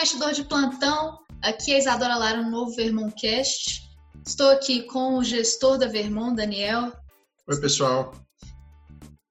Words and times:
investidor 0.00 0.32
de 0.32 0.44
plantão. 0.44 1.18
Aqui 1.42 1.72
é 1.72 1.78
Isadora 1.78 2.16
Lara 2.16 2.42
no 2.42 2.50
novo 2.50 2.74
Vermontcast. 2.74 3.82
Estou 4.26 4.50
aqui 4.50 4.84
com 4.84 5.18
o 5.18 5.22
gestor 5.22 5.76
da 5.76 5.86
Vermont, 5.86 6.34
Daniel. 6.34 6.90
Oi, 7.46 7.60
pessoal. 7.60 8.14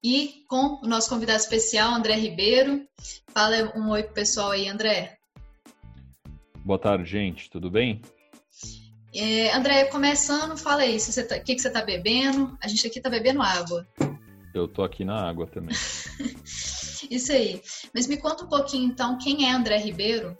E 0.02 0.44
com 0.48 0.80
o 0.80 0.86
nosso 0.86 1.08
convidado 1.08 1.40
especial, 1.40 1.92
André 1.92 2.14
Ribeiro. 2.14 2.86
Fala 3.34 3.76
um 3.76 3.90
oi 3.90 4.04
pro 4.04 4.14
pessoal 4.14 4.52
aí, 4.52 4.68
André. 4.68 5.18
Boa 6.64 6.78
tarde, 6.78 7.04
gente. 7.04 7.50
Tudo 7.50 7.68
bem? 7.68 8.00
É, 9.12 9.52
André, 9.52 9.86
começando, 9.86 10.56
fala 10.56 10.82
aí, 10.82 10.96
o 10.96 11.26
tá, 11.26 11.40
que, 11.40 11.56
que 11.56 11.60
você 11.60 11.66
está 11.66 11.82
bebendo? 11.82 12.56
A 12.62 12.68
gente 12.68 12.86
aqui 12.86 13.00
está 13.00 13.10
bebendo 13.10 13.42
água. 13.42 13.84
Eu 14.54 14.68
tô 14.68 14.84
aqui 14.84 15.04
na 15.04 15.28
água 15.28 15.48
também. 15.48 15.74
Isso 17.10 17.32
aí. 17.32 17.60
Mas 17.92 18.06
me 18.06 18.16
conta 18.16 18.44
um 18.44 18.48
pouquinho 18.48 18.84
então, 18.84 19.18
quem 19.18 19.48
é 19.48 19.52
André 19.52 19.76
Ribeiro? 19.78 20.38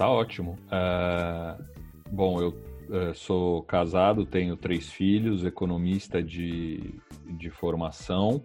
Tá 0.00 0.08
ótimo. 0.08 0.56
Uh, 0.64 1.62
bom, 2.10 2.40
eu 2.40 2.48
uh, 2.88 3.14
sou 3.14 3.62
casado, 3.64 4.24
tenho 4.24 4.56
três 4.56 4.90
filhos, 4.90 5.44
economista 5.44 6.22
de, 6.22 6.98
de 7.36 7.50
formação. 7.50 8.42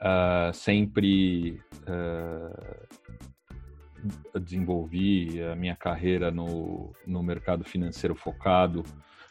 Uh, 0.00 0.52
sempre 0.52 1.62
desenvolvi 4.42 5.40
a 5.40 5.54
minha 5.54 5.76
carreira 5.76 6.32
no, 6.32 6.92
no 7.06 7.22
mercado 7.22 7.62
financeiro 7.62 8.16
focado 8.16 8.82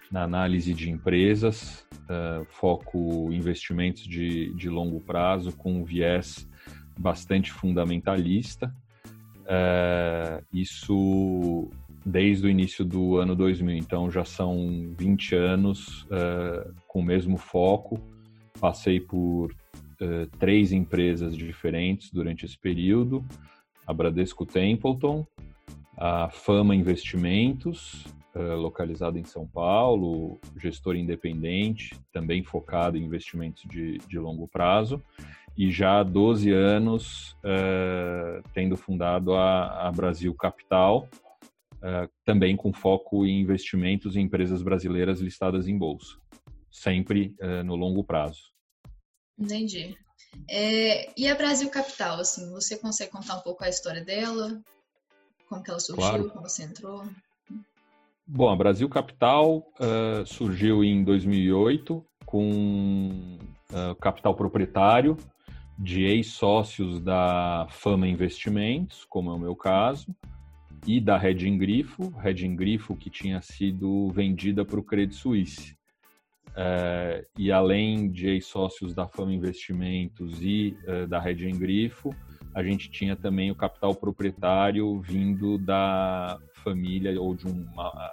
na 0.10 0.24
análise 0.24 0.74
de 0.74 0.90
empresas, 0.90 1.86
uh, 2.04 2.46
foco 2.46 3.30
investimentos 3.34 4.04
de, 4.04 4.54
de 4.54 4.70
longo 4.70 5.02
prazo 5.02 5.52
com 5.52 5.82
um 5.82 5.84
viés 5.84 6.50
bastante 6.98 7.52
fundamentalista. 7.52 8.74
Uh, 9.46 10.44
isso 10.52 11.70
desde 12.06 12.48
o 12.48 12.50
início 12.50 12.84
do 12.84 13.18
ano 13.18 13.36
2000, 13.36 13.78
então 13.78 14.12
já 14.12 14.26
são 14.26 14.94
20 14.98 15.36
anos 15.36 16.04
uh, 16.04 16.74
com 16.88 17.00
o 17.00 17.04
mesmo 17.04 17.38
foco. 17.38 18.00
Passei 18.60 19.00
por 19.00 19.54
três 20.40 20.72
empresas 20.72 21.36
diferentes 21.38 22.12
durante 22.12 22.46
esse 22.46 22.58
período: 22.58 23.24
a 23.86 23.94
Bradesco 23.94 24.46
Templeton, 24.46 25.26
a 25.98 26.30
Fama 26.30 26.76
Investimentos 26.76 28.06
eh, 28.36 28.54
localizado 28.54 29.18
em 29.18 29.24
São 29.24 29.48
Paulo, 29.48 30.38
gestor 30.58 30.98
independente, 30.98 31.98
também 32.12 32.44
focado 32.44 32.98
em 32.98 33.06
investimentos 33.06 33.64
de, 33.64 33.98
de 34.00 34.20
longo 34.20 34.46
prazo, 34.46 35.02
e 35.58 35.72
já 35.72 36.00
há 36.00 36.04
12 36.04 36.52
anos 36.52 37.32
uh, 37.44 38.44
tendo 38.54 38.76
fundado 38.76 39.34
a, 39.34 39.88
a 39.88 39.92
Brasil 39.92 40.34
Capital, 40.34 41.08
uh, 41.76 42.10
também 42.26 42.56
com 42.56 42.74
foco 42.74 43.26
em 43.26 43.42
investimentos 43.42 44.16
em 44.16 44.22
empresas 44.22 44.62
brasileiras 44.62 45.22
listadas 45.22 45.68
em 45.68 45.78
bolsa, 45.78 46.18
sempre 46.70 47.36
no 47.64 47.76
longo 47.76 48.04
prazo. 48.04 48.54
Entendi. 49.38 49.96
É, 50.50 51.10
e 51.18 51.28
a 51.28 51.36
Brasil 51.36 51.70
Capital, 51.70 52.20
assim, 52.20 52.52
você 52.52 52.78
consegue 52.78 53.12
contar 53.12 53.38
um 53.38 53.42
pouco 53.42 53.64
a 53.64 53.70
história 53.70 54.04
dela? 54.04 54.62
Como 55.48 55.64
que 55.64 55.70
ela 55.70 55.80
surgiu, 55.80 56.04
claro. 56.04 56.30
como 56.30 56.50
você 56.50 56.64
entrou? 56.64 57.04
Bom, 58.28 58.50
a 58.50 58.56
Brasil 58.56 58.90
Capital 58.90 59.58
uh, 59.58 60.26
surgiu 60.26 60.84
em 60.84 61.04
2008 61.04 62.04
com 62.26 63.38
uh, 63.72 63.96
capital 63.96 64.36
proprietário 64.36 65.16
de 65.78 66.04
ex-sócios 66.04 67.02
da 67.02 67.68
Fama 67.70 68.08
Investimentos, 68.08 69.06
como 69.06 69.30
é 69.32 69.34
o 69.34 69.40
meu 69.40 69.56
caso, 69.56 70.16
e 70.88 71.02
da 71.02 71.18
Reding 71.18 71.58
Grifo, 71.58 72.10
Reding 72.18 72.56
Grifo 72.56 72.96
que 72.96 73.10
tinha 73.10 73.42
sido 73.42 74.10
vendida 74.10 74.64
para 74.64 74.80
o 74.80 74.84
Credit 74.84 75.16
Suisse. 75.16 75.76
Uh, 76.52 77.26
e 77.38 77.52
além 77.52 78.10
de 78.10 78.30
ex-sócios 78.30 78.94
da 78.94 79.08
Fama 79.08 79.34
Investimentos 79.34 80.42
e 80.42 80.78
da 81.10 81.20
Reding 81.20 81.58
Grifo, 81.58 82.16
a 82.54 82.64
gente 82.64 82.90
tinha 82.90 83.18
também 83.18 83.52
o 83.52 83.56
capital 83.56 83.94
proprietário 83.94 85.02
vindo 85.02 85.58
da 85.58 86.40
família 86.54 87.20
ou 87.20 87.36
de 87.36 87.46
uma, 87.48 88.12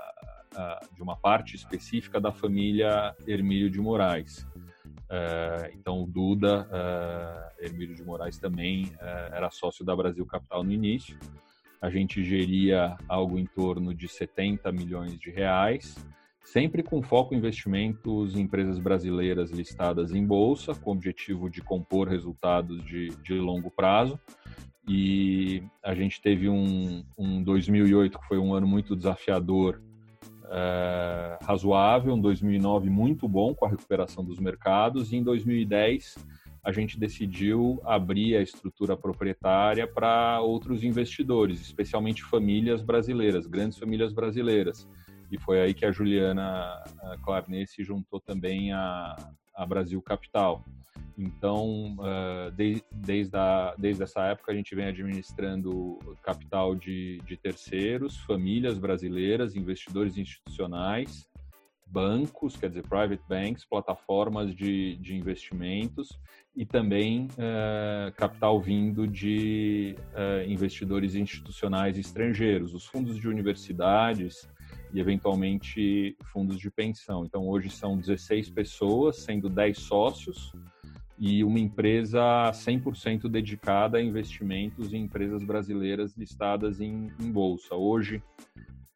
de 0.97 1.01
uma 1.01 1.17
parte 1.17 1.55
específica 1.55 2.21
da 2.21 2.33
família 2.33 3.15
Hermílio 3.25 3.71
de 3.71 3.81
Moraes. 3.81 4.45
É, 5.15 5.71
então, 5.75 6.03
o 6.03 6.07
Duda 6.07 6.67
é, 6.73 7.67
Hermílio 7.67 7.95
de 7.95 8.03
Moraes 8.03 8.39
também 8.39 8.91
é, 8.99 9.31
era 9.35 9.51
sócio 9.51 9.85
da 9.85 9.95
Brasil 9.95 10.25
Capital 10.25 10.65
no 10.65 10.73
início. 10.73 11.19
A 11.83 11.91
gente 11.91 12.25
geria 12.25 12.97
algo 13.07 13.39
em 13.39 13.45
torno 13.45 13.95
de 13.95 14.09
70 14.09 14.73
milhões 14.73 15.19
de 15.19 15.31
reais, 15.31 15.99
sempre 16.43 16.83
com 16.83 17.03
foco 17.03 17.35
em 17.35 17.39
investimentos 17.39 18.35
em 18.35 18.41
empresas 18.41 18.79
brasileiras 18.79 19.51
listadas 19.51 20.13
em 20.13 20.25
bolsa, 20.25 20.75
com 20.75 20.91
o 20.91 20.95
objetivo 20.95 21.51
de 21.51 21.61
compor 21.61 22.09
resultados 22.09 22.83
de, 22.83 23.11
de 23.23 23.35
longo 23.35 23.71
prazo. 23.71 24.19
E 24.89 25.63
a 25.85 25.95
gente 25.95 26.23
teve 26.23 26.49
um, 26.49 27.05
um 27.19 27.43
2008 27.43 28.19
que 28.19 28.27
foi 28.27 28.39
um 28.39 28.55
ano 28.55 28.67
muito 28.67 28.97
desafiador, 28.97 29.79
é, 30.53 31.39
razoável, 31.43 32.15
um 32.15 32.21
2009 32.21 32.91
muito 32.91 33.27
bom 33.27 33.55
com 33.55 33.65
a 33.65 33.69
recuperação 33.69 34.23
dos 34.23 34.39
mercados, 34.39 35.13
e 35.13 35.17
em 35.17 35.23
2010 35.23 36.17
a 36.63 36.71
gente 36.71 36.99
decidiu 36.99 37.81
abrir 37.85 38.37
a 38.37 38.43
estrutura 38.43 38.97
proprietária 38.97 39.87
para 39.87 40.41
outros 40.41 40.85
investidores, 40.85 41.61
especialmente 41.61 42.23
famílias 42.23 42.83
brasileiras, 42.83 43.47
grandes 43.47 43.79
famílias 43.79 44.13
brasileiras. 44.13 44.87
E 45.31 45.39
foi 45.39 45.61
aí 45.61 45.75
que 45.75 45.85
a 45.85 45.91
Juliana 45.91 46.85
Clarnet 47.25 47.69
se 47.69 47.83
juntou 47.83 48.21
também 48.21 48.73
à, 48.73 49.17
à 49.55 49.67
Brasil 49.67 50.01
Capital. 50.03 50.65
Então, 51.17 51.97
uh, 51.99 52.51
de, 52.53 52.83
desde, 52.91 53.37
a, 53.37 53.75
desde 53.79 54.03
essa 54.03 54.23
época, 54.25 54.53
a 54.53 54.55
gente 54.55 54.75
vem 54.75 54.87
administrando 54.87 55.99
capital 56.23 56.75
de, 56.75 57.19
de 57.27 57.37
terceiros, 57.37 58.17
famílias 58.19 58.79
brasileiras, 58.79 59.55
investidores 59.55 60.17
institucionais, 60.17 61.29
bancos, 61.87 62.57
quer 62.57 62.71
dizer, 62.71 62.83
private 62.89 63.23
banks, 63.29 63.67
plataformas 63.67 64.55
de, 64.55 64.97
de 64.97 65.15
investimentos 65.15 66.19
e 66.57 66.65
também 66.65 67.29
uh, 67.33 68.13
capital 68.17 68.59
vindo 68.59 69.07
de 69.07 69.95
uh, 70.15 70.51
investidores 70.51 71.15
institucionais 71.15 71.99
estrangeiros, 71.99 72.73
os 72.73 72.87
fundos 72.87 73.19
de 73.19 73.29
universidades, 73.29 74.49
e 74.93 75.01
eventualmente 75.01 76.17
fundos 76.33 76.59
de 76.59 76.71
pensão. 76.71 77.25
Então 77.25 77.49
hoje 77.49 77.71
são 77.71 77.97
16 77.97 78.51
pessoas, 78.51 79.17
sendo 79.17 79.49
10 79.49 79.79
sócios 79.79 80.53
e 81.19 81.45
uma 81.45 81.61
empresa 81.61 82.21
100% 82.53 83.29
dedicada 83.29 83.99
a 83.99 84.03
investimentos 84.03 84.93
em 84.93 85.03
empresas 85.03 85.43
brasileiras 85.45 86.17
listadas 86.17 86.81
em, 86.81 87.13
em, 87.21 87.31
bolsa. 87.31 87.75
Hoje 87.75 88.23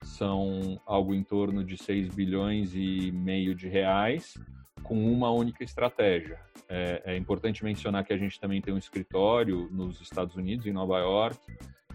são 0.03 0.81
algo 0.85 1.15
em 1.15 1.23
torno 1.23 1.65
de 1.65 1.77
6 1.77 2.15
bilhões 2.15 2.75
e 2.75 3.12
meio 3.12 3.55
de 3.55 3.69
reais 3.69 4.35
com 4.83 5.12
uma 5.12 5.31
única 5.31 5.62
estratégia. 5.62 6.39
É, 6.69 7.03
é 7.05 7.17
importante 7.17 7.65
mencionar 7.65 8.05
que 8.05 8.12
a 8.12 8.19
gente 8.19 8.41
também 8.41 8.61
tem 8.61 8.75
um 8.75 8.79
escritório 8.79 9.69
nos 9.71 10.01
Estados 10.01 10.35
Unidos, 10.37 10.67
em 10.67 10.73
Nova 10.73 10.99
York, 10.99 11.39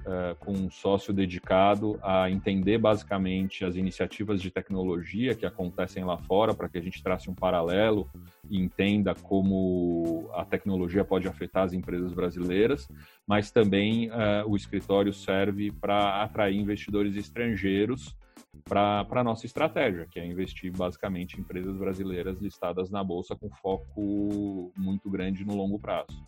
uh, 0.05 0.35
com 0.39 0.51
um 0.51 0.69
sócio 0.69 1.13
dedicado 1.13 1.99
a 2.01 2.29
entender 2.29 2.77
basicamente 2.77 3.65
as 3.65 3.75
iniciativas 3.75 4.41
de 4.41 4.51
tecnologia 4.51 5.35
que 5.35 5.45
acontecem 5.45 6.03
lá 6.03 6.17
fora, 6.17 6.53
para 6.53 6.69
que 6.69 6.77
a 6.77 6.81
gente 6.81 7.01
trace 7.01 7.29
um 7.29 7.35
paralelo 7.35 8.09
e 8.49 8.59
entenda 8.59 9.15
como 9.15 10.29
a 10.33 10.45
tecnologia 10.45 11.03
pode 11.03 11.27
afetar 11.27 11.63
as 11.63 11.73
empresas 11.73 12.13
brasileiras, 12.13 12.87
mas 13.27 13.51
também 13.51 14.09
uh, 14.09 14.47
o 14.47 14.55
escritório 14.55 15.13
serve 15.13 15.71
para 15.71 16.23
atrair 16.23 16.57
investidores 16.57 17.15
estrangeiros 17.15 18.15
para 18.63 19.05
a 19.09 19.23
nossa 19.23 19.45
estratégia, 19.45 20.07
que 20.09 20.19
é 20.19 20.25
investir 20.25 20.71
basicamente 20.71 21.35
em 21.35 21.41
empresas 21.41 21.75
brasileiras 21.77 22.39
listadas 22.39 22.89
na 22.89 23.03
bolsa 23.03 23.35
com 23.35 23.49
foco 23.49 24.71
muito 24.77 25.09
grande 25.09 25.45
no 25.45 25.55
longo 25.55 25.79
prazo. 25.79 26.27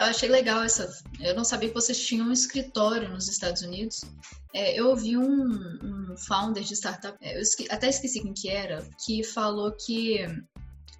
Eu 0.00 0.06
achei 0.06 0.30
legal 0.30 0.62
essa. 0.62 0.90
Eu 1.20 1.34
não 1.34 1.44
sabia 1.44 1.68
que 1.68 1.74
vocês 1.74 2.02
tinham 2.02 2.28
um 2.28 2.32
escritório 2.32 3.10
nos 3.10 3.28
Estados 3.28 3.60
Unidos. 3.60 4.00
É, 4.54 4.80
eu 4.80 4.88
ouvi 4.88 5.14
um, 5.14 5.44
um, 5.52 6.16
founder 6.16 6.64
de 6.64 6.74
startup, 6.74 7.18
é, 7.20 7.36
eu 7.36 7.42
esque, 7.42 7.66
até 7.70 7.86
esqueci 7.86 8.22
quem 8.22 8.32
que 8.32 8.48
era, 8.48 8.88
que 9.04 9.22
falou 9.22 9.70
que 9.72 10.24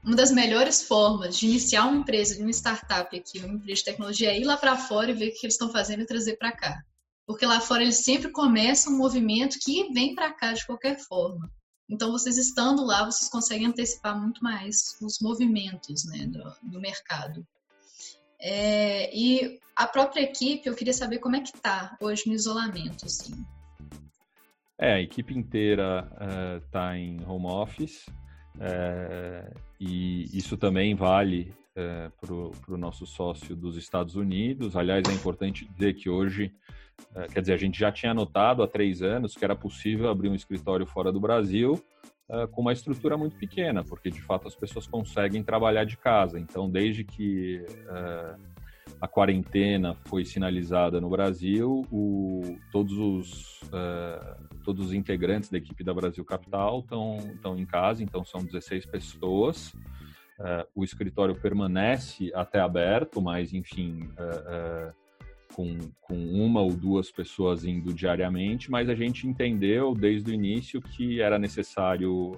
uma 0.04 0.14
das 0.14 0.30
melhores 0.30 0.82
formas 0.82 1.38
de 1.38 1.46
iniciar 1.46 1.86
uma 1.86 2.00
empresa, 2.00 2.36
de 2.36 2.42
uma 2.42 2.50
startup 2.50 3.16
aqui, 3.16 3.38
uma 3.38 3.54
empresa 3.54 3.78
de 3.78 3.84
tecnologia, 3.84 4.32
é 4.32 4.38
ir 4.38 4.44
lá 4.44 4.58
para 4.58 4.76
fora 4.76 5.10
e 5.10 5.14
ver 5.14 5.30
o 5.30 5.32
que 5.32 5.46
eles 5.46 5.54
estão 5.54 5.72
fazendo 5.72 6.02
e 6.02 6.06
trazer 6.06 6.36
para 6.36 6.52
cá. 6.52 6.82
Porque 7.26 7.46
lá 7.46 7.58
fora 7.58 7.82
eles 7.82 8.04
sempre 8.04 8.30
começam 8.30 8.92
um 8.92 8.98
movimento 8.98 9.58
que 9.62 9.90
vem 9.94 10.14
para 10.14 10.30
cá 10.30 10.52
de 10.52 10.66
qualquer 10.66 10.98
forma. 10.98 11.50
Então, 11.88 12.12
vocês 12.12 12.36
estando 12.36 12.84
lá, 12.84 13.04
vocês 13.04 13.30
conseguem 13.30 13.66
antecipar 13.66 14.20
muito 14.20 14.44
mais 14.44 14.94
os 15.00 15.18
movimentos 15.20 16.04
né, 16.04 16.26
do, 16.26 16.70
do 16.70 16.80
mercado. 16.80 17.44
É, 18.40 19.14
e 19.14 19.58
a 19.76 19.86
própria 19.86 20.22
equipe, 20.22 20.68
eu 20.68 20.74
queria 20.74 20.92
saber 20.92 21.18
como 21.18 21.36
é 21.36 21.40
que 21.40 21.54
está 21.54 21.96
hoje 22.00 22.24
no 22.26 22.34
isolamento, 22.34 23.04
assim. 23.04 23.34
É, 24.78 24.94
a 24.94 25.00
equipe 25.00 25.36
inteira 25.36 26.10
está 26.64 26.96
é, 26.96 27.00
em 27.00 27.22
home 27.26 27.46
office 27.46 28.06
é, 28.58 29.52
e 29.78 30.24
isso 30.36 30.56
também 30.56 30.94
vale 30.94 31.52
é, 31.76 32.10
para 32.18 32.34
o 32.34 32.76
nosso 32.78 33.06
sócio 33.06 33.54
dos 33.54 33.76
Estados 33.76 34.16
Unidos. 34.16 34.74
Aliás, 34.74 35.06
é 35.06 35.12
importante 35.12 35.66
dizer 35.66 35.94
que 35.94 36.08
hoje, 36.08 36.50
quer 37.32 37.40
dizer, 37.40 37.52
a 37.52 37.58
gente 37.58 37.78
já 37.78 37.92
tinha 37.92 38.14
notado 38.14 38.62
há 38.62 38.66
três 38.66 39.02
anos 39.02 39.34
que 39.34 39.44
era 39.44 39.54
possível 39.54 40.08
abrir 40.08 40.30
um 40.30 40.34
escritório 40.34 40.86
fora 40.86 41.12
do 41.12 41.20
Brasil 41.20 41.82
é, 42.32 42.46
com 42.46 42.60
uma 42.60 42.72
estrutura 42.72 43.16
muito 43.16 43.36
pequena, 43.36 43.82
porque 43.82 44.10
de 44.10 44.22
fato 44.22 44.46
as 44.46 44.54
pessoas 44.54 44.86
conseguem 44.86 45.42
trabalhar 45.42 45.84
de 45.84 45.96
casa. 45.96 46.38
Então, 46.38 46.70
desde 46.70 47.02
que 47.02 47.64
é, 47.88 48.34
a 49.00 49.08
quarentena 49.08 49.96
foi 50.04 50.24
sinalizada 50.24 51.00
no 51.00 51.08
Brasil, 51.08 51.86
o, 51.90 52.58
todos, 52.70 52.98
os, 52.98 53.62
uh, 53.62 54.60
todos 54.62 54.86
os 54.86 54.92
integrantes 54.92 55.50
da 55.50 55.56
equipe 55.56 55.82
da 55.82 55.94
Brasil 55.94 56.22
Capital 56.24 56.80
estão 56.80 57.58
em 57.58 57.64
casa, 57.64 58.02
então 58.02 58.24
são 58.24 58.44
16 58.44 58.84
pessoas. 58.86 59.72
Uh, 60.38 60.66
o 60.74 60.84
escritório 60.84 61.34
permanece 61.34 62.30
até 62.34 62.60
aberto, 62.60 63.22
mas 63.22 63.54
enfim, 63.54 64.02
uh, 64.02 64.94
com, 65.54 65.78
com 66.00 66.16
uma 66.16 66.60
ou 66.60 66.70
duas 66.72 67.10
pessoas 67.10 67.64
indo 67.64 67.92
diariamente, 67.92 68.70
mas 68.70 68.88
a 68.88 68.94
gente 68.94 69.26
entendeu 69.26 69.94
desde 69.94 70.30
o 70.30 70.34
início 70.34 70.80
que 70.80 71.20
era 71.20 71.38
necessário 71.38 72.32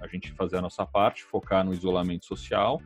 a 0.00 0.06
gente 0.06 0.32
fazer 0.32 0.58
a 0.58 0.60
nossa 0.60 0.86
parte, 0.86 1.22
focar 1.24 1.64
no 1.64 1.72
isolamento 1.72 2.24
social 2.26 2.80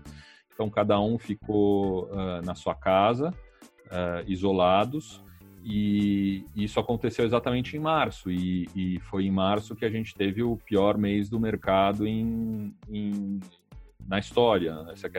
então, 0.56 0.70
cada 0.70 0.98
um 0.98 1.18
ficou 1.18 2.06
uh, 2.06 2.40
na 2.42 2.54
sua 2.54 2.74
casa, 2.74 3.28
uh, 3.28 4.24
isolados, 4.26 5.22
e 5.62 6.46
isso 6.56 6.80
aconteceu 6.80 7.26
exatamente 7.26 7.76
em 7.76 7.80
março. 7.80 8.30
E, 8.30 8.66
e, 8.74 8.98
foi 9.00 9.26
em 9.26 9.30
março 9.30 9.76
que 9.76 9.84
a 9.84 9.90
gente 9.90 10.14
teve 10.14 10.42
o 10.42 10.56
pior 10.56 10.96
mês 10.96 11.28
do 11.28 11.38
mercado 11.38 12.06
em, 12.06 12.74
em 12.88 13.38
na 14.08 14.18
história, 14.18 14.86
essa 14.92 15.08
é 15.08 15.10
a 15.10 15.12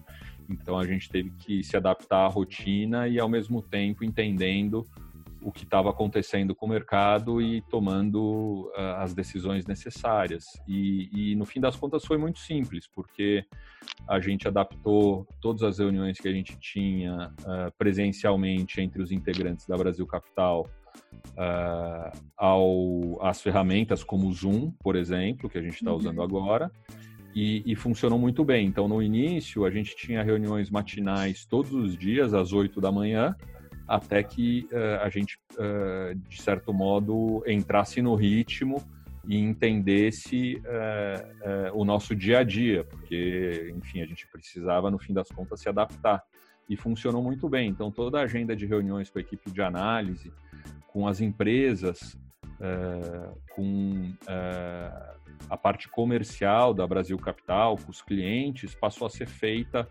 uhum. 0.00 0.04
Então, 0.48 0.78
a 0.78 0.86
gente 0.86 1.08
teve 1.08 1.30
que 1.30 1.62
se 1.62 1.76
adaptar 1.76 2.24
à 2.24 2.28
rotina 2.28 3.06
e, 3.06 3.18
ao 3.18 3.28
mesmo 3.28 3.60
tempo, 3.62 4.04
entendendo 4.04 4.86
o 5.40 5.52
que 5.52 5.64
estava 5.64 5.90
acontecendo 5.90 6.54
com 6.54 6.66
o 6.66 6.68
mercado 6.68 7.40
e 7.40 7.62
tomando 7.62 8.70
uh, 8.76 8.96
as 8.98 9.14
decisões 9.14 9.66
necessárias. 9.66 10.44
E, 10.66 11.08
e, 11.12 11.36
no 11.36 11.44
fim 11.44 11.60
das 11.60 11.76
contas 11.76 12.04
foi 12.04 12.18
muito 12.18 12.38
simples, 12.40 12.88
porque 12.88 13.44
a 14.06 14.20
gente 14.20 14.48
adaptou 14.48 15.26
todas 15.40 15.62
as 15.62 15.78
reuniões 15.78 16.18
que 16.18 16.28
a 16.28 16.32
gente 16.32 16.58
tinha 16.58 17.32
uh, 17.40 17.72
presencialmente 17.78 18.80
entre 18.80 19.00
os 19.00 19.12
integrantes 19.12 19.66
da 19.66 19.76
Brasil 19.76 20.06
Capital 20.06 20.68
uh, 21.32 22.18
ao, 22.36 23.24
às 23.24 23.40
ferramentas 23.40 24.02
como 24.02 24.28
o 24.28 24.32
Zoom, 24.32 24.72
por 24.82 24.96
exemplo, 24.96 25.48
que 25.48 25.58
a 25.58 25.62
gente 25.62 25.74
está 25.74 25.92
usando 25.92 26.18
uhum. 26.18 26.24
agora. 26.24 26.70
E, 27.40 27.62
e, 27.64 27.76
funcionou 27.76 28.18
muito 28.18 28.44
bem. 28.44 28.66
Então, 28.66 28.88
no 28.88 29.00
início, 29.00 29.64
a 29.64 29.70
gente 29.70 29.94
tinha 29.94 30.24
reuniões 30.24 30.70
matinais 30.70 31.46
todos 31.46 31.72
os 31.72 31.96
dias, 31.96 32.34
às 32.34 32.52
8 32.52 32.80
da 32.80 32.90
manhã, 32.90 33.36
até 33.86 34.24
que 34.24 34.68
uh, 34.72 35.04
a 35.04 35.08
gente, 35.08 35.38
uh, 35.52 36.16
de 36.28 36.42
certo 36.42 36.74
modo, 36.74 37.44
entrasse 37.46 38.02
no 38.02 38.16
ritmo 38.16 38.84
e 39.24 39.38
entendesse 39.38 40.56
uh, 40.56 41.78
o 41.78 41.84
nosso 41.84 42.12
dia 42.16 42.40
a 42.40 42.42
dia, 42.42 42.82
porque, 42.82 43.72
enfim, 43.76 44.02
a 44.02 44.06
gente 44.06 44.26
precisava, 44.26 44.90
no 44.90 44.98
fim 44.98 45.12
das 45.12 45.28
contas, 45.28 45.60
se 45.60 45.68
adaptar. 45.68 46.20
E 46.68 46.76
funcionou 46.76 47.22
muito 47.22 47.48
bem. 47.48 47.70
Então, 47.70 47.88
toda 47.88 48.18
a 48.18 48.24
agenda 48.24 48.56
de 48.56 48.66
reuniões 48.66 49.10
com 49.10 49.18
a 49.18 49.22
equipe 49.22 49.48
de 49.48 49.62
análise, 49.62 50.32
com 50.88 51.06
as 51.06 51.20
empresas, 51.20 52.18
com 53.54 54.12
a 55.48 55.56
parte 55.56 55.88
comercial 55.88 56.74
da 56.74 56.86
Brasil 56.86 57.18
Capital, 57.18 57.76
com 57.76 57.90
os 57.90 58.02
clientes, 58.02 58.74
passou 58.74 59.06
a 59.06 59.10
ser 59.10 59.26
feita 59.26 59.88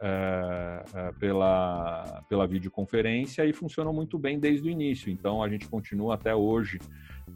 é, 0.00 1.12
pela, 1.18 2.22
pela 2.28 2.46
videoconferência 2.46 3.44
e 3.44 3.52
funcionou 3.52 3.92
muito 3.92 4.18
bem 4.18 4.38
desde 4.38 4.68
o 4.68 4.70
início. 4.70 5.10
Então 5.10 5.42
a 5.42 5.48
gente 5.48 5.68
continua 5.68 6.14
até 6.14 6.34
hoje, 6.34 6.78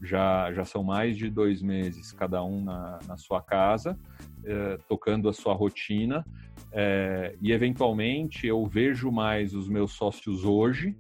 já, 0.03 0.53
já 0.53 0.65
são 0.65 0.83
mais 0.83 1.17
de 1.17 1.29
dois 1.31 1.63
meses, 1.63 2.13
cada 2.13 2.43
um 2.43 2.65
na, 2.65 2.99
na 3.07 3.17
sua 3.17 3.43
casa, 3.43 3.99
é, 4.45 4.79
tocando 4.89 5.29
a 5.29 5.33
sua 5.33 5.55
rotina. 5.55 6.25
É, 6.73 7.37
e 7.41 7.53
eventualmente 7.53 8.47
eu 8.47 8.65
vejo 8.67 9.11
mais 9.11 9.55
os 9.55 9.69
meus 9.69 9.93
sócios 9.93 10.45
hoje 10.45 10.97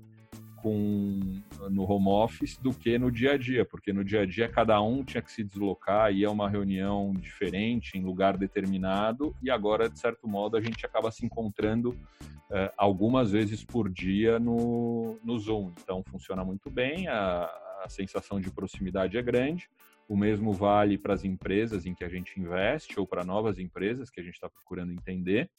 com 0.64 1.20
no 1.68 1.82
home 1.82 2.08
office 2.08 2.56
do 2.56 2.72
que 2.72 2.98
no 2.98 3.12
dia 3.12 3.32
a 3.32 3.36
dia, 3.36 3.66
porque 3.66 3.92
no 3.92 4.02
dia 4.02 4.22
a 4.22 4.26
dia 4.26 4.48
cada 4.48 4.80
um 4.80 5.04
tinha 5.04 5.20
que 5.20 5.30
se 5.30 5.44
deslocar, 5.44 6.10
ia 6.10 6.28
a 6.28 6.30
uma 6.30 6.48
reunião 6.48 7.12
diferente, 7.12 7.98
em 7.98 8.02
lugar 8.02 8.38
determinado, 8.38 9.36
e 9.42 9.50
agora, 9.50 9.90
de 9.90 9.98
certo 9.98 10.26
modo, 10.26 10.56
a 10.56 10.62
gente 10.62 10.86
acaba 10.86 11.10
se 11.10 11.26
encontrando 11.26 11.94
eh, 12.50 12.72
algumas 12.78 13.30
vezes 13.30 13.62
por 13.62 13.90
dia 13.90 14.38
no, 14.38 15.18
no 15.22 15.38
Zoom. 15.38 15.70
Então, 15.82 16.02
funciona 16.10 16.42
muito 16.42 16.70
bem, 16.70 17.08
a, 17.08 17.44
a 17.84 17.88
sensação 17.90 18.40
de 18.40 18.50
proximidade 18.50 19.18
é 19.18 19.22
grande. 19.22 19.68
O 20.08 20.16
mesmo 20.16 20.50
vale 20.50 20.96
para 20.96 21.12
as 21.12 21.24
empresas 21.24 21.84
em 21.84 21.94
que 21.94 22.04
a 22.04 22.08
gente 22.08 22.40
investe 22.40 22.98
ou 22.98 23.06
para 23.06 23.22
novas 23.22 23.58
empresas 23.58 24.08
que 24.08 24.18
a 24.18 24.22
gente 24.22 24.34
está 24.34 24.48
procurando 24.48 24.92
entender, 24.92 25.50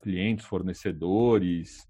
clientes, 0.00 0.46
fornecedores, 0.46 1.86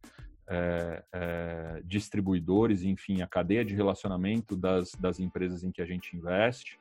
é, 0.49 1.05
é, 1.13 1.83
distribuidores, 1.85 2.83
enfim, 2.83 3.21
a 3.21 3.27
cadeia 3.27 3.65
de 3.65 3.75
relacionamento 3.75 4.57
das, 4.57 4.93
das 4.99 5.21
empresas 5.21 5.63
em 5.63 5.71
que 5.71 5.83
a 5.83 5.87
gente 5.87 6.17
investe. 6.17 6.79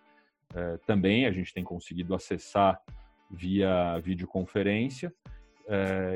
É, 0.56 0.78
também 0.86 1.26
a 1.26 1.32
gente 1.32 1.54
tem 1.54 1.64
conseguido 1.64 2.16
acessar 2.16 2.82
via 3.30 4.00
videoconferência. 4.00 5.14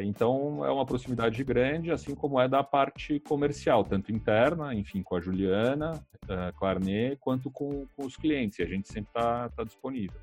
Então, 0.06 0.64
é 0.66 0.72
uma 0.72 0.86
proximidade 0.86 1.44
grande, 1.44 1.92
assim 1.92 2.16
como 2.16 2.40
é 2.40 2.48
da 2.48 2.64
parte 2.64 3.20
comercial, 3.20 3.84
tanto 3.84 4.10
interna, 4.10 4.74
enfim, 4.74 5.04
com 5.04 5.18
a 5.18 5.20
Juliana, 5.20 6.02
a 6.30 6.54
Clarnet, 6.54 7.18
quanto 7.20 7.52
com, 7.52 7.86
com 7.94 8.06
os 8.06 8.16
clientes. 8.16 8.60
E 8.60 8.64
a 8.64 8.66
gente 8.66 8.88
sempre 8.88 9.10
está 9.10 9.50
tá 9.50 9.66
disponível. 9.66 10.18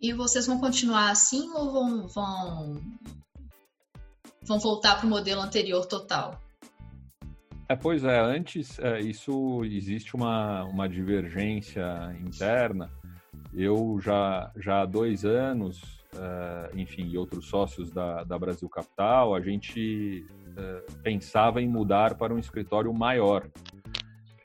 E 0.00 0.12
vocês 0.12 0.46
vão 0.46 0.60
continuar 0.60 1.10
assim 1.10 1.50
ou 1.50 1.72
vão, 1.72 2.06
vão, 2.06 2.80
vão 4.44 4.60
voltar 4.60 4.96
para 4.96 5.06
o 5.08 5.10
modelo 5.10 5.40
anterior 5.40 5.84
total? 5.84 6.40
É, 7.72 7.76
pois 7.76 8.04
é, 8.04 8.20
antes 8.20 8.78
é, 8.80 9.00
isso 9.00 9.64
existe 9.64 10.14
uma, 10.14 10.62
uma 10.64 10.86
divergência 10.86 12.14
interna. 12.20 12.90
Eu 13.54 13.98
já, 13.98 14.52
já 14.56 14.82
há 14.82 14.84
dois 14.84 15.24
anos, 15.24 16.04
é, 16.14 16.70
enfim, 16.78 17.08
e 17.08 17.16
outros 17.16 17.46
sócios 17.46 17.90
da, 17.90 18.24
da 18.24 18.38
Brasil 18.38 18.68
Capital, 18.68 19.34
a 19.34 19.40
gente 19.40 20.26
é, 20.54 20.84
pensava 21.02 21.62
em 21.62 21.68
mudar 21.68 22.14
para 22.16 22.34
um 22.34 22.38
escritório 22.38 22.92
maior. 22.92 23.48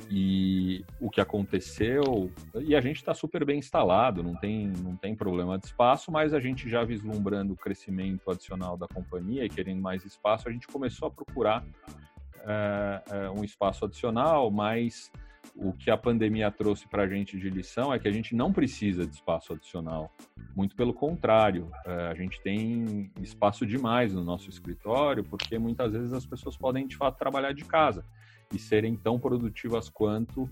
E 0.09 0.85
o 1.01 1.09
que 1.09 1.19
aconteceu, 1.19 2.31
e 2.61 2.77
a 2.77 2.79
gente 2.79 2.95
está 2.95 3.13
super 3.13 3.43
bem 3.43 3.59
instalado, 3.59 4.23
não 4.23 4.37
tem, 4.37 4.67
não 4.67 4.95
tem 4.95 5.13
problema 5.13 5.57
de 5.57 5.65
espaço, 5.65 6.13
mas 6.13 6.33
a 6.33 6.39
gente 6.39 6.69
já 6.69 6.85
vislumbrando 6.85 7.51
o 7.51 7.57
crescimento 7.57 8.31
adicional 8.31 8.77
da 8.77 8.87
companhia 8.87 9.43
e 9.43 9.49
querendo 9.49 9.81
mais 9.81 10.05
espaço, 10.05 10.47
a 10.47 10.51
gente 10.51 10.65
começou 10.65 11.09
a 11.09 11.11
procurar 11.11 11.61
é, 12.47 13.29
um 13.29 13.43
espaço 13.43 13.85
adicional, 13.85 14.49
mas 14.49 15.11
o 15.55 15.73
que 15.73 15.89
a 15.89 15.97
pandemia 15.97 16.51
trouxe 16.51 16.87
para 16.87 17.03
a 17.03 17.07
gente 17.07 17.37
de 17.37 17.49
lição 17.49 17.93
é 17.93 17.99
que 17.99 18.07
a 18.07 18.11
gente 18.11 18.35
não 18.35 18.53
precisa 18.53 19.05
de 19.05 19.13
espaço 19.13 19.53
adicional. 19.53 20.11
Muito 20.55 20.75
pelo 20.75 20.93
contrário, 20.93 21.71
é, 21.85 22.07
a 22.07 22.13
gente 22.13 22.39
tem 22.41 23.11
espaço 23.21 23.65
demais 23.65 24.13
no 24.13 24.23
nosso 24.23 24.49
escritório, 24.49 25.23
porque 25.23 25.57
muitas 25.57 25.93
vezes 25.93 26.13
as 26.13 26.25
pessoas 26.25 26.55
podem 26.55 26.87
de 26.87 26.95
fato 26.95 27.17
trabalhar 27.17 27.53
de 27.53 27.65
casa 27.65 28.03
e 28.53 28.59
serem 28.59 28.95
tão 28.95 29.19
produtivas 29.19 29.89
quanto 29.89 30.49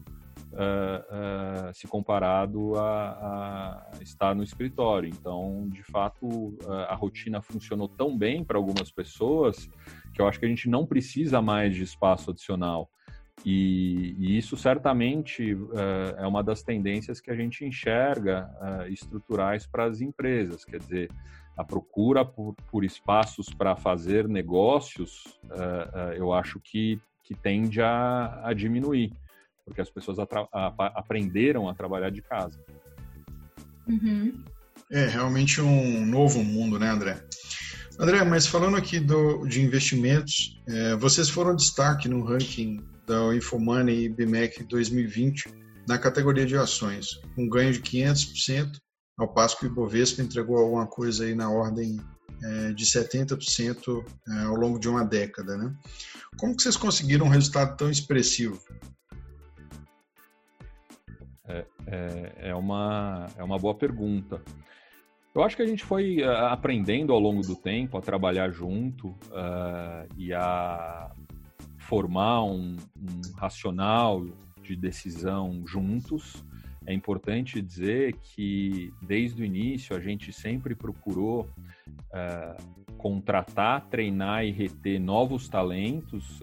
Uh, 0.52 1.70
uh, 1.70 1.74
se 1.74 1.88
comparado 1.88 2.78
a, 2.78 3.90
a, 3.92 4.04
estar 4.04 4.34
no 4.34 4.44
escritório. 4.44 5.10
Então, 5.10 5.68
de 5.70 5.84
fato, 5.84 6.58
a 6.88 6.96
rotina 6.96 7.42
funcionou 7.42 7.90
tão 7.90 8.18
bem 8.18 8.44
para 8.44 8.58
algumas 8.58 8.92
pessoas 8.92 9.70
que 10.16 10.22
eu 10.22 10.28
acho 10.28 10.40
que 10.40 10.46
a 10.46 10.50
gente 10.50 10.70
não 10.70 10.86
precisa 10.86 11.42
mais 11.42 11.76
de 11.76 11.84
espaço 11.84 12.32
adicional. 12.32 12.90
E, 13.46 14.16
e 14.18 14.38
isso 14.38 14.56
certamente 14.56 15.56
é 16.18 16.26
uma 16.26 16.42
das 16.42 16.64
tendências 16.64 17.20
que 17.20 17.30
a 17.30 17.36
gente 17.36 17.66
enxerga 17.66 18.50
estruturais 18.90 19.68
para 19.68 19.84
as 19.84 20.00
empresas, 20.00 20.64
quer 20.64 20.80
dizer, 20.80 21.12
a 21.58 21.64
procura 21.64 22.24
por, 22.24 22.56
por 22.72 22.86
espaços 22.86 23.50
para 23.50 23.76
fazer 23.76 24.28
negócios, 24.28 25.38
eu 26.18 26.34
acho 26.34 26.62
que, 26.62 26.98
que 27.24 27.36
tende 27.36 27.82
a, 27.82 28.42
a 28.42 28.54
diminuir 28.54 29.12
porque 29.66 29.82
as 29.82 29.90
pessoas 29.90 30.20
a, 30.20 30.28
aprenderam 30.94 31.68
a 31.68 31.74
trabalhar 31.74 32.12
de 32.12 32.22
casa. 32.22 32.64
Uhum. 33.88 34.44
É 34.92 35.08
realmente 35.08 35.60
um 35.60 36.06
novo 36.06 36.44
mundo, 36.44 36.78
né, 36.78 36.90
André? 36.90 37.20
André, 37.98 38.24
mas 38.26 38.46
falando 38.46 38.76
aqui 38.76 39.00
do, 39.00 39.46
de 39.48 39.62
investimentos, 39.62 40.62
é, 40.68 40.96
vocês 40.98 41.30
foram 41.30 41.56
destaque 41.56 42.10
no 42.10 42.24
ranking 42.24 42.84
da 43.08 43.34
Infomoney 43.34 44.06
e 44.06 44.10
BMEC 44.10 44.64
2020 44.64 45.46
na 45.88 45.98
categoria 45.98 46.46
de 46.46 46.58
ações, 46.58 47.22
um 47.38 47.48
ganho 47.48 47.72
de 47.72 47.80
500%, 47.82 48.80
ao 49.18 49.28
passo 49.34 49.58
que 49.58 49.66
o 49.66 49.68
Ibovespa 49.68 50.22
entregou 50.22 50.58
alguma 50.58 50.86
coisa 50.86 51.24
aí 51.24 51.34
na 51.34 51.50
ordem 51.50 52.02
é, 52.44 52.74
de 52.74 52.86
70% 52.86 54.06
é, 54.28 54.40
ao 54.44 54.56
longo 54.56 54.78
de 54.78 54.90
uma 54.90 55.06
década. 55.06 55.56
Né? 55.56 55.74
Como 56.38 56.56
que 56.56 56.64
vocês 56.64 56.76
conseguiram 56.76 57.28
um 57.28 57.30
resultado 57.30 57.78
tão 57.78 57.90
expressivo? 57.90 58.60
É, 61.48 61.66
é, 61.88 62.34
é, 62.50 62.56
uma, 62.56 63.28
é 63.38 63.44
uma 63.44 63.58
boa 63.58 63.76
pergunta. 63.76 64.42
Eu 65.36 65.44
acho 65.44 65.58
que 65.58 65.62
a 65.62 65.68
gente 65.68 65.84
foi 65.84 66.24
uh, 66.24 66.30
aprendendo 66.48 67.12
ao 67.12 67.20
longo 67.20 67.42
do 67.42 67.58
tempo 67.58 67.98
a 67.98 68.02
trabalhar 68.02 68.52
junto 68.52 69.10
uh, 69.10 70.08
e 70.16 70.34
a 70.34 71.12
formar 71.78 72.46
um, 72.46 72.78
um, 72.96 73.22
racional 73.38 74.26
de 74.64 74.78
decisão 74.78 75.62
juntos. 75.68 76.42
É 76.88 76.94
importante 76.94 77.62
dizer 77.62 78.16
que 78.22 78.94
desde 79.02 79.42
o 79.42 79.46
início 79.46 79.94
a 79.94 80.00
gente 80.00 80.32
sempre 80.32 80.74
procurou 80.74 81.42
uh, 81.42 82.96
contratar, 82.98 83.88
treinar 83.90 84.46
e 84.46 84.52
reter 84.52 85.00
novos 85.02 85.50
talentos 85.50 86.42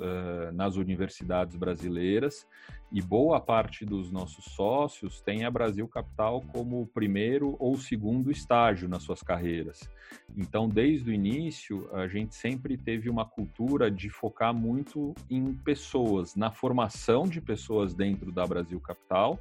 nas 0.52 0.76
universidades 0.76 1.56
brasileiras 1.56 2.46
e 2.92 3.00
boa 3.00 3.40
parte 3.40 3.86
dos 3.86 4.10
nossos 4.10 4.44
sócios 4.44 5.20
tem 5.22 5.44
a 5.44 5.50
Brasil 5.50 5.88
Capital 5.88 6.42
como 6.52 6.86
primeiro 6.88 7.56
ou 7.58 7.78
segundo 7.78 8.30
estágio 8.30 8.86
nas 8.86 9.02
suas 9.02 9.22
carreiras. 9.22 9.88
Então, 10.36 10.68
desde 10.68 11.10
o 11.10 11.12
início, 11.12 11.88
a 11.94 12.06
gente 12.06 12.34
sempre 12.34 12.76
teve 12.76 13.08
uma 13.08 13.24
cultura 13.24 13.90
de 13.90 14.10
focar 14.10 14.52
muito 14.52 15.14
em 15.30 15.54
pessoas, 15.54 16.36
na 16.36 16.50
formação 16.50 17.26
de 17.26 17.40
pessoas 17.40 17.94
dentro 17.94 18.30
da 18.30 18.46
Brasil 18.46 18.78
Capital, 18.78 19.38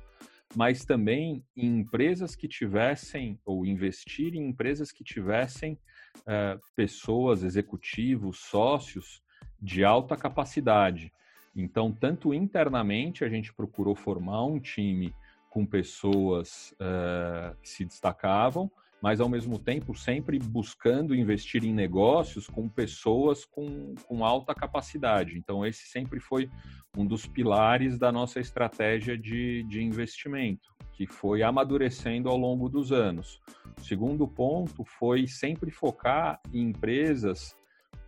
mas 0.56 0.86
também 0.86 1.44
em 1.56 1.80
empresas 1.80 2.36
que 2.36 2.48
tivessem, 2.48 3.38
ou 3.46 3.66
investir 3.66 4.34
em 4.34 4.48
empresas 4.48 4.94
que 4.94 5.04
tivessem 5.04 5.78
uh, 6.20 6.60
pessoas, 6.74 7.44
executivos, 7.44 8.40
sócios 8.40 9.22
de 9.62 9.84
alta 9.84 10.16
capacidade 10.16 11.12
então, 11.56 11.92
tanto 11.92 12.34
internamente, 12.34 13.24
a 13.24 13.30
gente 13.30 13.54
procurou 13.54 13.96
formar 13.96 14.46
um 14.46 14.60
time 14.60 15.14
com 15.50 15.66
pessoas 15.66 16.74
uh, 16.74 17.56
que 17.62 17.68
se 17.68 17.84
destacavam, 17.84 18.72
mas 19.02 19.20
ao 19.20 19.28
mesmo 19.28 19.58
tempo 19.60 19.96
sempre 19.96 20.40
buscando 20.40 21.16
investir 21.16 21.66
em 21.66 21.74
negócios 21.74 22.48
com 22.48 22.70
pessoas 22.70 23.44
com, 23.44 23.96
com 24.06 24.24
alta 24.24 24.54
capacidade. 24.54 25.38
Então, 25.38 25.66
esse 25.66 25.88
sempre 25.88 26.20
foi 26.20 26.50
um 26.96 27.06
dos 27.06 27.26
pilares 27.26 27.98
da 27.98 28.12
nossa 28.12 28.40
estratégia 28.40 29.18
de, 29.18 29.64
de 29.64 29.82
investimento, 29.82 30.70
que 30.94 31.08
foi 31.08 31.42
amadurecendo 31.42 32.30
ao 32.30 32.38
longo 32.38 32.70
dos 32.70 32.92
anos. 32.92 33.42
O 33.78 33.82
segundo 33.82 34.28
ponto 34.28 34.86
foi 34.86 35.28
sempre 35.28 35.72
focar 35.72 36.40
em 36.54 36.70
empresas 36.70 37.58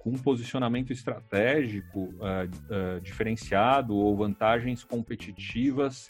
com 0.04 0.10
um 0.10 0.18
posicionamento 0.18 0.92
estratégico 0.92 2.02
uh, 2.02 2.98
uh, 2.98 3.02
diferenciado 3.02 3.96
ou 3.96 4.16
vantagens 4.18 4.84
competitivas 4.84 6.10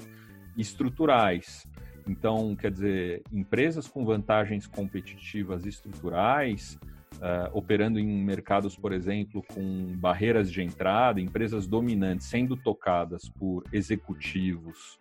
estruturais. 0.57 1.67
Então, 2.07 2.55
quer 2.55 2.71
dizer, 2.71 3.21
empresas 3.31 3.87
com 3.87 4.03
vantagens 4.03 4.65
competitivas 4.65 5.67
estruturais, 5.67 6.79
uh, 7.17 7.55
operando 7.55 7.99
em 7.99 8.23
mercados, 8.23 8.75
por 8.75 8.91
exemplo, 8.91 9.43
com 9.53 9.95
barreiras 9.95 10.51
de 10.51 10.63
entrada, 10.63 11.21
empresas 11.21 11.67
dominantes 11.67 12.25
sendo 12.25 12.57
tocadas 12.57 13.29
por 13.29 13.63
executivos 13.71 14.99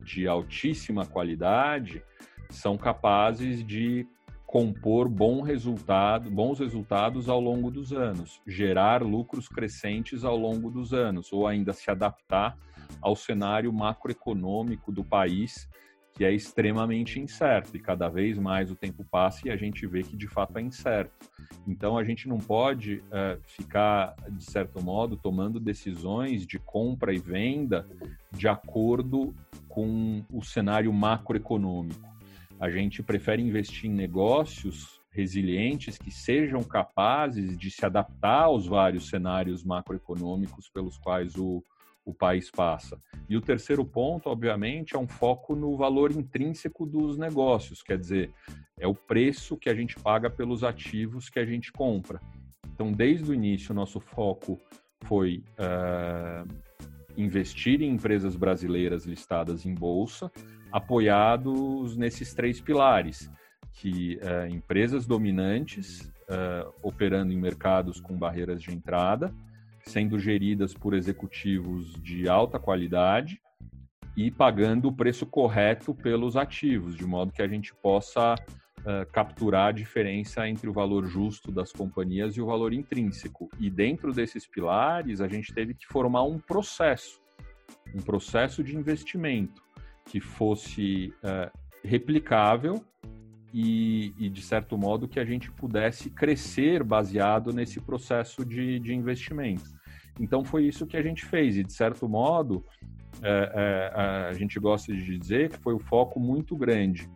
de 0.00 0.26
altíssima 0.26 1.04
qualidade, 1.04 2.02
são 2.48 2.78
capazes 2.78 3.64
de 3.64 4.06
compor 4.52 5.08
bom 5.08 5.40
resultado, 5.40 6.30
bons 6.30 6.58
resultados 6.58 7.26
ao 7.26 7.40
longo 7.40 7.70
dos 7.70 7.90
anos, 7.90 8.38
gerar 8.46 9.02
lucros 9.02 9.48
crescentes 9.48 10.26
ao 10.26 10.36
longo 10.36 10.70
dos 10.70 10.92
anos, 10.92 11.32
ou 11.32 11.46
ainda 11.46 11.72
se 11.72 11.90
adaptar 11.90 12.58
ao 13.00 13.16
cenário 13.16 13.72
macroeconômico 13.72 14.92
do 14.92 15.02
país, 15.02 15.66
que 16.12 16.22
é 16.22 16.30
extremamente 16.30 17.18
incerto, 17.18 17.74
e 17.74 17.80
cada 17.80 18.10
vez 18.10 18.38
mais 18.38 18.70
o 18.70 18.76
tempo 18.76 19.02
passa 19.10 19.48
e 19.48 19.50
a 19.50 19.56
gente 19.56 19.86
vê 19.86 20.02
que 20.02 20.14
de 20.14 20.28
fato 20.28 20.58
é 20.58 20.60
incerto. 20.60 21.30
Então 21.66 21.96
a 21.96 22.04
gente 22.04 22.28
não 22.28 22.36
pode 22.36 23.02
é, 23.10 23.38
ficar, 23.46 24.14
de 24.28 24.44
certo 24.44 24.84
modo, 24.84 25.16
tomando 25.16 25.58
decisões 25.58 26.46
de 26.46 26.58
compra 26.58 27.14
e 27.14 27.18
venda 27.18 27.88
de 28.30 28.46
acordo 28.46 29.34
com 29.66 30.22
o 30.30 30.42
cenário 30.42 30.92
macroeconômico 30.92 32.11
a 32.62 32.70
gente 32.70 33.02
prefere 33.02 33.42
investir 33.42 33.90
em 33.90 33.92
negócios 33.92 35.00
resilientes 35.10 35.98
que 35.98 36.12
sejam 36.12 36.62
capazes 36.62 37.58
de 37.58 37.68
se 37.72 37.84
adaptar 37.84 38.44
aos 38.44 38.68
vários 38.68 39.08
cenários 39.08 39.64
macroeconômicos 39.64 40.68
pelos 40.68 40.96
quais 40.96 41.34
o, 41.34 41.60
o 42.04 42.14
país 42.14 42.52
passa. 42.52 43.00
E 43.28 43.36
o 43.36 43.40
terceiro 43.40 43.84
ponto, 43.84 44.30
obviamente, 44.30 44.94
é 44.94 44.98
um 44.98 45.08
foco 45.08 45.56
no 45.56 45.76
valor 45.76 46.12
intrínseco 46.12 46.86
dos 46.86 47.18
negócios, 47.18 47.82
quer 47.82 47.98
dizer, 47.98 48.32
é 48.78 48.86
o 48.86 48.94
preço 48.94 49.56
que 49.56 49.68
a 49.68 49.74
gente 49.74 49.98
paga 49.98 50.30
pelos 50.30 50.62
ativos 50.62 51.28
que 51.28 51.40
a 51.40 51.44
gente 51.44 51.72
compra. 51.72 52.20
Então, 52.72 52.92
desde 52.92 53.28
o 53.28 53.34
início, 53.34 53.74
nosso 53.74 53.98
foco 53.98 54.60
foi 55.04 55.42
uh, 55.58 56.48
investir 57.16 57.82
em 57.82 57.90
empresas 57.90 58.36
brasileiras 58.36 59.04
listadas 59.04 59.66
em 59.66 59.74
bolsa, 59.74 60.30
apoiados 60.70 61.96
nesses 61.96 62.32
três 62.34 62.60
pilares, 62.60 63.30
que 63.72 64.18
uh, 64.22 64.46
empresas 64.52 65.06
dominantes 65.06 66.00
uh, 66.28 66.72
operando 66.82 67.32
em 67.32 67.38
mercados 67.38 68.00
com 68.00 68.16
barreiras 68.16 68.62
de 68.62 68.72
entrada, 68.72 69.34
sendo 69.84 70.18
geridas 70.18 70.74
por 70.74 70.94
executivos 70.94 71.94
de 72.02 72.28
alta 72.28 72.58
qualidade 72.58 73.40
e 74.16 74.30
pagando 74.30 74.88
o 74.88 74.92
preço 74.92 75.26
correto 75.26 75.94
pelos 75.94 76.36
ativos, 76.36 76.96
de 76.96 77.04
modo 77.04 77.32
que 77.32 77.42
a 77.42 77.48
gente 77.48 77.74
possa 77.74 78.34
uh, 78.82 79.10
capturar 79.12 79.68
a 79.68 79.72
diferença 79.72 80.48
entre 80.48 80.68
o 80.68 80.72
valor 80.72 81.06
justo 81.06 81.50
das 81.50 81.72
companhias 81.72 82.36
e 82.36 82.40
o 82.40 82.46
valor 82.46 82.72
intrínseco. 82.72 83.48
E 83.58 83.70
dentro 83.70 84.12
desses 84.12 84.46
pilares, 84.46 85.20
a 85.20 85.28
gente 85.28 85.52
teve 85.52 85.74
que 85.74 85.86
formar 85.86 86.24
um 86.24 86.38
processo, 86.38 87.20
um 87.94 88.00
processo 88.00 88.62
de 88.62 88.76
investimento 88.76 89.62
que 90.04 90.20
fosse 90.20 91.12
uh, 91.22 91.58
replicável 91.84 92.84
e, 93.52 94.14
e, 94.18 94.28
de 94.30 94.42
certo 94.42 94.78
modo, 94.78 95.06
que 95.06 95.20
a 95.20 95.24
gente 95.24 95.50
pudesse 95.50 96.10
crescer 96.10 96.82
baseado 96.82 97.52
nesse 97.52 97.80
processo 97.80 98.44
de, 98.44 98.78
de 98.80 98.94
investimento. 98.94 99.70
Então, 100.18 100.44
foi 100.44 100.64
isso 100.64 100.86
que 100.86 100.96
a 100.96 101.02
gente 101.02 101.24
fez, 101.24 101.56
e 101.56 101.62
de 101.62 101.72
certo 101.72 102.08
modo, 102.08 102.64
é, 103.22 103.90
é, 103.94 104.28
a 104.28 104.32
gente 104.32 104.58
gosta 104.58 104.92
de 104.92 105.18
dizer 105.18 105.50
que 105.50 105.58
foi 105.58 105.74
o 105.74 105.76
um 105.76 105.80
foco 105.80 106.18
muito 106.18 106.56
grande 106.56 107.08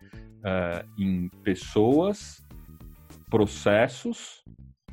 é, 0.44 0.84
em 0.98 1.28
pessoas, 1.42 2.44
processos 3.30 4.44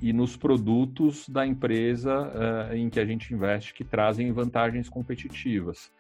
e 0.02 0.12
nos 0.12 0.36
produtos 0.36 1.30
da 1.30 1.46
empresa 1.46 2.32
em 2.74 2.90
que 2.90 3.00
a 3.00 3.06
gente 3.06 3.34
investe 3.34 3.74
que 3.74 3.86
trazem 3.86 4.32
vantagens 4.34 4.90
competitivas. 4.90 5.92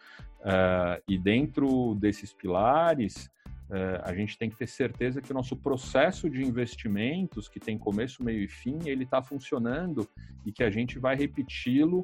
Uh, 0.44 1.00
e 1.08 1.18
dentro 1.18 1.96
desses 1.96 2.34
pilares, 2.34 3.32
uh, 3.70 4.04
a 4.04 4.14
gente 4.14 4.38
tem 4.38 4.50
que 4.50 4.58
ter 4.58 4.68
certeza 4.68 5.22
que 5.22 5.32
o 5.32 5.34
nosso 5.34 5.56
processo 5.56 6.30
de 6.30 6.44
investimentos, 6.44 7.48
que 7.48 7.62
tem 7.62 7.78
começo, 7.78 8.22
meio 8.22 8.44
e 8.44 8.48
fim, 8.48 8.78
ele 8.86 9.06
está 9.06 9.22
funcionando 9.22 10.08
e 10.46 10.52
que 10.52 10.62
a 10.62 10.70
gente 10.70 11.00
vai 11.00 11.16
repeti-lo 11.16 12.00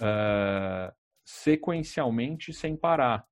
uh, 0.00 0.94
sequencialmente 1.24 2.52
sem 2.52 2.76
parar, 2.76 3.26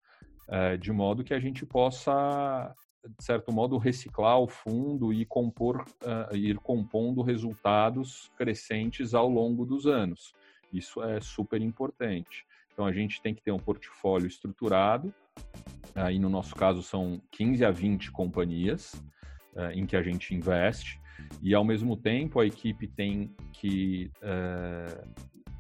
de 0.81 0.93
modo 0.93 1.25
que 1.25 1.33
a 1.33 1.39
gente 1.39 1.65
possa, 1.65 2.75
de 3.07 3.25
certo 3.25 3.53
modo, 3.53 3.79
reciclar 3.79 4.39
o 4.39 4.47
fundo 4.47 5.13
e 5.13 5.25
compor, 5.25 5.85
ir 6.33 6.59
compondo 6.59 7.23
resultados 7.23 8.31
crescentes 8.37 9.13
ao 9.15 9.29
longo 9.29 9.67
dos 9.67 9.87
anos. 9.87 10.35
Isso 10.73 11.03
é 11.03 11.21
super 11.21 11.61
importante. 11.61 12.47
Então 12.73 12.87
a 12.87 12.93
gente 12.93 13.21
tem 13.21 13.35
que 13.35 13.43
ter 13.43 13.53
um 13.53 13.59
portfólio 13.59 14.27
estruturado. 14.27 15.13
Aí 15.95 16.19
no 16.19 16.29
nosso 16.29 16.55
caso 16.55 16.83
são 16.83 17.21
15 17.31 17.65
a 17.65 17.71
20 17.71 18.11
companhias 18.11 18.95
uh, 19.55 19.71
em 19.75 19.85
que 19.85 19.97
a 19.97 20.03
gente 20.03 20.35
investe 20.35 21.01
e 21.43 21.55
ao 21.55 21.65
mesmo 21.65 21.97
tempo 21.97 22.41
a 22.41 22.47
equipe 22.47 22.87
tem 22.89 23.31
que 23.53 24.11
uh, 24.23 25.07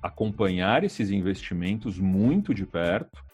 acompanhar 0.02 0.84
esses 0.84 1.10
investimentos 1.10 1.98
muito 1.98 2.54
de 2.54 2.64
perto 2.64 3.24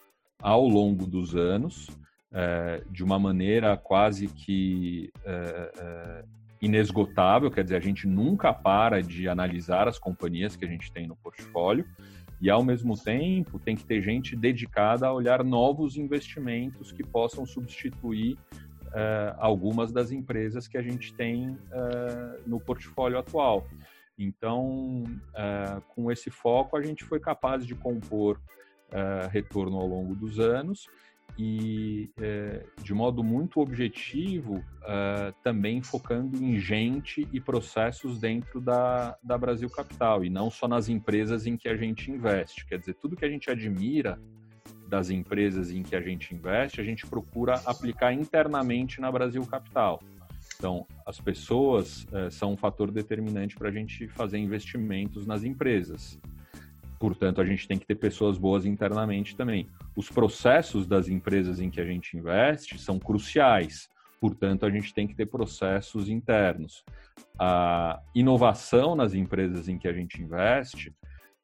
ao 0.41 0.67
longo 0.67 1.05
dos 1.05 1.35
anos, 1.35 1.87
uh, 2.31 2.91
de 2.91 3.03
uma 3.03 3.19
maneira 3.19 3.75
quase 3.77 4.27
que 4.27 5.11
inesgotável, 6.61 7.49
quer 7.49 7.63
dizer, 7.63 7.77
a 7.77 7.81
gente 7.81 8.05
nunca 8.07 8.53
para 8.53 9.01
de 9.01 9.29
analisar 9.29 9.87
as 9.87 9.97
companhias 9.97 10.55
que 10.55 10.65
a 10.65 10.67
gente 10.67 10.91
tem 10.91 11.07
no 11.07 11.15
portfólio 11.15 11.85
e, 12.41 12.49
ao 12.49 12.63
mesmo 12.63 12.97
tempo, 12.97 13.59
tem 13.59 13.75
que 13.75 13.85
ter 13.85 14.01
gente 14.01 14.35
dedicada 14.35 15.07
a 15.07 15.13
olhar 15.13 15.43
novos 15.43 15.97
investimentos 15.97 16.91
que 16.91 17.03
possam 17.03 17.45
substituir 17.45 18.37
uh, 18.87 19.35
algumas 19.37 19.91
das 19.91 20.11
empresas 20.11 20.67
que 20.67 20.77
a 20.77 20.81
gente 20.81 21.13
tem 21.13 21.49
uh, 21.49 22.41
no 22.45 22.59
portfólio 22.59 23.17
atual. 23.17 23.65
Então, 24.17 25.05
com 25.95 26.11
esse 26.11 26.29
foco, 26.29 26.75
a 26.75 26.81
gente 26.81 27.05
foi 27.05 27.21
capaz 27.21 27.65
de 27.65 27.73
compor 27.73 28.37
retorno 29.31 29.77
ao 29.77 29.87
longo 29.87 30.13
dos 30.13 30.41
anos 30.41 30.89
e 31.41 32.11
é, 32.19 32.65
de 32.83 32.93
modo 32.93 33.23
muito 33.23 33.61
objetivo, 33.61 34.55
uh, 34.55 35.33
também 35.41 35.81
focando 35.81 36.35
em 36.35 36.59
gente 36.59 37.25
e 37.31 37.39
processos 37.39 38.19
dentro 38.19 38.59
da, 38.59 39.17
da 39.23 39.37
Brasil 39.37 39.69
Capital 39.69 40.25
e 40.25 40.29
não 40.29 40.49
só 40.51 40.67
nas 40.67 40.89
empresas 40.89 41.47
em 41.47 41.55
que 41.55 41.69
a 41.69 41.77
gente 41.77 42.11
investe. 42.11 42.65
Quer 42.65 42.79
dizer, 42.79 42.95
tudo 42.95 43.15
que 43.15 43.23
a 43.23 43.29
gente 43.29 43.49
admira 43.49 44.19
das 44.89 45.09
empresas 45.09 45.71
em 45.71 45.81
que 45.81 45.95
a 45.95 46.01
gente 46.01 46.35
investe, 46.35 46.81
a 46.81 46.83
gente 46.83 47.07
procura 47.07 47.53
aplicar 47.65 48.11
internamente 48.11 48.99
na 48.99 49.09
Brasil 49.09 49.45
Capital. 49.45 50.03
Então, 50.57 50.85
as 51.05 51.21
pessoas 51.21 52.03
uh, 52.11 52.29
são 52.29 52.51
um 52.51 52.57
fator 52.57 52.91
determinante 52.91 53.55
para 53.55 53.69
a 53.69 53.71
gente 53.71 54.09
fazer 54.09 54.39
investimentos 54.39 55.25
nas 55.25 55.45
empresas. 55.45 56.19
Portanto, 56.99 57.39
a 57.39 57.45
gente 57.45 57.67
tem 57.67 57.79
que 57.79 57.87
ter 57.87 57.95
pessoas 57.95 58.37
boas 58.37 58.65
internamente 58.65 59.35
também. 59.35 59.69
Os 59.95 60.09
processos 60.09 60.85
das 60.85 61.07
empresas 61.07 61.59
em 61.59 61.69
que 61.69 61.79
a 61.79 61.85
gente 61.85 62.17
investe 62.17 62.77
são 62.77 62.99
cruciais. 62.99 63.87
Portanto, 64.19 64.65
a 64.65 64.69
gente 64.69 64.93
tem 64.93 65.07
que 65.07 65.15
ter 65.15 65.25
processos 65.25 66.09
internos. 66.09 66.83
A 67.39 68.01
inovação 68.13 68.95
nas 68.95 69.13
empresas 69.13 69.69
em 69.69 69.77
que 69.77 69.87
a 69.87 69.93
gente 69.93 70.21
investe 70.21 70.93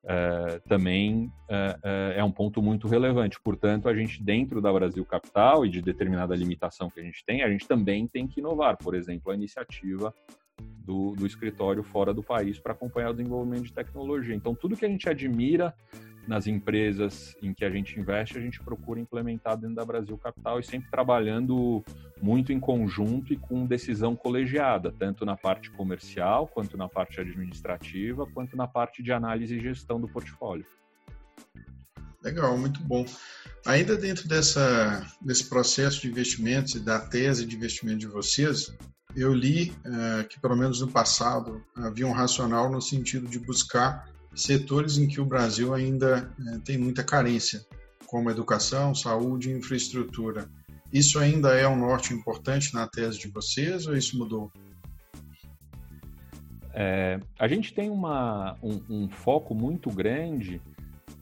é, 0.07 0.61
também 0.67 1.31
é, 1.49 2.15
é, 2.17 2.23
um 2.23 2.31
ponto 2.31 2.61
muito 2.61 2.87
relevante. 2.87 3.39
Portanto, 3.41 3.87
a 3.87 3.95
gente, 3.95 4.21
dentro 4.21 4.61
da 4.61 4.71
Brasil 4.71 5.05
Capital 5.05 5.65
e 5.65 5.69
de 5.69 5.81
determinada 5.81 6.35
limitação 6.35 6.89
que 6.89 6.99
a 6.99 7.03
gente 7.03 7.23
tem, 7.25 7.41
a 7.41 7.49
gente 7.49 7.65
também 7.65 8.07
tem 8.07 8.27
que 8.27 8.41
inovar. 8.41 8.77
Por 8.77 8.93
exemplo, 8.93 9.31
a 9.31 9.35
iniciativa 9.35 10.13
do, 10.85 11.15
do 11.15 11.25
escritório 11.25 11.83
fora 11.83 12.13
do 12.13 12.21
país 12.21 12.59
para 12.59 12.73
acompanhar 12.73 13.09
o 13.09 13.13
desenvolvimento 13.13 13.63
de 13.63 13.73
tecnologia. 13.73 14.35
Então, 14.35 14.53
tudo 14.53 14.77
que 14.77 14.85
a 14.85 14.89
gente 14.89 15.09
admira 15.09 15.73
nas 16.27 16.47
empresas 16.47 17.35
em 17.41 17.53
que 17.53 17.63
a 17.63 17.69
gente 17.69 17.99
investe, 17.99 18.37
a 18.37 18.41
gente 18.41 18.59
procura 18.59 18.99
implementar 18.99 19.57
dentro 19.57 19.75
da 19.75 19.85
Brasil 19.85 20.17
Capital 20.17 20.59
e 20.59 20.63
sempre 20.63 20.89
trabalhando 20.89 21.83
muito 22.21 22.51
em 22.51 22.59
conjunto 22.59 23.31
e 23.33 23.37
com 23.37 23.65
decisão 23.65 24.15
colegiada, 24.15 24.91
tanto 24.91 25.25
na 25.25 25.35
parte 25.35 25.69
comercial, 25.71 26.47
quanto 26.47 26.77
na 26.77 26.89
parte 26.89 27.19
administrativa, 27.19 28.25
quanto 28.27 28.57
na 28.57 28.67
parte 28.67 29.03
de 29.03 29.11
análise 29.11 29.55
e 29.55 29.59
gestão 29.59 29.99
do 29.99 30.07
portfólio. 30.07 30.65
Legal, 32.23 32.57
muito 32.57 32.81
bom. 32.81 33.05
Ainda 33.67 33.95
dentro 33.95 34.27
dessa, 34.27 35.05
desse 35.21 35.47
processo 35.47 36.01
de 36.01 36.07
investimentos 36.07 36.73
e 36.73 36.79
da 36.79 36.99
tese 36.99 37.45
de 37.45 37.55
investimento 37.55 37.99
de 37.99 38.07
vocês, 38.07 38.75
eu 39.15 39.33
li 39.33 39.71
uh, 39.85 40.27
que, 40.27 40.39
pelo 40.39 40.55
menos 40.55 40.81
no 40.81 40.87
passado, 40.87 41.63
havia 41.75 42.05
um 42.05 42.11
racional 42.11 42.69
no 42.69 42.81
sentido 42.81 43.27
de 43.27 43.39
buscar 43.39 44.09
setores 44.35 44.97
em 44.97 45.07
que 45.07 45.21
o 45.21 45.25
Brasil 45.25 45.73
ainda 45.73 46.29
uh, 46.37 46.59
tem 46.59 46.77
muita 46.77 47.03
carência, 47.03 47.65
como 48.05 48.29
educação, 48.29 48.93
saúde 48.93 49.49
e 49.49 49.53
infraestrutura. 49.53 50.49
Isso 50.91 51.17
ainda 51.19 51.53
é 51.53 51.67
um 51.67 51.77
norte 51.77 52.13
importante 52.13 52.73
na 52.73 52.87
tese 52.87 53.19
de 53.19 53.27
vocês 53.29 53.87
ou 53.87 53.95
isso 53.95 54.17
mudou? 54.17 54.51
É, 56.73 57.19
a 57.39 57.47
gente 57.47 57.73
tem 57.73 57.89
uma, 57.89 58.57
um, 58.61 58.81
um 58.89 59.09
foco 59.09 59.55
muito 59.55 59.89
grande 59.89 60.61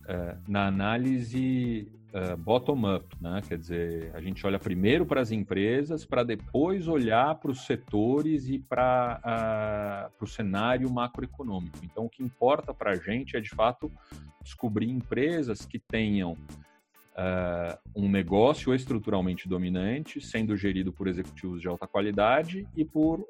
é, 0.07 0.35
na 0.47 0.67
análise 0.67 1.87
uh, 2.13 2.37
bottom-up, 2.37 3.05
né? 3.19 3.41
Quer 3.47 3.57
dizer, 3.57 4.11
a 4.13 4.21
gente 4.21 4.45
olha 4.45 4.59
primeiro 4.59 5.05
para 5.05 5.21
as 5.21 5.31
empresas, 5.31 6.05
para 6.05 6.23
depois 6.23 6.87
olhar 6.87 7.35
para 7.35 7.51
os 7.51 7.65
setores 7.65 8.47
e 8.47 8.59
para 8.59 10.11
uh, 10.19 10.23
o 10.23 10.27
cenário 10.27 10.89
macroeconômico. 10.91 11.79
Então, 11.83 12.05
o 12.05 12.09
que 12.09 12.23
importa 12.23 12.73
para 12.73 12.91
a 12.91 12.95
gente 12.95 13.35
é, 13.35 13.41
de 13.41 13.49
fato, 13.49 13.91
descobrir 14.41 14.89
empresas 14.89 15.65
que 15.65 15.79
tenham 15.79 16.37
Uh, 17.15 17.77
um 17.95 18.09
negócio 18.09 18.73
estruturalmente 18.73 19.47
dominante, 19.47 20.19
sendo 20.19 20.57
gerido 20.57 20.91
por 20.91 21.07
executivos 21.07 21.61
de 21.61 21.67
alta 21.67 21.85
qualidade 21.85 22.67
e 22.75 22.83
por 22.83 23.19
uh, 23.19 23.27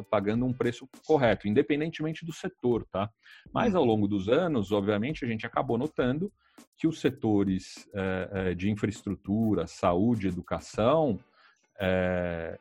uh, 0.00 0.04
pagando 0.04 0.46
um 0.46 0.52
preço 0.52 0.88
correto, 1.06 1.46
independentemente 1.46 2.24
do 2.24 2.32
setor, 2.32 2.86
tá? 2.90 3.10
Mas 3.52 3.74
ao 3.74 3.84
longo 3.84 4.08
dos 4.08 4.30
anos, 4.30 4.72
obviamente, 4.72 5.26
a 5.26 5.28
gente 5.28 5.44
acabou 5.44 5.76
notando 5.76 6.32
que 6.78 6.86
os 6.86 6.98
setores 7.00 7.86
de 8.56 8.70
infraestrutura, 8.70 9.66
saúde, 9.66 10.28
educação 10.28 11.18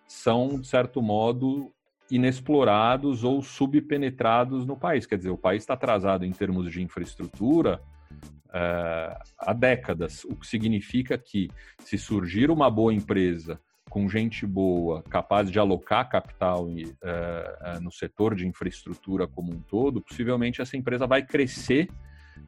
são, 0.05 0.59
de 0.59 0.67
certo 0.67 1.01
modo, 1.01 1.71
inexplorados 2.11 3.23
ou 3.23 3.41
subpenetrados 3.41 4.65
no 4.65 4.75
país. 4.75 5.05
Quer 5.05 5.17
dizer, 5.17 5.29
o 5.29 5.37
país 5.37 5.63
está 5.63 5.75
atrasado 5.75 6.25
em 6.25 6.31
termos 6.31 6.71
de 6.71 6.81
infraestrutura 6.81 7.81
uh, 8.11 9.17
há 9.37 9.53
décadas, 9.53 10.23
o 10.25 10.35
que 10.35 10.47
significa 10.47 11.17
que 11.17 11.49
se 11.79 11.97
surgir 11.97 12.49
uma 12.49 12.69
boa 12.69 12.93
empresa 12.93 13.59
com 13.89 14.09
gente 14.09 14.45
boa, 14.45 15.01
capaz 15.03 15.49
de 15.49 15.59
alocar 15.59 16.09
capital 16.09 16.65
uh, 16.65 16.69
uh, 16.69 17.81
no 17.81 17.91
setor 17.91 18.35
de 18.35 18.45
infraestrutura 18.47 19.27
como 19.27 19.53
um 19.53 19.59
todo, 19.59 20.01
possivelmente 20.01 20.61
essa 20.61 20.75
empresa 20.75 21.07
vai 21.07 21.23
crescer 21.23 21.87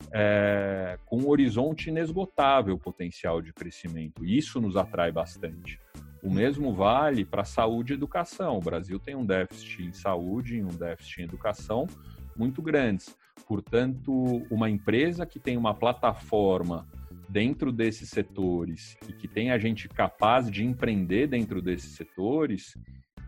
uh, 0.08 1.00
com 1.06 1.20
um 1.20 1.30
horizonte 1.30 1.90
inesgotável 1.90 2.78
potencial 2.78 3.42
de 3.42 3.54
crescimento. 3.54 4.26
Isso 4.26 4.60
nos 4.60 4.76
atrai 4.76 5.12
bastante. 5.12 5.80
O 6.22 6.30
mesmo 6.30 6.74
vale 6.74 7.24
para 7.24 7.46
saúde 7.46 7.94
e 7.94 7.96
educação. 7.96 8.58
O 8.58 8.62
Brasil 8.62 9.00
tem 9.00 9.16
um 9.16 9.26
déficit 9.26 9.84
em 9.84 9.94
saúde 9.94 10.58
e 10.58 10.64
um 10.64 10.68
déficit 10.68 11.22
em 11.22 11.24
educação 11.24 11.88
muito 12.36 12.62
grandes. 12.62 13.16
Portanto, 13.46 14.12
uma 14.50 14.70
empresa 14.70 15.26
que 15.26 15.40
tem 15.40 15.58
uma 15.58 15.74
plataforma 15.74 16.88
dentro 17.30 17.72
desses 17.72 18.10
setores 18.10 18.98
e 19.08 19.14
que 19.14 19.28
tem 19.28 19.52
a 19.52 19.58
gente 19.58 19.88
capaz 19.90 20.50
de 20.50 20.66
empreender 20.66 21.28
dentro 21.28 21.62
desses 21.62 21.92
setores, 21.92 22.76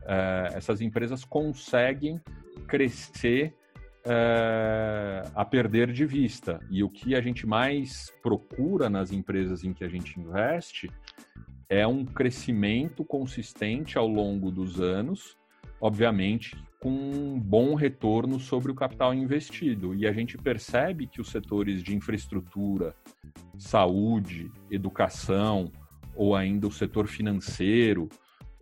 uh, 0.04 0.56
essas 0.56 0.82
empresas 0.82 1.26
conseguem 1.26 2.20
crescer 2.68 3.54
uh, 4.06 5.32
a 5.36 5.44
perder 5.44 5.92
de 5.92 6.06
vista. 6.06 6.60
E 6.70 6.84
o 6.84 6.90
que 6.90 7.16
a 7.16 7.22
gente 7.22 7.46
mais 7.46 8.12
procura 8.22 8.90
nas 8.90 9.12
empresas 9.12 9.64
em 9.64 9.74
que 9.74 9.84
a 9.84 9.90
gente 9.90 10.20
investe 10.20 10.90
é 11.70 11.86
um 11.86 12.04
crescimento 12.04 13.06
consistente 13.06 13.98
ao 13.98 14.08
longo 14.08 14.50
dos 14.50 14.82
anos, 14.82 15.38
obviamente 15.82 16.56
com 16.80 16.90
um 16.90 17.40
bom 17.40 17.76
retorno 17.76 18.40
sobre 18.40 18.72
o 18.72 18.76
capital 18.76 19.14
investido. 19.14 19.94
E 19.94 20.08
a 20.08 20.14
gente 20.14 20.38
percebe 20.38 21.08
que 21.08 21.20
os 21.20 21.30
setores 21.30 21.84
de 21.84 21.96
infraestrutura, 21.96 22.96
saúde, 23.58 24.50
educação, 24.72 25.72
ou 26.16 26.36
ainda 26.36 26.68
o 26.68 26.72
setor 26.72 27.08
financeiro, 27.08 28.10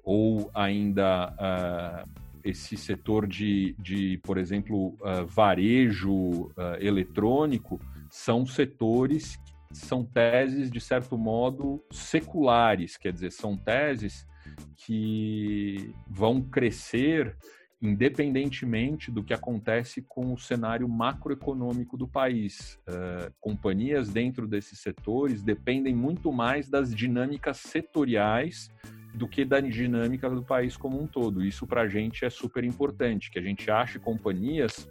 ou 0.03 0.49
ainda 0.53 1.34
uh, 1.34 2.10
esse 2.43 2.75
setor 2.75 3.27
de, 3.27 3.75
de 3.80 4.19
por 4.23 4.38
exemplo, 4.38 4.97
uh, 5.01 5.25
varejo 5.27 6.12
uh, 6.12 6.53
eletrônico, 6.80 7.80
são 8.10 8.45
setores 8.45 9.38
que 9.38 9.77
são 9.77 10.03
teses, 10.03 10.71
de 10.71 10.80
certo 10.80 11.17
modo, 11.17 11.84
seculares, 11.91 12.95
quer 12.95 13.12
dizer, 13.12 13.32
são 13.32 13.58
teses 13.58 14.26
que 14.75 15.93
vão 16.07 16.41
crescer 16.41 17.36
independentemente 17.81 19.12
do 19.12 19.23
que 19.23 19.33
acontece 19.33 20.01
com 20.01 20.33
o 20.33 20.38
cenário 20.38 20.88
macroeconômico 20.89 21.95
do 21.95 22.07
país. 22.07 22.79
Uh, 22.88 23.31
companhias 23.39 24.10
dentro 24.10 24.47
desses 24.47 24.79
setores 24.79 25.43
dependem 25.43 25.95
muito 25.95 26.31
mais 26.31 26.69
das 26.69 26.93
dinâmicas 26.93 27.57
setoriais 27.57 28.69
do 29.13 29.27
que 29.27 29.45
da 29.45 29.60
dinâmica 29.60 30.29
do 30.29 30.43
país 30.43 30.75
como 30.75 31.01
um 31.01 31.07
todo. 31.07 31.45
Isso 31.45 31.67
para 31.67 31.81
a 31.81 31.88
gente 31.88 32.25
é 32.25 32.29
super 32.29 32.63
importante, 32.63 33.29
que 33.29 33.39
a 33.39 33.41
gente 33.41 33.69
ache 33.69 33.99
companhias 33.99 34.89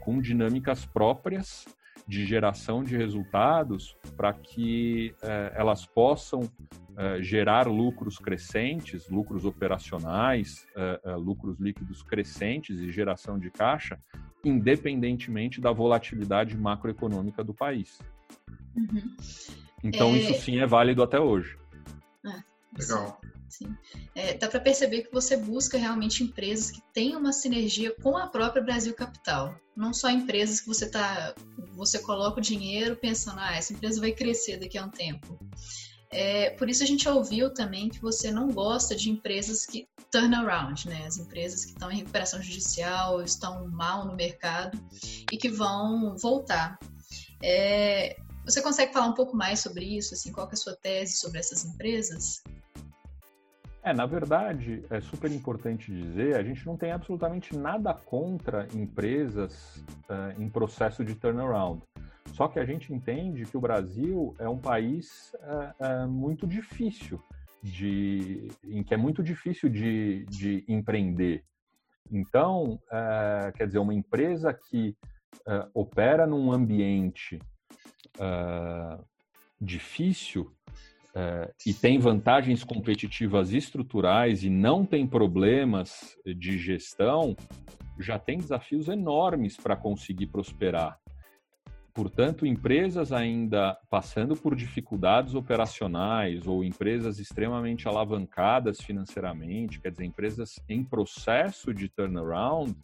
com 0.00 0.20
dinâmicas 0.20 0.84
próprias 0.84 1.66
de 2.08 2.24
geração 2.24 2.82
de 2.82 2.96
resultados 2.96 3.94
para 4.16 4.32
que 4.32 5.14
uh, 5.22 5.54
elas 5.54 5.84
possam 5.84 6.40
uh, 6.40 7.22
gerar 7.22 7.66
lucros 7.66 8.18
crescentes, 8.18 9.10
lucros 9.10 9.44
operacionais, 9.44 10.66
uh, 10.74 11.18
lucros 11.18 11.60
líquidos 11.60 12.02
crescentes 12.02 12.80
e 12.80 12.90
geração 12.90 13.38
de 13.38 13.50
caixa, 13.50 14.00
independentemente 14.42 15.60
da 15.60 15.70
volatilidade 15.70 16.56
macroeconômica 16.56 17.44
do 17.44 17.52
país. 17.52 18.00
Uhum. 18.74 19.14
Então, 19.84 20.08
é... 20.14 20.18
isso 20.18 20.34
sim 20.40 20.60
é 20.60 20.66
válido 20.66 21.02
até 21.02 21.20
hoje. 21.20 21.58
É. 22.24 22.42
Legal. 22.80 23.20
Sim. 23.48 23.74
É, 24.14 24.34
dá 24.34 24.48
para 24.48 24.60
perceber 24.60 25.02
que 25.02 25.12
você 25.12 25.36
busca 25.36 25.78
realmente 25.78 26.22
empresas 26.22 26.70
que 26.70 26.82
tenham 26.92 27.18
uma 27.18 27.32
sinergia 27.32 27.94
com 28.02 28.16
a 28.16 28.26
própria 28.26 28.62
Brasil 28.62 28.94
Capital. 28.94 29.54
Não 29.76 29.94
só 29.94 30.10
empresas 30.10 30.60
que 30.60 30.66
você 30.66 30.88
tá, 30.88 31.34
você 31.74 31.98
coloca 31.98 32.38
o 32.38 32.42
dinheiro 32.42 32.96
pensando, 32.96 33.40
ah, 33.40 33.56
essa 33.56 33.72
empresa 33.72 34.00
vai 34.00 34.12
crescer 34.12 34.58
daqui 34.58 34.76
a 34.76 34.84
um 34.84 34.90
tempo. 34.90 35.38
É, 36.10 36.50
por 36.50 36.70
isso 36.70 36.82
a 36.82 36.86
gente 36.86 37.06
ouviu 37.08 37.52
também 37.52 37.88
que 37.88 38.00
você 38.00 38.30
não 38.30 38.48
gosta 38.48 38.96
de 38.96 39.10
empresas 39.10 39.66
que 39.66 39.86
turn 40.10 40.34
around, 40.34 40.88
né? 40.88 41.06
As 41.06 41.18
empresas 41.18 41.64
que 41.64 41.72
estão 41.72 41.90
em 41.90 41.96
recuperação 41.96 42.42
judicial, 42.42 43.22
estão 43.22 43.68
mal 43.68 44.06
no 44.06 44.16
mercado 44.16 44.78
e 45.30 45.36
que 45.36 45.50
vão 45.50 46.16
voltar. 46.16 46.78
É, 47.42 48.16
você 48.44 48.62
consegue 48.62 48.92
falar 48.92 49.06
um 49.06 49.14
pouco 49.14 49.36
mais 49.36 49.60
sobre 49.60 49.84
isso? 49.84 50.14
Assim, 50.14 50.32
qual 50.32 50.48
é 50.48 50.52
a 50.52 50.56
sua 50.56 50.74
tese 50.74 51.16
sobre 51.18 51.38
essas 51.38 51.64
empresas? 51.66 52.42
É, 53.88 53.92
na 53.94 54.04
verdade, 54.04 54.84
é 54.90 55.00
super 55.00 55.32
importante 55.32 55.90
dizer, 55.90 56.36
a 56.36 56.42
gente 56.42 56.66
não 56.66 56.76
tem 56.76 56.92
absolutamente 56.92 57.56
nada 57.56 57.94
contra 57.94 58.68
empresas 58.74 59.78
uh, 60.10 60.38
em 60.38 60.46
processo 60.46 61.02
de 61.02 61.14
turnaround. 61.14 61.82
Só 62.34 62.48
que 62.48 62.58
a 62.58 62.66
gente 62.66 62.92
entende 62.92 63.46
que 63.46 63.56
o 63.56 63.60
Brasil 63.62 64.36
é 64.38 64.46
um 64.46 64.58
país 64.58 65.34
uh, 65.36 66.04
uh, 66.04 66.06
muito 66.06 66.46
difícil 66.46 67.18
de, 67.62 68.48
em 68.62 68.84
que 68.84 68.92
é 68.92 68.96
muito 68.98 69.22
difícil 69.22 69.70
de, 69.70 70.26
de 70.26 70.66
empreender. 70.68 71.42
Então, 72.12 72.78
quer 73.56 73.66
dizer, 73.66 73.78
uma 73.78 73.94
empresa 73.94 74.52
que 74.52 74.96
opera 75.74 76.26
num 76.26 76.50
ambiente 76.52 77.38
difícil, 79.60 80.50
uh, 81.18 81.52
e 81.66 81.74
tem 81.74 81.98
vantagens 81.98 82.62
competitivas 82.62 83.52
estruturais 83.52 84.44
e 84.44 84.50
não 84.50 84.86
tem 84.86 85.06
problemas 85.06 86.16
de 86.24 86.56
gestão, 86.56 87.36
já 87.98 88.18
tem 88.18 88.38
desafios 88.38 88.88
enormes 88.88 89.56
para 89.56 89.76
conseguir 89.76 90.28
prosperar. 90.28 90.98
Portanto, 91.92 92.46
empresas 92.46 93.10
ainda 93.10 93.76
passando 93.90 94.36
por 94.36 94.54
dificuldades 94.54 95.34
operacionais 95.34 96.46
ou 96.46 96.62
empresas 96.62 97.18
extremamente 97.18 97.88
alavancadas 97.88 98.80
financeiramente, 98.80 99.80
quer 99.80 99.90
dizer, 99.90 100.04
empresas 100.04 100.60
em 100.68 100.84
processo 100.84 101.74
de 101.74 101.88
turnaround, 101.88 102.76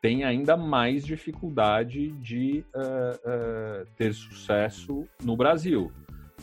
têm 0.00 0.24
ainda 0.24 0.56
mais 0.56 1.04
dificuldade 1.06 2.10
de 2.20 2.64
uh, 2.74 3.82
uh, 3.82 3.86
ter 3.96 4.12
sucesso 4.12 5.06
no 5.22 5.36
Brasil 5.36 5.92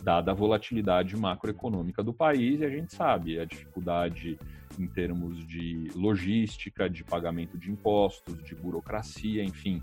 dada 0.05 0.31
a 0.31 0.35
volatilidade 0.35 1.17
macroeconômica 1.17 2.03
do 2.03 2.13
país, 2.13 2.61
e 2.61 2.65
a 2.65 2.69
gente 2.69 2.93
sabe 2.93 3.39
a 3.39 3.43
dificuldade 3.43 4.37
em 4.79 4.85
termos 4.85 5.43
de 5.47 5.89
logística, 5.95 6.87
de 6.87 7.03
pagamento 7.03 7.57
de 7.57 7.71
impostos, 7.71 8.43
de 8.43 8.53
burocracia, 8.53 9.43
enfim. 9.43 9.81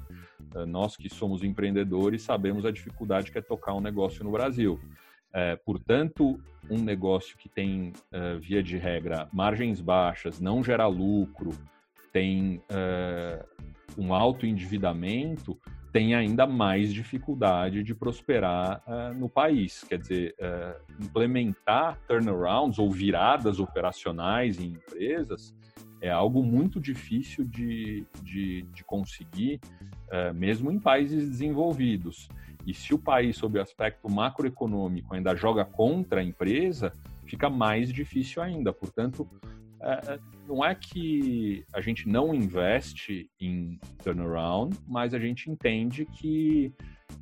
Eh, 0.54 0.64
nós 0.64 0.96
que 0.96 1.08
somos 1.08 1.42
empreendedores 1.42 2.22
sabemos 2.22 2.64
a 2.64 2.70
dificuldade 2.70 3.32
que 3.32 3.38
é 3.38 3.42
tocar 3.42 3.74
um 3.74 3.80
negócio 3.80 4.22
no 4.22 4.30
Brasil. 4.30 4.78
É, 5.34 5.56
portanto, 5.56 6.38
um 6.70 6.78
negócio 6.78 7.36
que 7.38 7.48
tem, 7.48 7.94
uh, 8.12 8.38
via 8.38 8.62
de 8.62 8.76
regra, 8.76 9.28
margens 9.32 9.80
baixas, 9.80 10.38
não 10.38 10.62
gera 10.62 10.86
lucro, 10.86 11.52
tem 12.12 12.62
uh, 12.70 13.42
um 13.96 14.12
alto 14.12 14.44
endividamento, 14.44 15.58
tem 15.92 16.14
ainda 16.14 16.46
mais 16.46 16.92
dificuldade 16.92 17.82
de 17.82 17.94
prosperar 17.94 18.82
uh, 18.86 19.14
no 19.14 19.28
país. 19.28 19.84
Quer 19.84 19.98
dizer, 19.98 20.34
uh, 20.40 21.04
implementar 21.04 21.98
turnarounds 22.08 22.78
ou 22.78 22.90
viradas 22.90 23.60
operacionais 23.60 24.58
em 24.58 24.72
empresas 24.72 25.54
é 26.00 26.10
algo 26.10 26.42
muito 26.42 26.80
difícil 26.80 27.44
de, 27.44 28.06
de, 28.22 28.62
de 28.62 28.82
conseguir, 28.84 29.60
uh, 30.08 30.34
mesmo 30.34 30.72
em 30.72 30.78
países 30.78 31.28
desenvolvidos. 31.28 32.28
E 32.66 32.72
se 32.72 32.94
o 32.94 32.98
país, 32.98 33.36
sob 33.36 33.58
o 33.58 33.62
aspecto 33.62 34.10
macroeconômico, 34.10 35.14
ainda 35.14 35.36
joga 35.36 35.64
contra 35.64 36.20
a 36.20 36.24
empresa, 36.24 36.92
fica 37.26 37.50
mais 37.50 37.92
difícil 37.92 38.42
ainda. 38.42 38.72
Portanto, 38.72 39.28
não 40.46 40.64
é 40.64 40.74
que 40.74 41.64
a 41.72 41.80
gente 41.80 42.08
não 42.08 42.34
investe 42.34 43.30
em 43.40 43.78
turnaround, 44.02 44.76
mas 44.86 45.14
a 45.14 45.18
gente 45.18 45.50
entende 45.50 46.04
que 46.04 46.72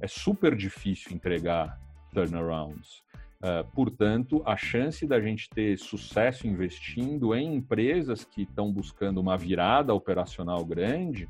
é 0.01 0.07
super 0.07 0.55
difícil 0.55 1.13
entregar 1.13 1.79
turnarounds. 2.13 3.03
Uh, 3.43 3.65
portanto, 3.73 4.43
a 4.45 4.55
chance 4.55 5.07
da 5.07 5.19
gente 5.19 5.49
ter 5.49 5.79
sucesso 5.79 6.47
investindo 6.47 7.35
em 7.35 7.55
empresas 7.55 8.23
que 8.23 8.43
estão 8.43 8.71
buscando 8.71 9.19
uma 9.19 9.37
virada 9.37 9.95
operacional 9.95 10.63
grande 10.63 11.27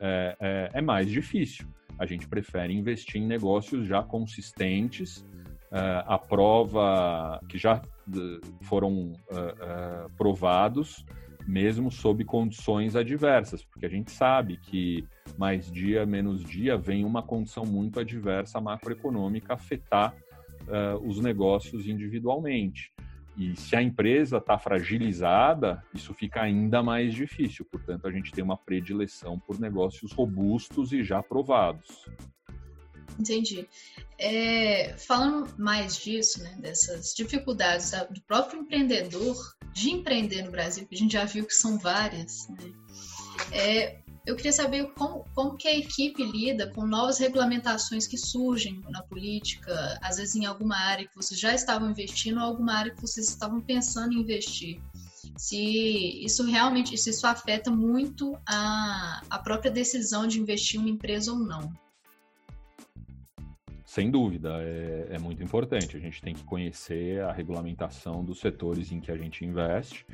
é, 0.00 0.36
é, 0.40 0.70
é 0.74 0.80
mais 0.80 1.08
difícil. 1.08 1.68
A 1.98 2.04
gente 2.04 2.26
prefere 2.26 2.74
investir 2.74 3.22
em 3.22 3.26
negócios 3.26 3.86
já 3.86 4.02
consistentes, 4.02 5.24
a 6.06 6.18
prova 6.18 7.40
que 7.48 7.58
já 7.58 7.82
foram 8.62 8.92
uh, 8.92 10.06
uh, 10.06 10.10
provados, 10.16 11.04
mesmo 11.46 11.90
sob 11.90 12.24
condições 12.24 12.96
adversas, 12.96 13.64
porque 13.64 13.86
a 13.86 13.88
gente 13.88 14.10
sabe 14.10 14.56
que 14.56 15.06
mais 15.38 15.70
dia, 15.70 16.04
menos 16.04 16.42
dia, 16.42 16.76
vem 16.76 17.04
uma 17.04 17.22
condição 17.22 17.64
muito 17.64 18.00
adversa 18.00 18.60
macroeconômica 18.60 19.54
afetar 19.54 20.14
os 21.04 21.20
negócios 21.20 21.86
individualmente. 21.86 22.92
E 23.36 23.54
se 23.54 23.76
a 23.76 23.82
empresa 23.82 24.38
está 24.38 24.58
fragilizada, 24.58 25.84
isso 25.94 26.14
fica 26.14 26.40
ainda 26.40 26.82
mais 26.82 27.14
difícil. 27.14 27.66
Portanto, 27.70 28.08
a 28.08 28.10
gente 28.10 28.32
tem 28.32 28.42
uma 28.42 28.56
predileção 28.56 29.38
por 29.38 29.60
negócios 29.60 30.10
robustos 30.12 30.90
e 30.92 31.04
já 31.04 31.22
provados. 31.22 32.06
Entendi. 33.18 33.68
É, 34.18 34.94
falando 34.98 35.54
mais 35.58 35.96
disso, 35.98 36.42
né, 36.42 36.56
dessas 36.58 37.14
dificuldades 37.14 37.90
do 38.10 38.20
próprio 38.22 38.60
empreendedor 38.60 39.36
de 39.72 39.90
empreender 39.90 40.42
no 40.42 40.50
Brasil, 40.50 40.86
que 40.86 40.94
a 40.94 40.98
gente 40.98 41.12
já 41.12 41.24
viu 41.24 41.44
que 41.44 41.54
são 41.54 41.78
várias, 41.78 42.48
né, 42.48 42.72
é, 43.52 43.98
eu 44.26 44.34
queria 44.34 44.52
saber 44.52 44.92
como, 44.94 45.24
como 45.34 45.56
que 45.56 45.68
a 45.68 45.76
equipe 45.76 46.22
lida 46.24 46.72
com 46.72 46.84
novas 46.84 47.18
regulamentações 47.18 48.08
que 48.08 48.18
surgem 48.18 48.82
na 48.88 49.02
política, 49.02 49.98
às 50.02 50.16
vezes 50.16 50.34
em 50.34 50.44
alguma 50.44 50.76
área 50.76 51.06
que 51.06 51.14
vocês 51.14 51.38
já 51.38 51.54
estavam 51.54 51.90
investindo 51.90 52.38
ou 52.38 52.44
alguma 52.44 52.72
área 52.74 52.92
que 52.92 53.00
vocês 53.00 53.28
estavam 53.28 53.60
pensando 53.60 54.12
em 54.14 54.20
investir. 54.20 54.80
Se 55.36 56.24
isso 56.24 56.44
realmente, 56.44 56.96
se 56.98 57.10
isso 57.10 57.26
afeta 57.26 57.70
muito 57.70 58.36
a, 58.48 59.22
a 59.30 59.38
própria 59.38 59.70
decisão 59.70 60.26
de 60.26 60.40
investir 60.40 60.80
em 60.80 60.84
uma 60.84 60.90
empresa 60.90 61.32
ou 61.32 61.38
não. 61.38 61.72
Sem 63.96 64.10
dúvida, 64.10 64.58
é, 64.60 65.06
é, 65.12 65.18
muito 65.18 65.42
importante. 65.42 65.96
A 65.96 65.98
gente 65.98 66.20
tem 66.20 66.34
que 66.34 66.44
conhecer 66.44 67.22
a 67.22 67.32
regulamentação 67.32 68.22
dos 68.22 68.40
setores 68.40 68.92
em 68.92 69.00
que 69.00 69.10
a 69.10 69.16
gente 69.16 69.42
investe, 69.42 70.04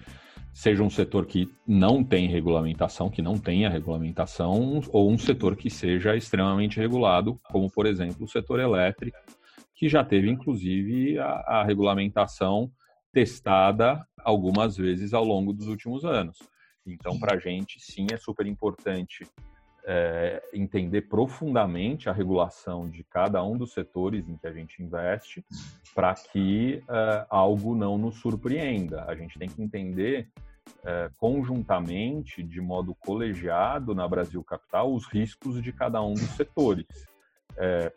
seja 0.55 0.85
um 0.85 0.89
setor 0.89 1.27
que 1.27 1.53
não 1.67 2.05
tem 2.05 2.29
regulamentação, 2.29 3.11
que 3.11 3.21
não 3.21 3.37
tenha 3.37 3.69
regulamentação, 3.69 4.81
ou 4.93 5.11
um 5.11 5.19
setor 5.19 5.57
que 5.57 5.69
seja 5.69 6.15
extremamente 6.15 6.79
regulado, 6.79 7.41
como, 7.51 7.69
por 7.69 7.85
exemplo, 7.85 8.25
o 8.25 8.29
setor 8.29 8.61
elétrico, 8.61 9.19
que 9.75 9.89
já 9.89 10.05
teve, 10.05 10.31
inclusive, 10.31 11.19
a, 11.19 11.25
a 11.25 11.65
regulamentação 11.65 12.71
testada 13.13 14.07
algumas 14.25 14.77
vezes 14.77 15.13
ao 15.13 15.25
longo 15.25 15.53
dos 15.53 15.67
últimos 15.67 16.05
anos. 16.05 16.39
Então, 16.87 17.19
para 17.19 17.35
a 17.35 17.39
gente, 17.41 17.81
sim, 17.81 18.07
é 18.13 18.17
super 18.17 18.47
importante 18.47 19.27
é, 19.85 20.43
entender 20.53 21.03
profundamente 21.03 22.09
a 22.09 22.13
regulação 22.13 22.89
de 22.89 23.03
cada 23.05 23.43
um 23.45 23.57
dos 23.57 23.73
setores 23.73 24.29
em 24.29 24.37
que 24.37 24.47
a 24.47 24.53
gente 24.53 24.83
investe 24.83 25.45
para 25.95 26.15
que 26.15 26.83
é, 26.89 27.27
algo 27.29 27.75
não 27.75 27.99
nos 27.99 28.17
surpreenda. 28.17 29.05
A 29.07 29.15
gente 29.15 29.39
tem 29.39 29.49
que 29.49 29.63
entender 29.63 30.29
é, 30.85 31.11
conjuntamente, 31.17 32.43
de 32.43 32.61
modo 32.61 32.95
colegiado 32.95 33.95
na 33.95 34.07
Brasil 34.07 34.43
Capital, 34.45 34.93
os 34.93 35.07
riscos 35.07 35.63
de 35.63 35.73
cada 35.73 36.03
um 36.03 36.15
dos 36.15 36.31
setores. 36.31 36.87
É, 37.57 37.93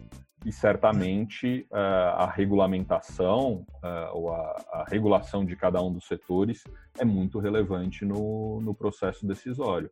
e 0.45 0.51
certamente 0.51 1.65
é, 1.71 1.77
a 1.77 2.27
regulamentação 2.27 3.65
é, 3.83 4.09
ou 4.13 4.31
a, 4.31 4.63
a, 4.71 4.85
regulação 4.87 5.43
de 5.43 5.55
cada 5.55 5.81
um 5.81 5.91
dos 5.91 6.05
setores 6.05 6.63
é 6.99 7.05
muito 7.05 7.39
relevante 7.39 8.05
no, 8.05 8.61
no 8.61 8.75
processo 8.75 9.25
decisório. 9.25 9.89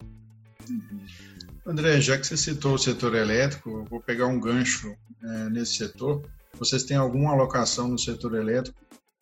André, 1.66 2.02
já 2.02 2.18
que 2.18 2.28
você 2.28 2.36
citou 2.36 2.74
o 2.74 2.80
setor 2.80 3.16
elétrico, 3.16 3.86
vou 3.90 4.02
pegar 4.02 4.28
um 4.28 4.40
gancho 4.40 4.94
é, 5.24 5.50
nesse 5.50 5.76
setor. 5.76 6.22
Vocês 6.60 6.84
têm 6.84 6.98
alguma 6.98 7.32
alocação 7.32 7.88
no 7.88 7.98
setor 7.98 8.36
elétrico? 8.36 8.78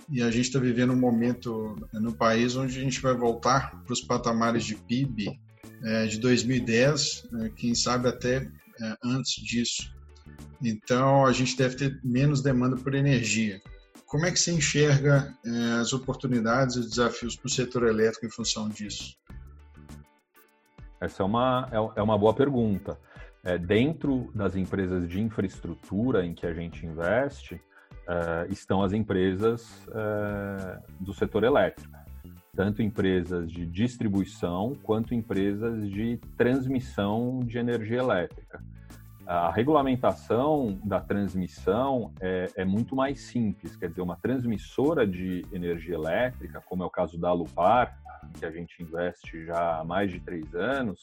E 0.10 0.24
a 0.24 0.32
gente 0.32 0.48
está 0.48 0.60
vivendo 0.60 0.92
um 0.92 1.00
momento 1.00 1.76
é, 1.94 2.00
no 2.00 2.14
país 2.14 2.56
onde 2.56 2.78
a 2.80 2.82
gente 2.82 3.00
vai 3.00 3.14
voltar 3.14 3.84
para 3.84 3.94
os 3.94 4.02
patamares 4.02 4.66
de 4.66 4.76
PIB 4.76 5.40
é, 5.84 6.08
de 6.08 6.18
2010, 6.20 7.28
é, 7.42 7.50
quem 7.50 7.76
sabe 7.76 8.10
até 8.10 8.38
é, 8.38 8.96
antes 9.04 9.36
disso. 9.44 9.94
Então, 10.62 11.26
a 11.26 11.32
gente 11.32 11.56
deve 11.56 11.76
ter 11.76 12.00
menos 12.04 12.42
demanda 12.42 12.76
por 12.76 12.96
energia. 12.96 13.62
como 14.06 14.26
é 14.26 14.32
que 14.32 14.40
você 14.40 14.52
enxerga 14.52 15.34
é, 15.46 15.50
as 15.80 15.94
oportunidades 15.94 16.76
e 16.76 16.82
desafios 16.82 17.36
para 17.36 17.48
o 17.48 17.52
setor 17.52 17.88
elétrico 17.88 18.26
em 18.26 18.32
função 18.32 18.68
disso? 18.68 19.16
Essa 21.02 21.24
é 21.24 21.26
uma, 21.26 21.68
é, 21.72 22.00
é 22.00 22.02
uma 22.04 22.18
boa 22.18 22.34
pergunta. 22.34 22.96
É, 23.44 23.58
dentro 23.58 24.30
das 24.36 24.56
empresas 24.56 25.10
de 25.10 25.20
infraestrutura 25.20 26.24
em 26.24 26.36
que 26.36 26.46
a 26.46 26.54
gente 26.54 26.86
investe, 26.86 27.60
é, 28.08 28.48
estão 28.52 28.84
as 28.84 28.94
empresas 28.94 29.88
é, 29.90 30.80
do 31.00 31.12
setor 31.12 31.44
elétrico, 31.44 31.92
tanto 32.56 32.84
empresas 32.84 33.52
de 33.52 33.66
distribuição 33.66 34.76
quanto 34.84 35.16
empresas 35.16 35.90
de 35.90 36.20
transmissão 36.38 37.40
de 37.40 37.58
energia 37.58 37.98
elétrica. 37.98 38.64
A 39.26 39.52
regulamentação 39.52 40.80
da 40.84 41.00
transmissão 41.00 42.12
é, 42.20 42.48
é, 42.58 42.66
muito 42.66 42.96
mais 42.96 43.22
simples, 43.22 43.76
quer 43.76 43.90
dizer, 43.90 44.02
uma 44.02 44.16
transmissora 44.16 45.06
de 45.06 45.46
energia 45.54 45.96
elétrica, 45.96 46.62
como 46.68 46.84
é 46.84 46.86
o 46.86 46.90
caso 46.90 47.18
da 47.18 47.32
Lupar, 47.32 47.98
que 48.40 48.46
a 48.46 48.52
gente 48.52 48.82
investe 48.82 49.46
já 49.46 49.80
há 49.80 49.84
mais 49.84 50.12
de 50.12 50.20
três 50.20 50.54
anos, 50.54 51.00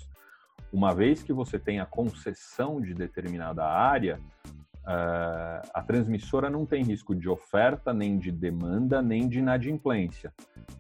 uma 0.73 0.95
vez 0.95 1.23
que 1.23 1.33
você 1.33 1.59
tem 1.59 1.81
a 1.81 1.87
concessão 1.87 2.81
de 2.81 2.93
determinada 2.93 3.65
área, 3.65 4.21
uh, 4.85 5.69
a 5.73 5.83
transmissora 5.83 6.51
não 6.51 6.67
tem 6.67 6.83
risco 6.83 7.15
de 7.15 7.29
oferta, 7.29 7.95
nem 7.95 8.19
de 8.19 8.31
demanda, 8.31 9.01
nem 9.01 9.29
de 9.29 9.39
inadimplência. 9.39 10.33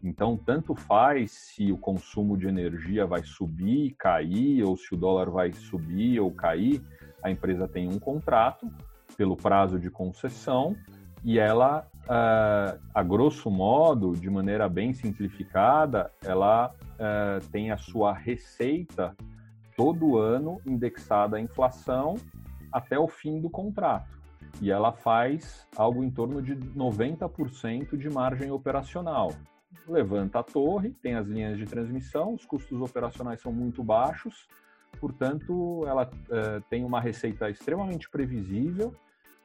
Então, 0.02 0.36
tanto 0.36 0.74
faz 0.74 1.30
se 1.30 1.72
o 1.72 1.78
consumo 1.78 2.36
de 2.36 2.46
energia 2.46 3.06
vai 3.06 3.22
subir, 3.22 3.94
cair, 3.98 4.62
ou 4.62 4.76
se 4.76 4.94
o 4.94 4.96
dólar 4.96 5.30
vai 5.30 5.52
subir 5.52 6.20
ou 6.20 6.30
cair, 6.30 6.82
a 7.22 7.30
empresa 7.30 7.66
tem 7.66 7.88
um 7.88 7.98
contrato 7.98 8.70
pelo 9.16 9.36
prazo 9.36 9.78
de 9.78 9.90
concessão 9.90 10.76
e 11.24 11.38
ela, 11.38 11.86
uh, 12.04 12.80
a 12.94 13.02
grosso 13.02 13.50
modo, 13.50 14.12
de 14.12 14.30
maneira 14.30 14.68
bem 14.68 14.92
simplificada, 14.92 16.12
ela 16.24 16.72
uh, 16.72 17.46
tem 17.50 17.70
a 17.70 17.76
sua 17.76 18.12
receita 18.12 19.16
todo 19.76 20.16
ano 20.16 20.60
indexada 20.66 21.36
à 21.36 21.40
inflação 21.40 22.16
até 22.72 22.98
o 22.98 23.08
fim 23.08 23.40
do 23.40 23.50
contrato. 23.50 24.18
E 24.60 24.70
ela 24.70 24.92
faz 24.92 25.66
algo 25.76 26.02
em 26.02 26.10
torno 26.10 26.42
de 26.42 26.56
90% 26.56 27.96
de 27.96 28.10
margem 28.10 28.50
operacional. 28.50 29.32
Levanta 29.86 30.40
a 30.40 30.42
torre, 30.42 30.90
tem 31.02 31.14
as 31.14 31.26
linhas 31.26 31.56
de 31.56 31.64
transmissão, 31.64 32.34
os 32.34 32.44
custos 32.44 32.80
operacionais 32.80 33.40
são 33.40 33.52
muito 33.52 33.82
baixos, 33.82 34.48
portanto, 34.98 35.84
ela 35.86 36.04
uh, 36.04 36.60
tem 36.68 36.84
uma 36.84 37.00
receita 37.00 37.48
extremamente 37.48 38.08
previsível 38.08 38.94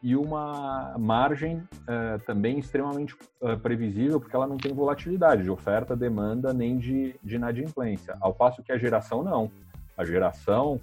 e 0.02 0.16
uma 0.16 0.96
margem 0.98 1.58
uh, 1.58 2.20
também 2.26 2.60
extremamente 2.60 3.16
uh, 3.42 3.58
previsível, 3.62 4.20
porque 4.20 4.36
ela 4.36 4.48
não 4.48 4.58
tem 4.58 4.74
volatilidade 4.74 5.44
de 5.44 5.50
oferta, 5.50 5.96
demanda, 5.96 6.54
nem 6.54 6.78
de, 6.78 7.16
de 7.24 7.36
inadimplência. 7.36 8.18
Ao 8.20 8.34
passo 8.34 8.62
que 8.62 8.72
a 8.72 8.78
geração 8.78 9.24
não. 9.24 9.50
A 9.96 10.04
geração, 10.04 10.82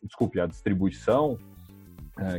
desculpe, 0.00 0.38
a 0.38 0.46
distribuição, 0.46 1.36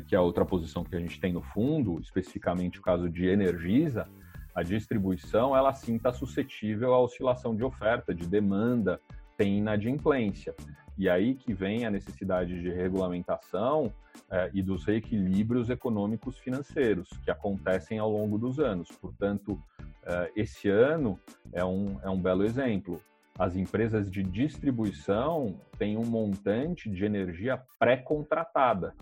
que 0.08 0.16
é 0.16 0.18
a 0.18 0.22
outra 0.22 0.46
posição 0.46 0.82
que 0.82 0.96
a 0.96 1.00
gente 1.00 1.20
tem 1.20 1.34
no 1.34 1.42
fundo, 1.42 2.00
especificamente 2.00 2.80
o 2.80 2.82
caso 2.82 3.10
de 3.10 3.28
Energisa, 3.28 4.08
a 4.56 4.64
distribuição, 4.64 5.56
ela 5.56 5.74
sim 5.74 5.96
está 5.96 6.14
suscetível 6.14 6.94
à 6.94 7.00
oscilação 7.02 7.56
de 7.56 7.64
oferta, 7.64 8.14
de 8.14 8.28
demanda, 8.28 9.00
tem 9.44 9.58
inadimplência. 9.58 10.56
E 10.98 11.10
aí 11.10 11.36
que 11.36 11.54
vem 11.54 11.86
a 11.86 11.92
necessidade 11.92 12.62
de 12.62 12.70
regulamentação 12.70 13.92
eh, 14.32 14.52
e 14.54 14.62
dos 14.62 14.86
reequilíbrios 14.86 15.70
econômicos 15.70 16.38
financeiros 16.38 17.10
que 17.26 17.32
acontecem 17.32 18.00
ao 18.00 18.10
longo 18.10 18.38
dos 18.38 18.58
anos. 18.60 18.88
Portanto, 19.02 19.62
eh, 20.06 20.32
esse 20.38 20.70
ano 20.70 21.20
é 21.52 21.66
um, 21.66 22.00
é 22.04 22.10
um 22.10 22.22
belo 22.22 22.46
exemplo. 22.46 23.02
As 23.38 23.58
empresas 23.58 24.10
de 24.10 24.24
distribuição 24.24 25.60
têm 25.78 25.98
um 25.98 26.06
montante 26.06 26.90
de 26.90 27.04
energia 27.04 27.62
pré-contratada. 27.78 28.94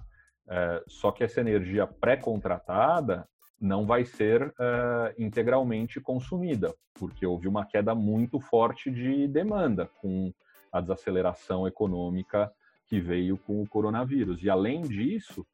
Eh, 0.49 0.83
só 0.87 1.11
que 1.11 1.23
essa 1.23 1.39
energia 1.39 1.85
pré-contratada 1.85 3.27
não 3.61 3.85
vai 3.85 4.03
ser 4.03 4.47
uh, 4.47 5.13
integralmente 5.19 6.01
consumida, 6.01 6.73
porque 6.95 7.25
houve 7.25 7.47
uma 7.47 7.63
queda 7.63 7.93
muito 7.93 8.39
forte 8.39 8.89
de 8.89 9.27
demanda 9.27 9.87
com 10.01 10.33
a 10.71 10.81
desaceleração 10.81 11.67
econômica 11.67 12.51
que 12.87 12.99
veio 12.99 13.37
com 13.37 13.61
o 13.61 13.67
coronavírus. 13.67 14.41
E 14.41 14.49
além 14.49 14.81
disso, 14.81 15.45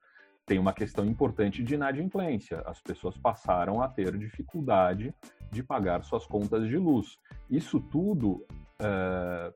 tem 0.46 0.58
uma 0.58 0.72
questão 0.72 1.06
importante 1.06 1.62
de 1.62 1.76
inadimplência. 1.76 2.62
As 2.66 2.80
pessoas 2.82 3.18
passaram 3.18 3.82
a 3.82 3.90
ter 3.90 4.18
dificuldade 4.18 5.14
de 5.52 5.62
pagar 5.62 6.04
suas 6.04 6.26
contas 6.26 6.66
de 6.68 6.78
luz. 6.78 7.20
Isso 7.50 7.82
tudo 7.82 8.46
uh, 8.82 9.54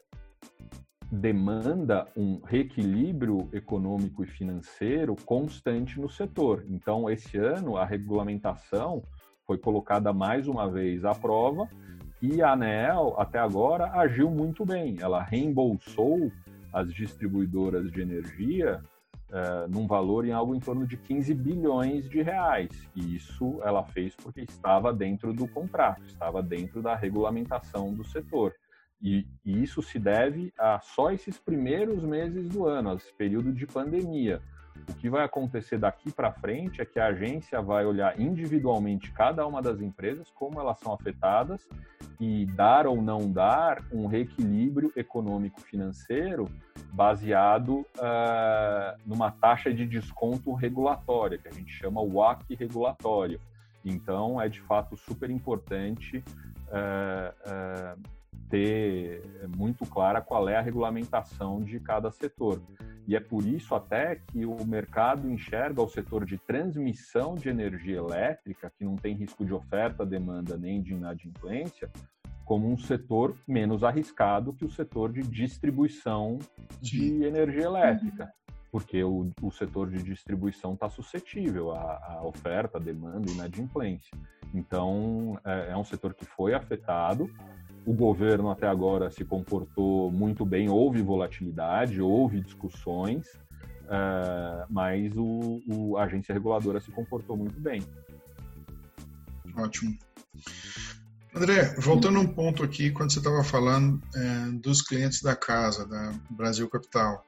demanda 1.12 2.08
um 2.16 2.40
reequilíbrio 2.46 3.50
econômico 3.52 4.24
e 4.24 4.28
financeiro 4.28 5.16
constante 5.26 6.00
no 6.00 6.10
setor. 6.10 6.64
Então, 6.70 7.10
esse 7.10 7.38
ano, 7.38 7.76
a 7.76 7.84
regulamentação 7.84 9.04
foi 9.46 9.58
colocada 9.58 10.14
mais 10.14 10.48
uma 10.48 10.70
vez 10.70 11.04
à 11.04 11.14
prova 11.14 11.68
e 12.22 12.42
a 12.42 12.54
ANEEL, 12.54 13.16
até 13.18 13.40
agora, 13.40 13.92
agiu 13.92 14.30
muito 14.30 14.66
bem. 14.66 14.98
Ela 15.02 15.22
reembolsou 15.22 16.32
as 16.72 16.94
distribuidoras 16.94 17.92
de 17.92 18.00
energia 18.00 18.82
uh, 19.30 19.70
num 19.70 19.88
valor 19.88 20.26
em 20.26 20.32
algo 20.32 20.56
em 20.56 20.60
torno 20.60 20.88
de 20.88 20.96
15 20.96 21.34
bilhões 21.34 22.10
de 22.10 22.22
reais. 22.22 22.70
E 22.96 23.16
isso 23.16 23.60
ela 23.64 23.84
fez 23.84 24.16
porque 24.16 24.42
estava 24.42 24.94
dentro 24.94 25.34
do 25.34 25.46
contrato, 25.46 26.04
estava 26.06 26.42
dentro 26.42 26.82
da 26.82 26.96
regulamentação 26.96 27.94
do 27.94 28.06
setor. 28.06 28.54
E, 29.02 29.26
e, 29.44 29.64
isso 29.64 29.82
se 29.82 29.98
deve 29.98 30.54
a 30.58 30.80
só 30.80 31.12
esses 31.12 31.38
primeiros 31.40 32.04
meses 32.04 32.48
do 32.48 32.68
ano, 32.68 32.94
esse 32.94 33.12
período 33.14 33.52
de 33.52 33.66
pandemia. 33.66 34.42
O 34.90 34.94
que 34.96 35.10
vai 35.10 35.24
acontecer 35.24 35.78
daqui 35.78 36.12
para 36.12 36.32
frente 36.32 36.82
é 36.82 36.86
que 36.86 37.00
a 37.00 37.08
agência 37.08 37.62
vai 37.62 37.86
olhar 37.86 38.20
individualmente 38.20 39.12
cada 39.12 39.46
uma 39.46 39.62
das 39.62 39.80
empresas, 39.82 40.30
como 40.32 40.60
elas 40.60 40.80
são 40.80 40.94
afetadas, 40.94 41.68
e 42.20 42.46
dar 42.46 42.88
ou 42.88 43.02
não 43.02 43.32
dar 43.32 43.84
um 43.92 44.06
reequilíbrio 44.08 44.92
econômico-financeiro 44.96 46.48
baseado 46.92 47.86
uh, 47.98 49.00
numa 49.06 49.32
taxa 49.32 49.74
de 49.74 49.86
desconto 49.86 50.54
regulatória, 50.54 51.38
que 51.38 51.48
a 51.48 51.52
gente 51.52 51.72
chama 51.72 52.02
WACC 52.02 52.56
regulatório. 52.56 53.40
Então, 53.84 54.42
é 54.42 54.48
de 54.48 54.62
fato 54.62 54.96
super 54.96 55.30
importante. 55.30 56.24
Uh, 56.68 57.96
uh, 57.98 58.21
ter 58.52 59.24
muito 59.58 59.86
clara 59.86 60.22
qual 60.22 60.48
é 60.50 60.58
a 60.58 60.62
regulamentação 60.62 61.62
de 61.62 61.80
cada 61.80 62.12
setor. 62.12 62.62
E 63.08 63.16
é 63.16 63.20
por 63.20 63.46
isso 63.46 63.74
até 63.74 64.18
que 64.28 64.46
o 64.46 64.64
mercado 64.66 65.30
enxerga 65.32 65.82
o 65.82 65.88
setor 65.88 66.26
de 66.26 66.38
transmissão 66.38 67.34
de 67.34 67.50
energia 67.50 67.98
elétrica, 67.98 68.72
que 68.78 68.84
não 68.84 68.96
tem 68.96 69.16
risco 69.16 69.46
de 69.46 69.54
oferta, 69.54 70.06
demanda 70.06 70.58
nem 70.58 70.82
de 70.82 70.94
inadimplência, 70.94 71.90
como 72.46 72.70
um 72.70 72.78
setor 72.78 73.36
menos 73.48 73.84
arriscado 73.84 74.54
que 74.54 74.66
o 74.66 74.70
setor 74.70 75.12
de 75.14 75.22
distribuição 75.22 76.38
de 76.82 77.24
energia 77.24 77.64
elétrica. 77.64 78.32
Porque 78.72 79.04
o, 79.04 79.32
o 79.42 79.52
setor 79.52 79.90
de 79.90 80.02
distribuição 80.02 80.74
está 80.74 80.90
suscetível 80.90 81.72
à, 81.72 82.18
à 82.18 82.24
oferta, 82.24 82.80
demanda 82.80 83.30
e 83.30 83.34
inadimplência. 83.34 84.18
Então, 84.54 85.40
é, 85.44 85.72
é 85.72 85.78
um 85.78 85.84
setor 85.84 86.14
que 86.14 86.26
foi 86.26 86.54
afetado, 86.54 87.30
o 87.86 87.94
governo 87.94 88.50
até 88.50 88.68
agora 88.68 89.10
se 89.10 89.26
comportou 89.26 90.12
muito 90.12 90.46
bem, 90.46 90.70
houve 90.70 91.02
volatilidade, 91.02 92.00
houve 92.00 92.40
discussões, 92.40 93.26
uh, 93.86 94.66
mas 94.70 95.12
o, 95.16 95.62
o, 95.68 95.98
a 95.98 96.04
agência 96.04 96.34
reguladora 96.34 96.80
se 96.80 96.92
comportou 96.92 97.36
muito 97.36 97.60
bem. 97.60 97.82
Ótimo. 99.56 99.98
André, 101.34 101.76
voltando 101.80 102.20
um 102.20 102.28
ponto 102.28 102.64
aqui, 102.64 102.92
quando 102.92 103.12
você 103.12 103.20
estava 103.20 103.44
falando 103.44 104.02
é, 104.14 104.52
dos 104.52 104.82
clientes 104.82 105.22
da 105.22 105.36
casa, 105.36 105.88
da 105.88 106.14
Brasil 106.30 106.70
Capital, 106.70 107.26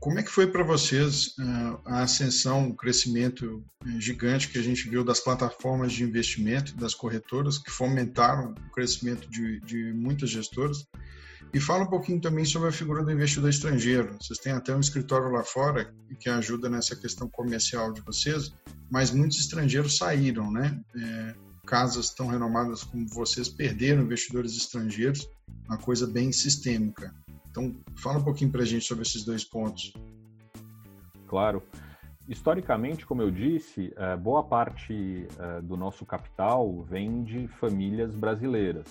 como 0.00 0.18
é 0.18 0.22
que 0.22 0.30
foi 0.30 0.46
para 0.46 0.62
vocês 0.62 1.34
uh, 1.38 1.80
a 1.84 2.02
ascensão, 2.02 2.68
o 2.68 2.76
crescimento 2.76 3.64
eh, 3.84 4.00
gigante 4.00 4.48
que 4.48 4.58
a 4.58 4.62
gente 4.62 4.88
viu 4.88 5.02
das 5.02 5.18
plataformas 5.18 5.92
de 5.92 6.04
investimento, 6.04 6.76
das 6.76 6.94
corretoras, 6.94 7.58
que 7.58 7.70
fomentaram 7.70 8.52
o 8.52 8.70
crescimento 8.70 9.28
de, 9.28 9.60
de 9.60 9.92
muitas 9.92 10.30
gestoras? 10.30 10.86
E 11.52 11.58
fala 11.58 11.84
um 11.84 11.88
pouquinho 11.88 12.20
também 12.20 12.44
sobre 12.44 12.68
a 12.68 12.72
figura 12.72 13.02
do 13.02 13.10
investidor 13.10 13.50
estrangeiro. 13.50 14.16
Vocês 14.20 14.38
têm 14.38 14.52
até 14.52 14.74
um 14.74 14.80
escritório 14.80 15.30
lá 15.30 15.42
fora 15.42 15.92
que 16.20 16.28
ajuda 16.28 16.68
nessa 16.68 16.94
questão 16.94 17.28
comercial 17.28 17.92
de 17.92 18.00
vocês, 18.02 18.52
mas 18.90 19.10
muitos 19.10 19.40
estrangeiros 19.40 19.96
saíram, 19.96 20.50
né? 20.52 20.78
É, 20.94 21.34
casas 21.66 22.10
tão 22.10 22.28
renomadas 22.28 22.84
como 22.84 23.06
vocês 23.08 23.48
perderam 23.48 24.02
investidores 24.02 24.56
estrangeiros, 24.56 25.28
uma 25.66 25.78
coisa 25.78 26.06
bem 26.06 26.30
sistêmica. 26.32 27.14
Então, 27.50 27.74
fala 27.96 28.18
um 28.18 28.24
pouquinho 28.24 28.50
para 28.50 28.62
a 28.62 28.66
gente 28.66 28.84
sobre 28.84 29.02
esses 29.02 29.24
dois 29.24 29.44
pontos. 29.44 29.92
Claro. 31.26 31.62
historicamente, 32.26 33.06
como 33.06 33.22
eu 33.22 33.30
disse, 33.30 33.92
é, 33.96 34.16
boa 34.16 34.42
parte 34.42 35.26
é, 35.38 35.60
do 35.62 35.76
nosso 35.76 36.04
capital 36.04 36.82
vem 36.82 37.22
de 37.22 37.48
famílias 37.48 38.14
brasileiras, 38.14 38.86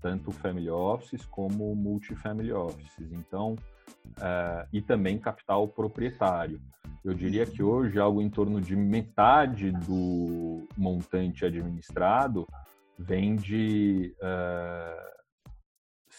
tanto 0.00 0.30
family 0.30 0.70
offices 0.70 1.24
como 1.26 1.74
multifamily 1.74 2.52
offices. 2.52 3.12
Então, 3.12 3.56
é, 4.20 4.66
e 4.72 4.80
também 4.80 5.18
capital 5.18 5.66
proprietário. 5.66 6.60
Eu 7.04 7.12
diria 7.12 7.44
que 7.44 7.62
hoje 7.62 7.98
algo 7.98 8.22
em 8.22 8.30
torno 8.30 8.60
de 8.60 8.74
metade 8.74 9.70
do 9.72 10.66
montante 10.76 11.44
administrado 11.44 12.46
vem 12.98 13.36
de 13.36 14.14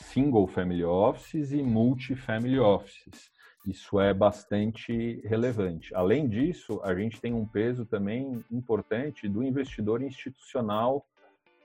single 0.04 0.48
family 0.48 0.84
offices 0.84 1.52
e 1.52 1.62
multifamily 1.62 2.60
offices. 2.60 3.32
Isso 3.66 4.00
é 4.00 4.14
bastante 4.14 5.22
relevante. 5.26 5.94
Além 5.96 6.30
disso, 6.30 6.80
a 6.84 6.94
gente 6.94 7.20
tem 7.20 7.34
um 7.34 7.46
peso 7.46 7.86
também 7.86 8.44
importante 8.52 9.28
do 9.28 9.44
investidor 9.44 10.04
institucional 10.04 11.06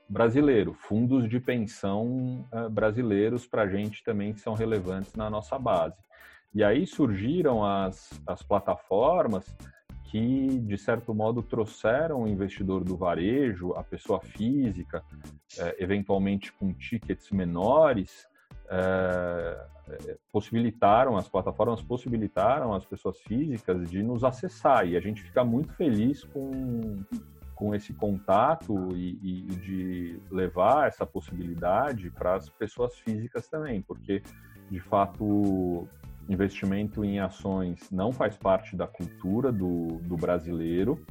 brasileiro. 0.09 0.73
Fundos 0.73 1.29
de 1.29 1.39
pensão 1.39 2.47
uh, 2.53 2.71
brasileiros 2.71 3.47
para 3.47 3.63
a 3.63 3.69
gente 3.69 4.03
também 4.03 4.35
são 4.35 4.55
relevantes 4.55 5.15
na 5.15 5.29
nossa 5.29 5.59
base. 5.59 5.97
E 6.55 6.65
aí 6.65 6.87
surgiram 6.87 7.65
as, 7.65 8.11
as 8.27 8.43
plataformas 8.43 9.45
que, 10.11 10.59
de 10.61 10.77
certo 10.77 11.15
modo, 11.15 11.43
trouxeram 11.43 12.23
o 12.23 12.29
investidor 12.29 12.83
do 12.83 12.97
varejo, 12.97 13.73
a 13.75 13.83
pessoa 13.85 14.21
física, 14.21 15.05
uh, 15.59 15.75
eventualmente 15.79 16.53
com 16.53 16.73
tickets 16.73 17.31
menores, 17.31 18.29
é, 18.73 19.67
possibilitaram, 20.33 21.17
as 21.17 21.29
plataformas 21.29 21.83
possibilitaram 21.83 22.73
as 22.73 22.85
pessoas 22.85 23.19
físicas 23.21 23.91
de 23.91 24.03
nos 24.03 24.23
acessar. 24.23 24.87
E 24.87 24.97
a 24.97 25.01
gente 25.01 25.23
fica 25.23 25.45
muito 25.45 25.73
feliz 25.75 26.23
com, 26.25 27.03
com 27.57 27.75
esse 27.75 27.93
contato 27.93 28.95
e, 28.95 29.19
e 29.23 29.43
de 29.57 30.21
levar 30.31 30.87
essa 30.87 31.05
possibilidade 31.05 32.11
para 32.11 32.37
as 32.37 32.49
pessoas 32.49 32.97
físicas 32.99 33.49
também, 33.49 33.83
porque 33.83 34.23
de 34.71 34.79
fato 34.79 35.89
investimento 36.31 37.05
em 37.05 37.19
ações 37.19 37.91
não 37.91 38.13
faz 38.13 38.37
parte 38.37 38.77
da 38.77 38.87
cultura 38.87 39.51
do, 39.51 39.99
do 40.03 40.17
brasileiro 40.17 41.05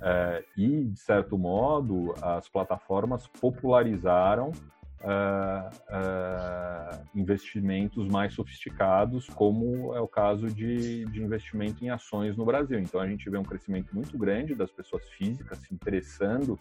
é, 0.00 0.44
e 0.56 0.84
de 0.84 0.98
certo 0.98 1.36
modo 1.36 2.14
as 2.22 2.48
plataformas 2.48 3.26
popularizaram 3.26 4.52
uh, 5.00 5.68
uh, 5.90 7.06
investimentos 7.14 8.06
mais 8.08 8.34
sofisticados, 8.34 9.26
como 9.28 9.94
é 9.94 10.00
o 10.00 10.08
caso 10.08 10.46
de, 10.46 11.04
de 11.06 11.22
investimento 11.22 11.84
em 11.84 11.90
ações 11.90 12.36
no 12.36 12.44
Brasil. 12.44 12.78
Então, 12.78 13.00
a 13.00 13.06
gente 13.06 13.28
vê 13.28 13.38
um 13.38 13.42
crescimento 13.42 13.94
muito 13.94 14.16
grande 14.16 14.54
das 14.54 14.70
pessoas 14.70 15.08
físicas 15.10 15.58
se 15.58 15.74
interessando 15.74 16.58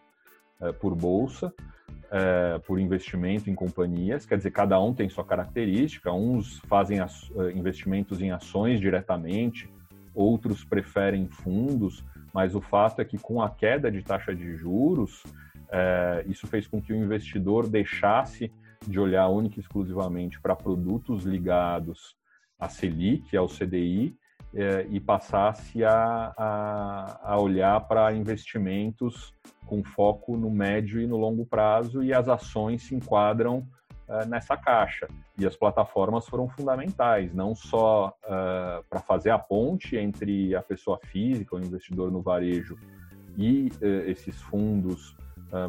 por 0.79 0.95
bolsa, 0.95 1.53
por 2.65 2.79
investimento 2.79 3.49
em 3.49 3.55
companhias. 3.55 4.25
Quer 4.25 4.37
dizer, 4.37 4.51
cada 4.51 4.79
um 4.79 4.93
tem 4.93 5.07
sua 5.09 5.23
característica. 5.23 6.11
Uns 6.11 6.59
fazem 6.67 6.99
investimentos 7.55 8.21
em 8.21 8.31
ações 8.31 8.79
diretamente, 8.79 9.71
outros 10.13 10.63
preferem 10.63 11.27
fundos, 11.27 12.03
mas 12.33 12.55
o 12.55 12.61
fato 12.61 13.01
é 13.01 13.05
que 13.05 13.17
com 13.17 13.41
a 13.41 13.49
queda 13.49 13.91
de 13.91 14.01
taxa 14.01 14.35
de 14.35 14.55
juros, 14.55 15.23
isso 16.27 16.47
fez 16.47 16.67
com 16.67 16.81
que 16.81 16.91
o 16.91 16.95
investidor 16.95 17.67
deixasse 17.67 18.51
de 18.87 18.99
olhar 18.99 19.27
única 19.27 19.59
e 19.59 19.61
exclusivamente 19.61 20.39
para 20.39 20.55
produtos 20.55 21.23
ligados 21.23 22.15
à 22.59 22.67
Selic, 22.67 23.35
ao 23.37 23.47
CDI, 23.47 24.15
e 24.89 24.99
passasse 24.99 25.83
a, 25.83 26.33
a, 26.35 27.33
a 27.33 27.39
olhar 27.39 27.79
para 27.81 28.11
investimentos 28.13 29.33
com 29.69 29.83
foco 29.83 30.35
no 30.35 30.49
médio 30.49 30.99
e 30.99 31.05
no 31.05 31.15
longo 31.15 31.45
prazo, 31.45 32.03
e 32.03 32.11
as 32.11 32.27
ações 32.27 32.81
se 32.81 32.95
enquadram 32.95 33.59
uh, 34.07 34.27
nessa 34.27 34.57
caixa. 34.57 35.07
E 35.37 35.45
as 35.45 35.55
plataformas 35.55 36.27
foram 36.27 36.49
fundamentais, 36.49 37.31
não 37.35 37.53
só 37.53 38.15
uh, 38.23 38.83
para 38.89 38.99
fazer 38.99 39.29
a 39.29 39.37
ponte 39.37 39.95
entre 39.95 40.55
a 40.55 40.63
pessoa 40.63 40.99
física, 41.05 41.55
o 41.55 41.59
investidor 41.59 42.11
no 42.11 42.19
varejo, 42.19 42.75
e 43.37 43.71
uh, 43.79 44.09
esses 44.09 44.41
fundos 44.41 45.15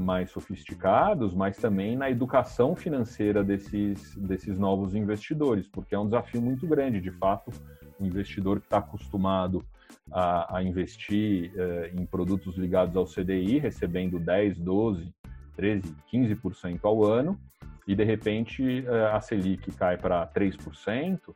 mais 0.03 0.31
sofisticados, 0.31 1.33
mas 1.33 1.57
também 1.57 1.97
na 1.97 2.11
educação 2.11 2.77
financeira 2.77 3.43
desses, 3.43 4.15
desses 4.15 4.59
novos 4.59 4.95
investidores, 4.95 5.67
porque 5.67 5.95
é 5.95 5.99
um 5.99 6.05
desafio 6.05 6.43
muito 6.43 6.67
grande. 6.67 7.01
De 7.01 7.11
fato, 7.11 7.51
o 7.99 8.05
investidor 8.05 8.61
que 8.61 8.67
está 8.67 8.77
acostumado 8.77 9.65
a, 10.12 10.59
a 10.59 10.62
investir 10.62 11.53
uh, 11.55 12.01
em 12.01 12.05
produtos 12.05 12.57
ligados 12.57 12.96
ao 12.96 13.05
CDI, 13.05 13.59
recebendo 13.59 14.18
10, 14.18 14.59
12, 14.59 15.12
13, 15.57 15.94
15% 16.12 16.81
ao 16.83 17.05
ano, 17.05 17.38
e 17.87 17.94
de 17.94 18.05
repente 18.05 18.81
uh, 18.81 19.14
a 19.14 19.20
Selic 19.20 19.70
cai 19.73 19.96
para 19.96 20.27
3%, 20.27 21.35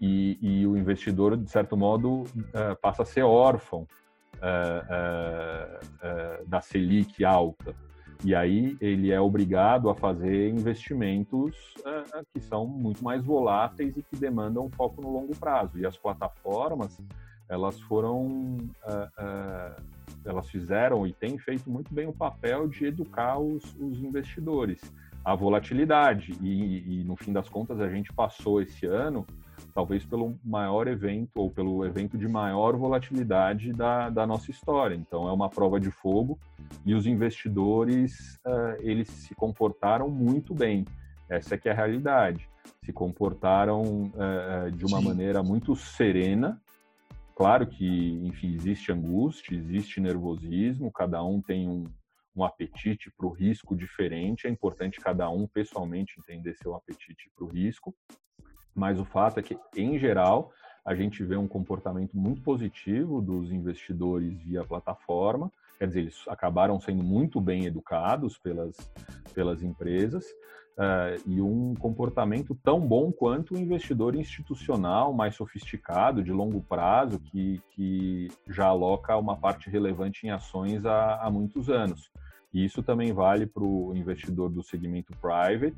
e, 0.00 0.38
e, 0.40 0.66
o 0.66 0.76
investidor, 0.76 1.36
de 1.36 1.50
certo 1.50 1.76
modo, 1.76 2.24
passa 2.80 3.02
a 3.02 3.04
ser 3.04 3.22
órfão 3.22 3.86
uh, 4.40 5.84
uh, 6.40 6.46
da 6.46 6.60
Selic 6.60 7.24
alta. 7.24 7.74
E 8.22 8.34
aí 8.34 8.76
ele 8.80 9.10
é 9.10 9.20
obrigado 9.20 9.88
a 9.88 9.94
fazer 9.94 10.50
investimentos 10.50 11.56
que 12.34 12.40
são 12.40 12.66
muito 12.66 13.02
mais 13.02 13.24
voláteis 13.24 13.96
e 13.96 14.02
que 14.02 14.14
demandam 14.14 14.68
foco 14.68 15.00
no 15.00 15.10
longo 15.10 15.34
prazo. 15.34 15.78
E 15.78 15.86
as 15.86 15.96
plataformas, 15.96 17.00
elas 17.50 17.78
foram, 17.80 18.56
elas 20.24 20.48
fizeram 20.48 21.06
e 21.06 21.12
têm 21.12 21.36
feito 21.36 21.68
muito 21.68 21.92
bem 21.92 22.06
o 22.06 22.12
papel 22.12 22.68
de 22.68 22.86
educar 22.86 23.38
os, 23.38 23.62
os 23.78 24.02
investidores. 24.02 24.80
A 25.22 25.34
volatilidade, 25.34 26.32
e, 26.40 27.00
e 27.00 27.04
no 27.04 27.16
fim 27.16 27.32
das 27.32 27.48
contas 27.48 27.80
a 27.80 27.88
gente 27.90 28.10
passou 28.12 28.62
esse 28.62 28.86
ano 28.86 29.26
talvez 29.74 30.04
pelo 30.04 30.38
maior 30.44 30.88
evento 30.88 31.30
ou 31.36 31.50
pelo 31.50 31.84
evento 31.84 32.16
de 32.18 32.28
maior 32.28 32.76
volatilidade 32.76 33.72
da, 33.72 34.10
da 34.10 34.26
nossa 34.26 34.50
história. 34.50 34.94
Então 34.94 35.28
é 35.28 35.32
uma 35.32 35.48
prova 35.48 35.78
de 35.78 35.90
fogo 35.90 36.38
e 36.84 36.94
os 36.94 37.06
investidores 37.06 38.38
uh, 38.46 38.76
eles 38.80 39.08
se 39.08 39.34
comportaram 39.34 40.08
muito 40.08 40.54
bem. 40.54 40.84
Essa 41.28 41.54
é 41.54 41.58
que 41.58 41.68
é 41.68 41.72
a 41.72 41.74
realidade. 41.74 42.48
Se 42.84 42.92
comportaram 42.92 43.82
uh, 43.82 44.70
de 44.72 44.84
uma 44.84 45.00
maneira 45.00 45.42
muito 45.42 45.76
serena. 45.76 46.60
Claro 47.40 47.66
que, 47.66 48.20
enfim, 48.22 48.54
existe 48.54 48.92
angústia, 48.92 49.56
existe 49.56 49.98
nervosismo, 49.98 50.92
cada 50.92 51.24
um 51.24 51.40
tem 51.40 51.66
um, 51.66 51.84
um 52.36 52.44
apetite 52.44 53.10
para 53.10 53.24
o 53.24 53.30
risco 53.30 53.74
diferente. 53.74 54.46
É 54.46 54.50
importante 54.50 55.00
cada 55.00 55.26
um 55.30 55.46
pessoalmente 55.46 56.20
entender 56.20 56.54
seu 56.56 56.74
apetite 56.74 57.30
para 57.34 57.46
o 57.46 57.48
risco, 57.48 57.96
mas 58.74 59.00
o 59.00 59.06
fato 59.06 59.40
é 59.40 59.42
que, 59.42 59.56
em 59.74 59.98
geral, 59.98 60.52
a 60.84 60.94
gente 60.94 61.24
vê 61.24 61.34
um 61.34 61.48
comportamento 61.48 62.14
muito 62.14 62.42
positivo 62.42 63.22
dos 63.22 63.50
investidores 63.50 64.38
via 64.42 64.62
plataforma, 64.62 65.50
quer 65.78 65.86
dizer, 65.86 66.00
eles 66.00 66.28
acabaram 66.28 66.78
sendo 66.78 67.02
muito 67.02 67.40
bem 67.40 67.64
educados 67.64 68.36
pelas, 68.36 68.76
pelas 69.32 69.62
empresas, 69.62 70.26
uh, 70.78 71.20
e 71.26 71.40
um 71.40 71.74
comportamento 71.74 72.54
tão 72.62 72.80
bom 72.80 73.12
quanto 73.12 73.54
o 73.54 73.58
investidor 73.58 74.14
institucional 74.14 75.12
mais 75.12 75.34
sofisticado, 75.34 76.22
de 76.22 76.32
longo 76.32 76.60
prazo, 76.62 77.18
que, 77.20 77.60
que 77.70 78.28
já 78.48 78.66
aloca 78.66 79.16
uma 79.16 79.36
parte 79.36 79.68
relevante 79.70 80.26
em 80.26 80.30
ações 80.30 80.84
há, 80.84 81.20
há 81.22 81.30
muitos 81.30 81.68
anos. 81.68 82.10
E 82.52 82.64
isso 82.64 82.82
também 82.82 83.12
vale 83.12 83.46
para 83.46 83.62
o 83.62 83.94
investidor 83.94 84.50
do 84.50 84.62
segmento 84.62 85.12
private, 85.18 85.76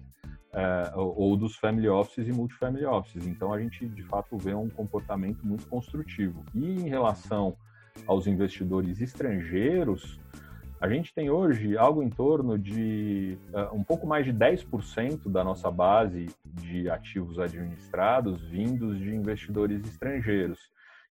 é, 0.55 0.93
ou 0.95 1.35
dos 1.35 1.57
family 1.57 1.89
offices 1.89 2.29
e 2.29 2.33
multifamily 2.33 2.85
offices. 2.85 3.27
Então 3.27 3.53
a 3.53 3.61
gente 3.61 3.87
de 3.87 4.03
fato 4.03 4.37
vê 4.37 4.55
um 4.55 4.69
comportamento 4.69 5.47
muito 5.47 5.67
construtivo. 5.67 6.45
E 6.55 6.65
em 6.65 6.89
relação 6.89 7.57
aos 8.07 8.27
investidores 8.27 9.01
estrangeiros, 9.01 10.19
a 10.83 10.89
gente 10.89 11.15
tem 11.15 11.31
hoje 11.31 11.79
algo 11.79 12.03
em 12.03 12.11
torno 12.11 12.59
de 12.59 13.39
uh, 13.55 13.73
um 13.73 13.85
pouco 13.85 14.05
mais 14.05 14.27
de 14.27 14.33
10% 14.33 15.31
da 15.31 15.45
nossa 15.45 15.71
base 15.71 16.27
de 16.45 16.91
ativos 16.91 17.39
administrados 17.39 18.43
vindos 18.43 18.99
de 18.99 19.15
investidores 19.15 19.87
estrangeiros. 19.87 20.59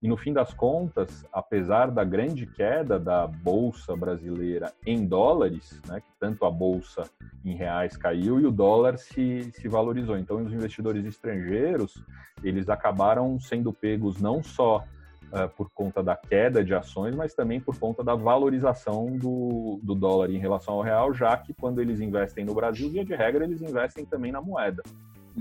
E 0.01 0.07
no 0.07 0.17
fim 0.17 0.33
das 0.33 0.55
contas, 0.55 1.23
apesar 1.31 1.91
da 1.91 2.03
grande 2.03 2.47
queda 2.47 2.97
da 2.97 3.27
bolsa 3.27 3.95
brasileira 3.95 4.73
em 4.83 5.05
dólares, 5.05 5.79
né, 5.87 6.01
que 6.01 6.11
tanto 6.19 6.45
a 6.45 6.49
bolsa 6.49 7.07
em 7.45 7.53
reais 7.53 7.95
caiu 7.95 8.39
e 8.39 8.47
o 8.47 8.51
dólar 8.51 8.97
se, 8.97 9.51
se 9.51 9.67
valorizou. 9.67 10.17
Então, 10.17 10.43
os 10.43 10.51
investidores 10.51 11.05
estrangeiros 11.05 12.03
eles 12.43 12.69
acabaram 12.69 13.39
sendo 13.39 13.71
pegos 13.71 14.19
não 14.19 14.41
só 14.41 14.83
uh, 15.31 15.49
por 15.55 15.69
conta 15.69 16.03
da 16.03 16.15
queda 16.15 16.63
de 16.63 16.73
ações, 16.73 17.15
mas 17.15 17.33
também 17.33 17.59
por 17.59 17.77
conta 17.77 18.03
da 18.03 18.15
valorização 18.15 19.17
do, 19.17 19.79
do 19.81 19.95
dólar 19.95 20.29
em 20.29 20.37
relação 20.37 20.75
ao 20.75 20.81
real, 20.81 21.13
já 21.13 21.35
que 21.37 21.53
quando 21.53 21.79
eles 21.79 21.99
investem 21.99 22.45
no 22.45 22.53
Brasil, 22.53 22.89
via 22.89 23.05
de 23.05 23.15
regra, 23.15 23.43
eles 23.43 23.61
investem 23.61 24.05
também 24.05 24.31
na 24.31 24.41
moeda. 24.41 24.83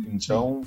Então, 0.06 0.60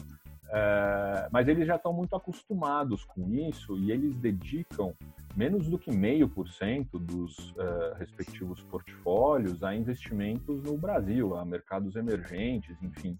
é, 0.49 1.29
mas 1.31 1.47
eles 1.47 1.65
já 1.65 1.77
estão 1.77 1.93
muito 1.93 2.13
acostumados 2.15 3.05
com 3.05 3.29
isso 3.33 3.77
e 3.77 3.91
eles 3.91 4.15
dedicam 4.17 4.93
menos 5.35 5.67
do 5.69 5.79
que 5.79 5.91
meio 5.91 6.27
por 6.27 6.49
cento 6.49 6.99
dos 6.99 7.51
uh, 7.51 7.95
respectivos 7.97 8.61
portfólios 8.63 9.63
a 9.63 9.73
investimentos 9.73 10.61
no 10.61 10.77
Brasil, 10.77 11.37
a 11.37 11.45
mercados 11.45 11.95
emergentes, 11.95 12.75
enfim. 12.83 13.17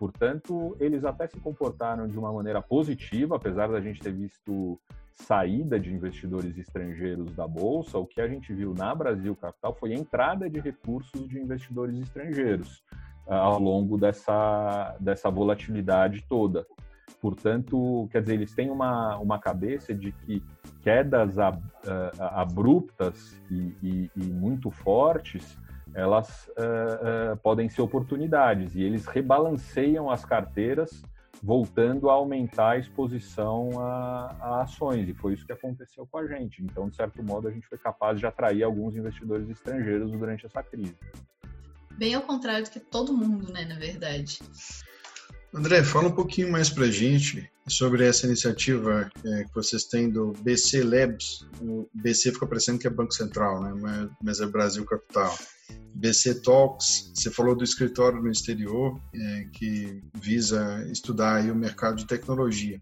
Portanto, 0.00 0.74
eles 0.80 1.04
até 1.04 1.26
se 1.26 1.38
comportaram 1.38 2.08
de 2.08 2.18
uma 2.18 2.32
maneira 2.32 2.62
positiva, 2.62 3.36
apesar 3.36 3.68
da 3.68 3.82
gente 3.82 4.00
ter 4.00 4.14
visto 4.14 4.80
saída 5.12 5.78
de 5.78 5.92
investidores 5.92 6.56
estrangeiros 6.56 7.36
da 7.36 7.46
bolsa, 7.46 7.98
o 7.98 8.06
que 8.06 8.18
a 8.18 8.26
gente 8.26 8.50
viu 8.54 8.72
na 8.72 8.94
Brasil 8.94 9.36
Capital 9.36 9.76
foi 9.78 9.92
entrada 9.92 10.48
de 10.48 10.58
recursos 10.58 11.28
de 11.28 11.38
investidores 11.38 12.00
estrangeiros 12.00 12.82
uh, 13.26 13.34
ao 13.34 13.60
longo 13.60 13.98
dessa, 13.98 14.96
dessa 14.98 15.28
volatilidade 15.30 16.24
toda. 16.26 16.66
Portanto, 17.20 18.08
quer 18.10 18.22
dizer, 18.22 18.36
eles 18.36 18.54
têm 18.54 18.70
uma, 18.70 19.18
uma 19.18 19.38
cabeça 19.38 19.92
de 19.92 20.12
que 20.12 20.42
quedas 20.82 21.38
ab, 21.38 21.58
uh, 21.58 22.22
abruptas 22.22 23.38
e, 23.50 23.76
e, 23.82 24.10
e, 24.16 24.24
muito 24.24 24.70
fortes, 24.70 25.58
elas 25.94 26.48
uh, 26.48 27.32
uh, 27.32 27.36
podem 27.38 27.68
ser 27.68 27.82
oportunidades 27.82 28.74
e 28.74 28.82
eles 28.82 29.06
rebalanceiam 29.06 30.10
as 30.10 30.24
carteiras 30.24 31.02
voltando 31.42 32.10
a 32.10 32.12
aumentar 32.14 32.70
a 32.70 32.78
exposição 32.78 33.80
a, 33.80 34.36
a, 34.40 34.62
ações, 34.62 35.08
e 35.08 35.14
foi 35.14 35.32
isso 35.32 35.46
que 35.46 35.52
aconteceu 35.52 36.06
com 36.06 36.18
a 36.18 36.26
gente. 36.26 36.62
Então, 36.62 36.88
de 36.88 36.96
certo 36.96 37.22
modo, 37.22 37.48
a 37.48 37.50
gente 37.50 37.66
foi 37.66 37.78
capaz 37.78 38.18
de 38.18 38.26
atrair 38.26 38.62
alguns 38.62 38.94
investidores 38.94 39.48
estrangeiros 39.48 40.10
durante 40.12 40.44
essa 40.44 40.62
crise. 40.62 40.96
Bem 41.92 42.14
ao 42.14 42.22
contrário 42.22 42.64
do 42.64 42.70
que 42.70 42.80
todo 42.80 43.12
mundo, 43.12 43.50
né, 43.52 43.64
na 43.64 43.78
verdade. 43.78 44.38
André, 45.52 45.82
fala 45.82 46.08
um 46.08 46.12
pouquinho 46.12 46.50
mais 46.50 46.70
para 46.70 46.84
a 46.84 46.90
gente 46.90 47.50
sobre 47.66 48.06
essa 48.06 48.24
iniciativa 48.24 49.10
é, 49.24 49.44
que 49.44 49.54
vocês 49.54 49.84
têm 49.84 50.08
do 50.08 50.32
BC 50.42 50.84
Labs. 50.84 51.44
O 51.60 51.88
BC 51.92 52.32
fica 52.32 52.46
parecendo 52.46 52.78
que 52.78 52.86
é 52.86 52.90
Banco 52.90 53.12
Central, 53.12 53.60
né? 53.60 54.08
mas 54.22 54.40
é 54.40 54.46
Brasil 54.46 54.84
Capital. 54.84 55.36
BC 55.94 56.42
Talks, 56.42 57.10
você 57.14 57.30
falou 57.30 57.56
do 57.56 57.64
escritório 57.64 58.22
no 58.22 58.30
exterior, 58.30 58.98
é, 59.12 59.46
que 59.52 60.00
visa 60.14 60.86
estudar 60.90 61.44
o 61.50 61.54
mercado 61.54 61.96
de 61.96 62.06
tecnologia. 62.06 62.78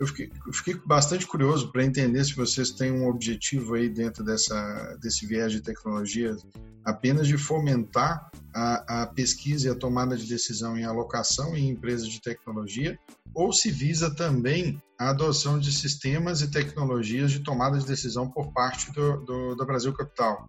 Eu 0.00 0.06
fiquei, 0.06 0.32
eu 0.46 0.52
fiquei 0.54 0.74
bastante 0.86 1.26
curioso 1.26 1.70
para 1.70 1.84
entender 1.84 2.24
se 2.24 2.34
vocês 2.34 2.70
têm 2.70 2.90
um 2.90 3.06
objetivo 3.06 3.74
aí 3.74 3.86
dentro 3.86 4.24
dessa, 4.24 4.96
desse 5.00 5.26
viés 5.26 5.52
de 5.52 5.60
tecnologia 5.60 6.34
apenas 6.82 7.28
de 7.28 7.36
fomentar 7.36 8.30
a, 8.54 9.02
a 9.02 9.06
pesquisa 9.06 9.68
e 9.68 9.70
a 9.70 9.74
tomada 9.74 10.16
de 10.16 10.26
decisão 10.26 10.78
em 10.78 10.84
alocação 10.84 11.54
em 11.54 11.68
empresas 11.68 12.08
de 12.08 12.20
tecnologia, 12.20 12.98
ou 13.34 13.52
se 13.52 13.70
visa 13.70 14.14
também 14.14 14.82
a 14.98 15.10
adoção 15.10 15.58
de 15.58 15.70
sistemas 15.70 16.40
e 16.40 16.50
tecnologias 16.50 17.30
de 17.30 17.40
tomada 17.40 17.78
de 17.78 17.86
decisão 17.86 18.28
por 18.28 18.52
parte 18.52 18.90
do, 18.92 19.18
do, 19.18 19.54
do 19.54 19.66
Brasil 19.66 19.92
Capital. 19.92 20.48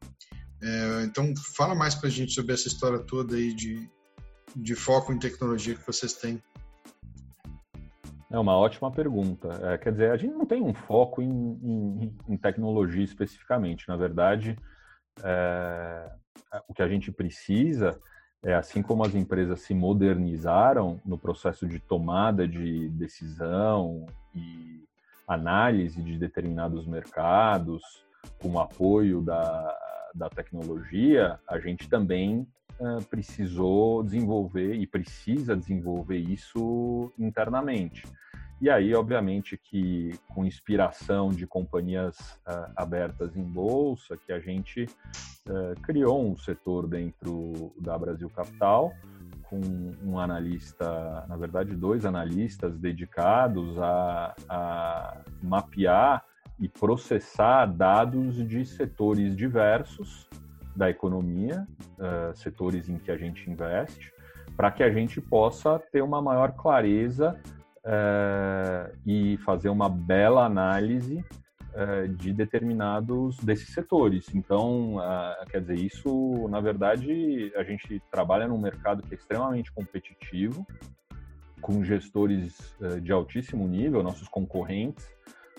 É, 0.62 1.04
então, 1.04 1.34
fala 1.56 1.76
mais 1.76 1.94
para 1.94 2.08
a 2.08 2.12
gente 2.12 2.34
sobre 2.34 2.54
essa 2.54 2.68
história 2.68 3.00
toda 3.00 3.36
aí 3.36 3.54
de, 3.54 3.90
de 4.56 4.76
foco 4.76 5.12
em 5.12 5.20
tecnologia 5.20 5.76
que 5.76 5.86
vocês 5.86 6.14
têm. 6.14 6.42
É 8.32 8.40
uma 8.40 8.56
ótima 8.56 8.90
pergunta. 8.90 9.50
É, 9.62 9.78
quer 9.78 9.92
dizer, 9.92 10.12
a 10.12 10.18
gente 10.18 10.34
não 10.34 10.46
tem 10.46 10.62
um 10.62 10.74
foco 10.74 11.22
em, 11.22 11.30
em, 11.30 12.18
em 12.30 12.38
tecnologia 12.38 13.04
especificamente. 13.04 13.88
Na 13.90 13.98
verdade, 13.98 14.58
é, 15.22 16.12
o 16.68 16.74
que 16.74 16.82
a 16.82 16.88
gente 16.88 17.12
precisa 17.12 18.00
é, 18.44 18.56
assim 18.56 18.82
como 18.82 19.06
as 19.06 19.14
empresas 19.14 19.62
se 19.62 19.74
modernizaram 19.74 21.00
no 21.06 21.18
processo 21.18 21.68
de 21.68 21.80
tomada 21.80 22.48
de 22.48 22.90
decisão 22.90 24.06
e 24.34 24.84
análise 25.28 26.02
de 26.02 26.18
determinados 26.18 26.88
mercados, 26.88 27.82
com 28.42 28.50
o 28.50 28.60
apoio 28.60 29.22
da, 29.22 29.78
da 30.16 30.30
tecnologia, 30.30 31.40
a 31.48 31.60
gente 31.60 31.88
também 31.88 32.48
uh, 32.82 33.06
precisou 33.06 34.04
desenvolver 34.04 34.74
e 34.74 34.88
precisa 34.88 35.56
desenvolver 35.56 36.18
isso 36.18 37.12
internamente. 37.18 38.04
E 38.60 38.70
aí, 38.70 38.94
obviamente, 38.94 39.58
que 39.58 40.20
com 40.28 40.46
inspiração 40.46 41.30
de 41.30 41.48
companhias 41.48 42.18
uh, 42.48 42.72
abertas 42.76 43.36
em 43.36 43.44
bolsa, 43.44 44.16
que 44.18 44.32
a 44.32 44.40
gente 44.40 44.84
uh, 44.84 45.82
criou 45.82 46.24
um 46.24 46.38
setor 46.38 46.88
dentro 46.88 47.74
da 47.80 47.98
Brasil 47.98 48.30
Capital, 48.30 48.92
com 49.44 49.60
um 50.04 50.20
analista, 50.20 51.26
na 51.28 51.36
verdade, 51.36 51.76
dois 51.76 52.06
analistas 52.06 52.78
dedicados 52.78 53.78
a, 53.80 54.36
a 54.48 55.22
mapear 55.42 56.24
e 56.60 56.70
processar 56.70 57.66
dados 57.66 58.48
de 58.48 58.64
setores 58.64 59.36
diversos 59.36 60.30
da 60.76 60.90
economia, 60.90 61.68
uh, 61.98 62.36
setores 62.36 62.90
em 62.90 62.98
que 62.98 63.12
a 63.12 63.18
gente 63.18 63.50
investe, 63.50 64.12
para 64.56 64.72
que 64.72 64.84
a 64.84 64.92
gente 64.92 65.20
possa 65.20 65.80
ter 65.92 66.02
uma 66.02 66.22
maior 66.22 66.54
clareza 66.54 67.40
uh, 67.78 68.98
e 69.06 69.38
fazer 69.38 69.70
uma 69.70 69.90
bela 69.90 70.46
análise 70.46 71.24
uh, 71.74 72.08
de 72.16 72.34
determinados 72.34 73.38
desses 73.38 73.74
setores. 73.74 74.34
Então, 74.34 74.98
quer 75.50 75.62
dizer, 75.62 75.76
isso, 75.76 76.48
na 76.50 76.60
verdade, 76.60 77.52
a 77.56 77.64
gente 77.64 78.02
trabalha 78.12 78.48
num 78.48 78.58
mercado 78.58 79.04
que 79.04 79.14
é 79.14 79.18
extremamente 79.18 79.72
competitivo, 79.72 80.66
com 81.62 81.84
gestores 81.84 82.76
de 83.04 83.12
altíssimo 83.12 83.68
nível, 83.68 84.02
nossos 84.02 84.28
concorrentes, 84.28 85.08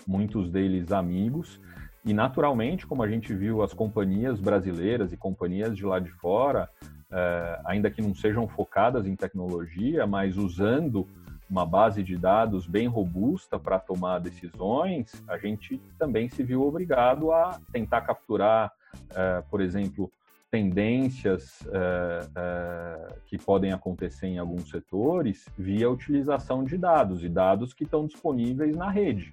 muitos 0.05 0.51
deles 0.51 0.91
amigos. 0.91 1.61
E, 2.05 2.13
naturalmente, 2.13 2.85
como 2.85 3.01
a 3.01 3.07
gente 3.07 3.33
viu 3.33 3.61
as 3.61 3.73
companhias 3.73 4.39
brasileiras 4.39 5.13
e 5.13 5.17
companhias 5.17 5.75
de 5.75 5.85
lá 5.85 5.99
de 5.99 6.11
fora, 6.11 6.69
eh, 7.09 7.61
ainda 7.63 7.89
que 7.89 8.01
não 8.01 8.13
sejam 8.13 8.47
focadas 8.47 9.05
em 9.05 9.15
tecnologia, 9.15 10.05
mas 10.05 10.35
usando 10.35 11.07
uma 11.49 11.65
base 11.65 12.03
de 12.03 12.17
dados 12.17 12.67
bem 12.67 12.87
robusta 12.87 13.57
para 13.57 13.79
tomar 13.79 14.19
decisões, 14.19 15.23
a 15.27 15.37
gente 15.37 15.79
também 15.97 16.27
se 16.27 16.43
viu 16.43 16.63
obrigado 16.63 17.31
a 17.31 17.59
tentar 17.71 18.01
capturar, 18.01 18.73
eh, 19.15 19.43
por 19.49 19.61
exemplo, 19.61 20.11
tendências 20.51 21.65
eh, 21.71 23.15
que 23.27 23.37
podem 23.37 23.71
acontecer 23.71 24.27
em 24.27 24.39
alguns 24.39 24.69
setores 24.69 25.47
via 25.57 25.89
utilização 25.89 26.63
de 26.63 26.77
dados 26.77 27.23
e 27.23 27.29
dados 27.29 27.73
que 27.73 27.85
estão 27.85 28.05
disponíveis 28.05 28.75
na 28.75 28.89
rede. 28.89 29.31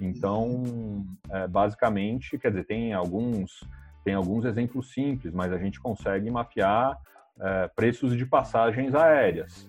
Então, 0.00 1.06
é, 1.30 1.46
basicamente, 1.48 2.38
quer 2.38 2.50
dizer, 2.50 2.64
tem 2.64 2.92
alguns, 2.92 3.64
tem 4.04 4.14
alguns 4.14 4.44
exemplos 4.44 4.92
simples, 4.92 5.32
mas 5.32 5.52
a 5.52 5.58
gente 5.58 5.80
consegue 5.80 6.30
mapear 6.30 6.98
é, 7.40 7.68
preços 7.74 8.16
de 8.16 8.26
passagens 8.26 8.94
aéreas. 8.94 9.68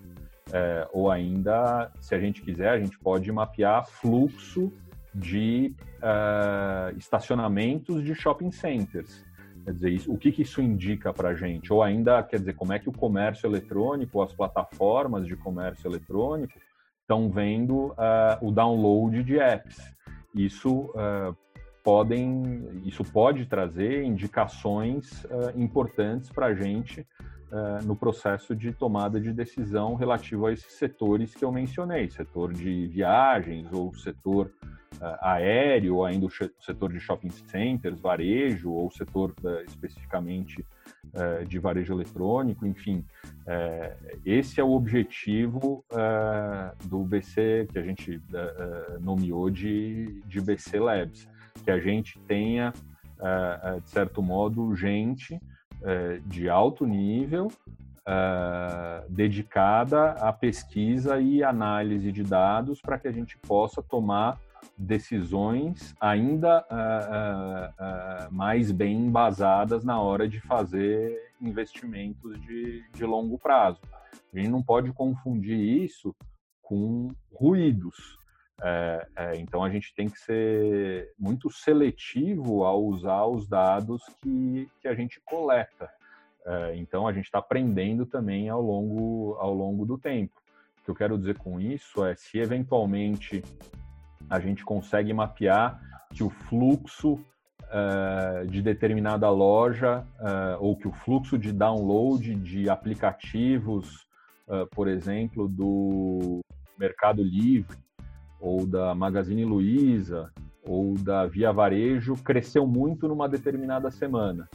É, 0.52 0.88
ou 0.94 1.12
ainda, 1.12 1.92
se 2.00 2.16
a 2.16 2.20
gente 2.20 2.42
quiser, 2.42 2.70
a 2.70 2.80
gente 2.80 2.98
pode 3.00 3.32
mapear 3.32 3.86
fluxo 3.86 4.72
de 5.14 5.74
é, 6.02 6.94
estacionamentos 6.98 8.04
de 8.04 8.14
shopping 8.14 8.52
centers. 8.52 9.26
Quer 9.66 9.74
dizer, 9.74 9.90
isso, 9.90 10.14
o 10.14 10.18
que, 10.18 10.32
que 10.32 10.44
isso 10.44 10.62
indica 10.62 11.12
para 11.12 11.30
a 11.30 11.36
gente? 11.36 11.74
Ou 11.74 11.84
ainda, 11.84 12.24
quer 12.24 12.40
dizer, 12.40 12.54
como 12.54 12.72
é 12.72 12.80
que 12.80 12.88
o 12.88 12.94
comércio 12.94 13.48
eletrônico, 13.48 14.22
as 14.22 14.32
plataformas 14.32 15.26
de 15.26 15.36
comércio 15.36 15.90
eletrônico 15.90 16.58
estão 17.02 17.30
vendo 17.30 17.88
uh, 17.88 18.38
o 18.42 18.52
download 18.52 19.24
de 19.24 19.40
apps 19.40 19.97
isso 20.38 20.92
uh, 20.92 21.36
podem, 21.84 22.82
isso 22.86 23.04
pode 23.04 23.46
trazer 23.46 24.04
indicações 24.04 25.24
uh, 25.26 25.52
importantes 25.56 26.30
para 26.30 26.48
a 26.48 26.54
gente 26.54 27.02
uh, 27.02 27.86
no 27.86 27.96
processo 27.96 28.56
de 28.56 28.72
tomada 28.72 29.20
de 29.20 29.34
decisão 29.34 29.96
relativo 29.96 30.46
a 30.46 30.54
esses 30.54 30.74
setores 30.74 31.34
que 31.34 31.44
eu 31.44 31.52
mencionei, 31.52 32.10
setor 32.10 32.54
de 32.54 32.88
viagens 32.88 33.72
ou 33.72 33.94
setor 33.94 34.52
aéreo, 35.22 35.98
ou 35.98 36.06
ainda 36.06 36.26
o 36.26 36.30
setor 36.30 36.92
de 36.92 37.00
shopping 37.00 37.30
centers, 37.30 38.00
varejo, 38.00 38.72
ou 38.72 38.90
setor 38.90 39.32
especificamente 39.68 40.66
é, 41.18 41.44
de 41.44 41.58
varejo 41.58 41.94
eletrônico, 41.94 42.66
enfim. 42.66 43.04
É, 43.46 43.96
esse 44.24 44.62
é 44.62 44.64
o 44.64 44.72
objetivo 44.72 45.84
é, 45.92 46.72
do 46.86 47.00
BC, 47.04 47.68
que 47.72 47.80
a 47.80 47.82
gente 47.82 48.22
nomeou 49.02 49.50
de, 49.50 50.22
de 50.28 50.40
BC 50.40 50.80
Labs, 50.80 51.28
que 51.64 51.72
a 51.72 51.80
gente 51.80 52.20
tenha, 52.28 52.72
de 53.84 53.90
certo 53.90 54.22
modo, 54.22 54.76
gente 54.76 55.40
de 56.26 56.48
alto 56.50 56.86
nível 56.86 57.52
dedicada 59.10 60.12
à 60.12 60.32
pesquisa 60.32 61.20
e 61.20 61.44
análise 61.44 62.12
de 62.12 62.24
dados 62.24 62.80
para 62.80 63.00
que 63.00 63.08
a 63.08 63.12
gente 63.12 63.38
possa 63.40 63.82
tomar 63.82 64.38
decisões 64.78 65.96
ainda 66.00 66.66
uh, 66.70 68.28
uh, 68.28 68.28
uh, 68.28 68.34
mais 68.34 68.72
bem 68.72 68.96
embasadas 68.96 69.84
na 69.84 70.00
hora 70.00 70.28
de 70.28 70.40
fazer 70.40 71.18
investimentos 71.42 72.40
de, 72.42 72.84
de 72.92 73.06
longo 73.06 73.38
prazo. 73.40 73.82
A 74.34 74.38
gente 74.38 74.50
não 74.50 74.62
pode 74.62 74.92
confundir 74.94 75.58
isso 75.58 76.16
com 76.62 77.10
ruídos. 77.34 78.18
É, 78.62 79.08
é, 79.16 79.38
então 79.38 79.64
a 79.64 79.70
gente 79.70 79.94
tem 79.96 80.10
que 80.10 80.20
ser 80.20 81.14
muito 81.18 81.50
seletivo 81.50 82.64
ao 82.64 82.84
usar 82.84 83.26
os 83.26 83.48
dados 83.48 84.04
que, 84.22 84.68
que 84.82 84.88
a 84.88 84.96
gente 84.96 85.22
coleta. 85.24 85.90
É, 86.46 86.76
então 86.76 87.08
a 87.08 87.14
gente 87.14 87.26
está 87.26 87.40
aprendendo 87.40 88.06
também 88.06 88.50
ao 88.50 88.62
longo, 88.62 89.36
ao 89.40 89.54
longo 89.54 89.86
do 89.86 89.98
tempo. 89.98 90.42
O 90.82 90.86
que 90.86 90.92
eu 90.92 90.96
quero 90.96 91.18
dizer 91.18 91.38
com 91.38 91.60
isso 91.60 92.04
é 92.04 92.16
se 92.16 92.40
eventualmente 92.40 93.44
a 94.30 94.40
gente 94.40 94.64
consegue 94.64 95.14
mapear 95.14 95.80
que 96.14 96.24
o 96.24 96.30
fluxo 96.30 97.14
uh, 97.14 98.48
de 98.48 98.62
determinada 98.62 99.30
loja 99.30 100.06
uh, 100.20 100.58
ou 100.60 100.76
que 100.76 100.88
o 100.88 100.92
fluxo 100.92 101.38
de 101.38 101.52
download 101.52 102.36
de 102.36 102.70
aplicativos, 102.70 104.08
uh, 104.48 104.68
por 104.72 104.88
exemplo, 104.88 105.48
do 105.48 106.40
Mercado 106.78 107.24
Livre 107.24 107.78
ou 108.40 108.66
da 108.66 108.94
Magazine 108.94 109.46
Luiza 109.46 110.32
ou 110.64 110.96
da 110.96 111.26
Via 111.26 111.52
Varejo 111.52 112.16
cresceu 112.16 112.68
muito 112.68 113.08
numa 113.08 113.28
determinada 113.28 113.90
semana. 113.90 114.48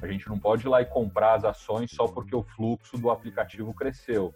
A 0.00 0.06
gente 0.08 0.28
não 0.28 0.38
pode 0.38 0.66
ir 0.66 0.68
lá 0.68 0.82
e 0.82 0.86
comprar 0.86 1.34
as 1.34 1.44
ações 1.44 1.92
só 1.92 2.06
porque 2.08 2.34
o 2.34 2.42
fluxo 2.42 2.98
do 2.98 3.10
aplicativo 3.10 3.72
cresceu. 3.72 4.34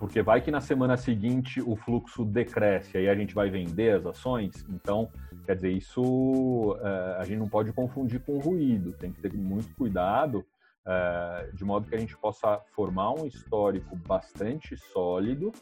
Porque 0.00 0.22
vai 0.22 0.40
que 0.40 0.50
na 0.50 0.62
semana 0.62 0.96
seguinte 0.96 1.60
o 1.60 1.76
fluxo 1.76 2.24
decresce, 2.24 2.96
aí 2.96 3.06
a 3.06 3.14
gente 3.14 3.34
vai 3.34 3.50
vender 3.50 3.96
as 3.96 4.06
ações. 4.06 4.64
Então, 4.70 5.10
quer 5.44 5.54
dizer, 5.54 5.72
isso 5.72 6.74
é, 6.80 7.16
a 7.18 7.24
gente 7.26 7.38
não 7.38 7.48
pode 7.48 7.70
confundir 7.74 8.18
com 8.20 8.38
ruído, 8.38 8.92
tem 8.92 9.12
que 9.12 9.20
ter 9.20 9.34
muito 9.34 9.76
cuidado, 9.76 10.42
é, 10.86 11.50
de 11.52 11.62
modo 11.66 11.86
que 11.86 11.94
a 11.94 11.98
gente 11.98 12.16
possa 12.16 12.58
formar 12.74 13.12
um 13.12 13.26
histórico 13.26 13.94
bastante 13.94 14.74
sólido 14.74 15.52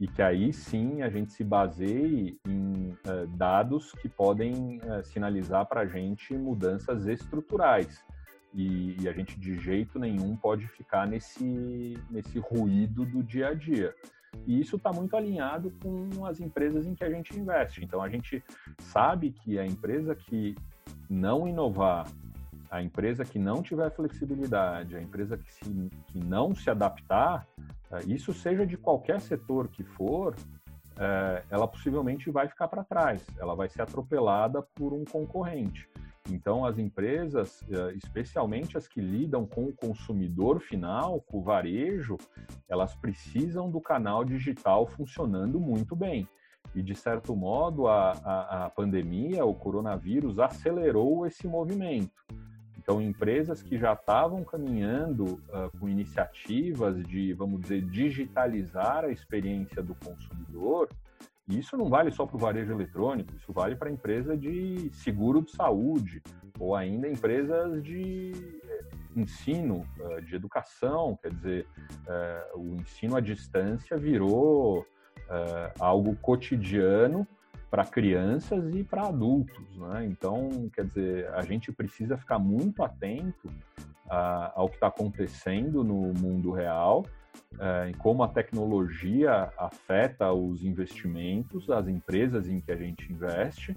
e 0.00 0.08
que 0.08 0.20
aí 0.20 0.52
sim 0.52 1.02
a 1.02 1.08
gente 1.08 1.32
se 1.32 1.44
baseie 1.44 2.36
em 2.48 2.98
é, 3.06 3.26
dados 3.36 3.92
que 3.92 4.08
podem 4.08 4.80
sinalizar 5.04 5.66
para 5.66 5.82
a 5.82 5.86
gente 5.86 6.34
mudanças 6.36 7.06
estruturais. 7.06 8.04
E, 8.54 8.96
e, 9.02 9.08
a 9.08 9.12
gente 9.12 9.38
de 9.38 9.58
jeito 9.58 9.98
nenhum 9.98 10.36
pode 10.36 10.66
ficar 10.68 11.06
nesse, 11.06 11.98
nesse 12.08 12.38
ruído 12.38 13.04
do 13.04 13.22
dia 13.22 13.48
a 13.48 13.54
dia. 13.54 13.92
E 14.46 14.60
isso 14.60 14.76
está 14.76 14.92
muito 14.92 15.16
alinhado 15.16 15.72
com 15.82 16.24
as 16.24 16.40
empresas 16.40 16.86
em 16.86 16.94
que 16.94 17.04
a 17.04 17.10
gente 17.10 17.38
investe. 17.38 17.84
Então 17.84 18.02
a 18.02 18.08
gente 18.08 18.42
sabe 18.78 19.30
que 19.30 19.58
a 19.58 19.66
empresa 19.66 20.14
que 20.14 20.54
não 21.08 21.48
inovar, 21.48 22.06
a 22.70 22.82
empresa 22.82 23.24
que 23.24 23.38
não 23.38 23.62
tiver 23.62 23.90
flexibilidade, 23.90 24.96
a 24.96 25.02
empresa 25.02 25.36
que, 25.36 25.52
se, 25.52 25.90
que 26.06 26.18
não 26.18 26.54
se 26.54 26.68
adaptar, 26.70 27.46
eh, 27.90 28.00
isso 28.06 28.32
seja 28.32 28.66
de 28.66 28.76
qualquer 28.76 29.20
setor 29.20 29.68
que 29.68 29.84
for, 29.84 30.34
eh, 30.96 31.42
ela 31.50 31.68
possivelmente 31.68 32.30
vai 32.30 32.48
ficar 32.48 32.68
para 32.68 32.84
trás, 32.84 33.24
ela 33.38 33.54
vai 33.54 33.68
ser 33.68 33.82
atropelada 33.82 34.62
por 34.74 34.92
um 34.92 35.04
concorrente. 35.04 35.88
Então, 36.30 36.64
as 36.64 36.78
empresas, 36.78 37.62
eh, 37.70 37.94
especialmente 37.96 38.78
as 38.78 38.88
que 38.88 39.00
lidam 39.00 39.46
com 39.46 39.64
o 39.66 39.72
consumidor 39.74 40.58
final, 40.58 41.20
com 41.20 41.38
o 41.38 41.42
varejo, 41.42 42.16
elas 42.66 42.94
precisam 42.94 43.70
do 43.70 43.78
canal 43.80 44.24
digital 44.24 44.86
funcionando 44.86 45.60
muito 45.60 45.94
bem. 45.94 46.26
E, 46.74 46.82
de 46.82 46.94
certo 46.94 47.36
modo, 47.36 47.86
a, 47.86 48.12
a, 48.12 48.64
a 48.64 48.70
pandemia, 48.70 49.44
o 49.44 49.54
coronavírus, 49.54 50.38
acelerou 50.38 51.26
esse 51.26 51.46
movimento. 51.46 52.24
Então, 52.78 53.00
empresas 53.00 53.62
que 53.62 53.78
já 53.78 53.92
estavam 53.92 54.44
caminhando 54.44 55.24
uh, 55.24 55.78
com 55.78 55.88
iniciativas 55.88 57.02
de, 57.06 57.32
vamos 57.32 57.62
dizer, 57.62 57.82
digitalizar 57.82 59.04
a 59.04 59.10
experiência 59.10 59.82
do 59.82 59.94
consumidor, 59.94 60.88
e 61.48 61.58
isso 61.58 61.76
não 61.76 61.88
vale 61.88 62.10
só 62.10 62.26
para 62.26 62.36
o 62.36 62.38
varejo 62.38 62.72
eletrônico, 62.72 63.34
isso 63.36 63.52
vale 63.52 63.76
para 63.76 63.90
empresa 63.90 64.36
de 64.36 64.90
seguro 64.94 65.42
de 65.42 65.52
saúde, 65.52 66.22
ou 66.58 66.74
ainda 66.74 67.08
empresas 67.08 67.82
de 67.82 68.32
eh, 68.64 68.84
ensino, 69.16 69.86
eh, 70.00 70.20
de 70.22 70.34
educação, 70.34 71.18
quer 71.20 71.32
dizer, 71.32 71.66
eh, 72.06 72.50
o 72.54 72.76
ensino 72.76 73.16
à 73.16 73.20
distância 73.20 73.96
virou 73.96 74.86
algo 75.80 76.14
cotidiano 76.16 77.26
para 77.70 77.82
crianças 77.82 78.74
e 78.74 78.84
para 78.84 79.08
adultos, 79.08 79.74
né? 79.78 80.04
Então, 80.04 80.68
quer 80.70 80.84
dizer, 80.84 81.28
a 81.32 81.40
gente 81.40 81.72
precisa 81.72 82.18
ficar 82.18 82.38
muito 82.38 82.82
atento 82.82 83.50
ao 84.06 84.68
que 84.68 84.74
está 84.74 84.88
acontecendo 84.88 85.82
no 85.82 86.12
mundo 86.12 86.50
real 86.50 87.06
é, 87.58 87.90
em 87.90 87.92
como 87.94 88.22
a 88.22 88.28
tecnologia 88.28 89.52
afeta 89.56 90.32
os 90.32 90.64
investimentos, 90.64 91.70
as 91.70 91.88
empresas 91.88 92.48
em 92.48 92.60
que 92.60 92.72
a 92.72 92.76
gente 92.76 93.12
investe, 93.12 93.76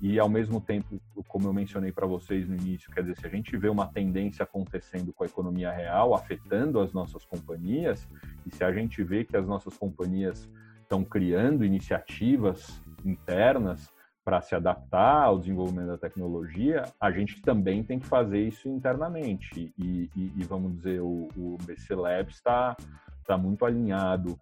e 0.00 0.18
ao 0.18 0.28
mesmo 0.28 0.60
tempo, 0.60 1.00
como 1.26 1.48
eu 1.48 1.52
mencionei 1.52 1.92
para 1.92 2.06
vocês 2.06 2.48
no 2.48 2.54
início, 2.54 2.90
quer 2.90 3.02
dizer, 3.02 3.18
se 3.18 3.26
a 3.26 3.30
gente 3.30 3.56
vê 3.56 3.68
uma 3.68 3.86
tendência 3.86 4.42
acontecendo 4.42 5.12
com 5.12 5.24
a 5.24 5.26
economia 5.26 5.70
real, 5.70 6.14
afetando 6.14 6.80
as 6.80 6.92
nossas 6.92 7.24
companhias, 7.24 8.06
e 8.46 8.54
se 8.54 8.62
a 8.62 8.72
gente 8.72 9.02
vê 9.02 9.24
que 9.24 9.36
as 9.36 9.46
nossas 9.46 9.76
companhias 9.76 10.48
estão 10.82 11.04
criando 11.04 11.64
iniciativas 11.64 12.80
internas 13.04 13.90
para 14.28 14.42
se 14.42 14.54
adaptar 14.54 15.22
ao 15.24 15.38
desenvolvimento 15.38 15.86
da 15.86 15.96
tecnologia, 15.96 16.84
a 17.00 17.10
gente 17.10 17.40
também 17.40 17.82
tem 17.82 17.98
que 17.98 18.06
fazer 18.06 18.46
isso 18.46 18.68
internamente. 18.68 19.72
E, 19.78 20.10
e, 20.14 20.32
e 20.36 20.44
vamos 20.44 20.76
dizer, 20.76 21.00
o, 21.00 21.30
o 21.34 21.56
BC 21.62 21.94
Labs 21.94 22.34
está 22.34 22.76
está 23.22 23.38
muito 23.38 23.64
alinhado 23.64 24.38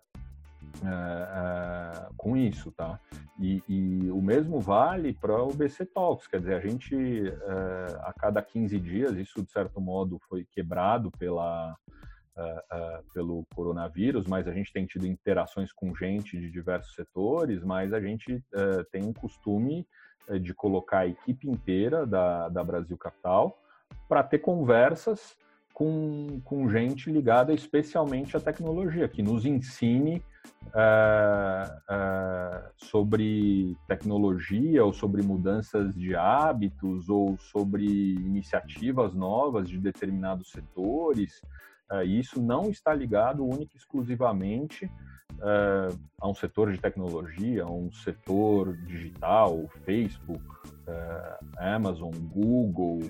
é, 0.82 0.89
é, 0.89 2.09
com 2.16 2.37
isso, 2.37 2.72
tá? 2.72 2.99
E, 3.39 3.62
e, 3.68 4.11
o 4.11 4.20
mesmo 4.20 4.59
vale 4.59 5.12
para 5.12 5.41
o 5.41 5.55
BC 5.55 5.87
Talks, 5.87 6.26
quer 6.26 6.41
dizer, 6.41 6.55
a 6.55 6.61
gente 6.61 6.97
é, 7.28 7.97
a 8.01 8.12
cada 8.12 8.43
15 8.43 8.80
dias, 8.80 9.16
isso 9.16 9.41
de 9.41 9.53
certo 9.53 9.80
modo 9.80 10.18
foi 10.28 10.45
quebrado 10.51 11.12
pela, 11.12 11.76
pelo 13.14 13.45
coronavírus, 13.55 14.26
mas 14.26 14.47
a 14.47 14.53
gente 14.53 14.72
tem 14.72 14.84
tido 14.84 15.07
interações 15.07 15.72
com 15.72 15.95
gente 15.95 16.39
de 16.39 16.51
diversos 16.51 16.95
setores, 16.95 17.62
mas 17.64 17.93
a 17.93 18.01
gente 18.01 18.45
tem 18.93 19.03
um 19.03 19.12
costume 19.12 19.87
de 20.41 20.53
colocar 20.53 21.01
a 21.01 21.07
equipe 21.07 21.49
inteira 21.49 22.05
da, 22.05 22.49
da 22.49 22.62
Brasil 22.62 22.97
Capital 22.99 23.59
para 24.09 24.22
ter 24.22 24.39
conversas 24.39 25.37
com, 25.76 26.41
com 26.43 26.70
gente 26.70 27.12
ligada 27.12 27.53
especialmente 27.53 28.34
à 28.34 28.41
tecnologia, 28.41 29.07
que 29.07 29.22
nos 29.22 29.45
ensine 29.45 30.22
uh, 30.68 31.68
uh, 31.93 32.72
sobre 32.78 33.76
tecnologia 33.87 34.82
ou 34.82 34.95
sobre 34.95 35.22
mudanças 35.22 35.95
de 35.95 36.16
hábitos 36.16 37.11
ou 37.11 37.37
sobre 37.37 37.84
iniciativas 37.84 39.14
novas 39.14 39.68
de 39.68 39.78
determinados 39.78 40.51
setores. 40.51 41.43
Uh, 41.91 42.03
e 42.05 42.18
isso 42.18 42.41
não 42.41 42.70
está 42.70 42.95
ligado 42.95 43.45
única 43.45 43.74
e 43.74 43.78
exclusivamente 43.78 44.91
a 46.18 46.26
um 46.26 46.34
setor 46.34 46.72
de 46.72 46.78
tecnologia, 46.78 47.64
a 47.64 47.70
um 47.70 47.93
setor 47.93 48.74
digital, 48.78 49.68
Facebook, 49.84 50.43
Amazon, 51.59 52.11
Google, 52.32 53.01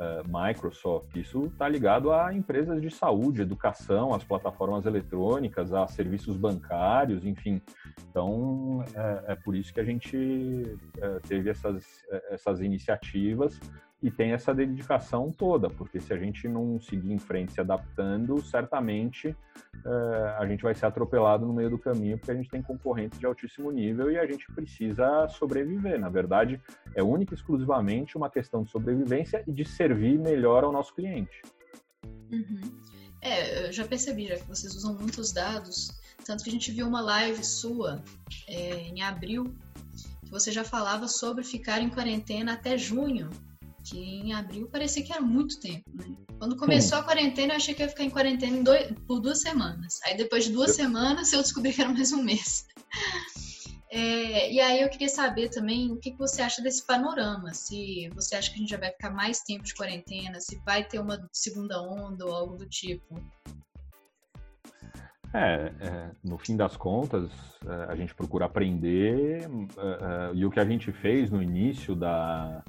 uh, 0.00 0.24
Microsoft, 0.26 1.14
isso 1.14 1.44
está 1.46 1.68
ligado 1.68 2.12
a 2.12 2.32
empresas 2.32 2.80
de 2.80 2.90
saúde, 2.90 3.42
educação, 3.42 4.14
as 4.14 4.24
plataformas 4.24 4.86
eletrônicas, 4.86 5.72
a 5.72 5.86
serviços 5.86 6.36
bancários, 6.36 7.24
enfim. 7.24 7.60
Então, 8.08 8.82
é, 8.94 9.32
é 9.32 9.34
por 9.36 9.54
isso 9.54 9.72
que 9.72 9.80
a 9.80 9.84
gente 9.84 10.78
é, 10.98 11.18
teve 11.28 11.50
essas, 11.50 11.84
essas 12.30 12.60
iniciativas 12.60 13.60
e 14.02 14.10
tem 14.10 14.32
essa 14.32 14.54
dedicação 14.54 15.30
toda, 15.30 15.68
porque 15.68 16.00
se 16.00 16.12
a 16.12 16.16
gente 16.16 16.48
não 16.48 16.80
seguir 16.80 17.12
em 17.12 17.18
frente 17.18 17.52
se 17.52 17.60
adaptando, 17.60 18.42
certamente 18.42 19.36
é, 19.84 20.36
a 20.38 20.46
gente 20.46 20.62
vai 20.62 20.74
ser 20.74 20.86
atropelado 20.86 21.44
no 21.46 21.52
meio 21.52 21.68
do 21.68 21.78
caminho, 21.78 22.16
porque 22.16 22.30
a 22.30 22.34
gente 22.34 22.48
tem 22.48 22.62
concorrentes 22.62 23.18
de 23.18 23.26
altíssimo 23.26 23.70
nível 23.70 24.10
e 24.10 24.18
a 24.18 24.26
gente 24.26 24.46
precisa 24.52 25.28
sobreviver. 25.28 26.00
Na 26.00 26.08
verdade, 26.08 26.60
é 26.94 27.02
única 27.02 27.34
e 27.34 27.36
exclusivamente 27.36 28.16
uma 28.16 28.30
questão 28.30 28.62
de 28.62 28.70
sobrevivência 28.70 29.44
e 29.46 29.52
de 29.52 29.66
servir 29.66 30.18
melhor 30.18 30.64
ao 30.64 30.72
nosso 30.72 30.94
cliente. 30.94 31.42
Uhum. 32.32 32.60
É, 33.20 33.66
eu 33.66 33.72
já 33.72 33.86
percebi, 33.86 34.28
já 34.28 34.36
que 34.36 34.48
vocês 34.48 34.74
usam 34.74 34.94
muitos 34.94 35.30
dados, 35.30 35.90
tanto 36.24 36.42
que 36.42 36.48
a 36.48 36.52
gente 36.52 36.72
viu 36.72 36.86
uma 36.86 37.02
live 37.02 37.44
sua 37.44 38.02
é, 38.48 38.76
em 38.76 39.02
abril, 39.02 39.44
que 40.24 40.30
você 40.30 40.50
já 40.50 40.64
falava 40.64 41.06
sobre 41.06 41.44
ficar 41.44 41.82
em 41.82 41.90
quarentena 41.90 42.54
até 42.54 42.78
junho 42.78 43.28
que 43.90 43.98
em 43.98 44.32
abril 44.32 44.68
parecia 44.68 45.02
que 45.02 45.12
era 45.12 45.20
muito 45.20 45.58
tempo, 45.58 45.90
né? 45.94 46.16
Quando 46.38 46.56
começou 46.56 46.98
a 46.98 47.02
quarentena, 47.02 47.54
eu 47.54 47.56
achei 47.56 47.74
que 47.74 47.82
ia 47.82 47.88
ficar 47.88 48.04
em 48.04 48.10
quarentena 48.10 48.62
dois, 48.62 48.92
por 49.06 49.20
duas 49.20 49.40
semanas. 49.40 49.98
Aí 50.04 50.16
depois 50.16 50.44
de 50.44 50.52
duas 50.52 50.70
eu... 50.70 50.76
semanas, 50.76 51.32
eu 51.32 51.42
descobri 51.42 51.72
que 51.72 51.82
era 51.82 51.92
mais 51.92 52.12
um 52.12 52.22
mês. 52.22 52.66
É, 53.92 54.52
e 54.52 54.60
aí 54.60 54.82
eu 54.82 54.88
queria 54.88 55.08
saber 55.08 55.48
também 55.48 55.90
o 55.90 55.96
que, 55.96 56.12
que 56.12 56.16
você 56.16 56.40
acha 56.42 56.62
desse 56.62 56.86
panorama, 56.86 57.52
se 57.52 58.08
você 58.14 58.36
acha 58.36 58.48
que 58.48 58.54
a 58.54 58.58
gente 58.60 58.70
já 58.70 58.76
vai 58.76 58.92
ficar 58.92 59.10
mais 59.10 59.40
tempo 59.40 59.64
de 59.64 59.74
quarentena, 59.74 60.40
se 60.40 60.62
vai 60.64 60.84
ter 60.84 61.00
uma 61.00 61.28
segunda 61.32 61.82
onda 61.82 62.24
ou 62.24 62.32
algo 62.32 62.56
do 62.56 62.68
tipo. 62.68 63.20
É, 65.34 65.72
é, 65.80 66.10
no 66.22 66.38
fim 66.38 66.56
das 66.56 66.76
contas, 66.76 67.32
é, 67.66 67.92
a 67.92 67.96
gente 67.96 68.14
procura 68.14 68.44
aprender, 68.44 69.42
é, 69.42 69.48
é, 69.48 70.34
e 70.34 70.46
o 70.46 70.52
que 70.52 70.60
a 70.60 70.64
gente 70.64 70.92
fez 70.92 71.28
no 71.28 71.42
início 71.42 71.96
da, 71.96 72.62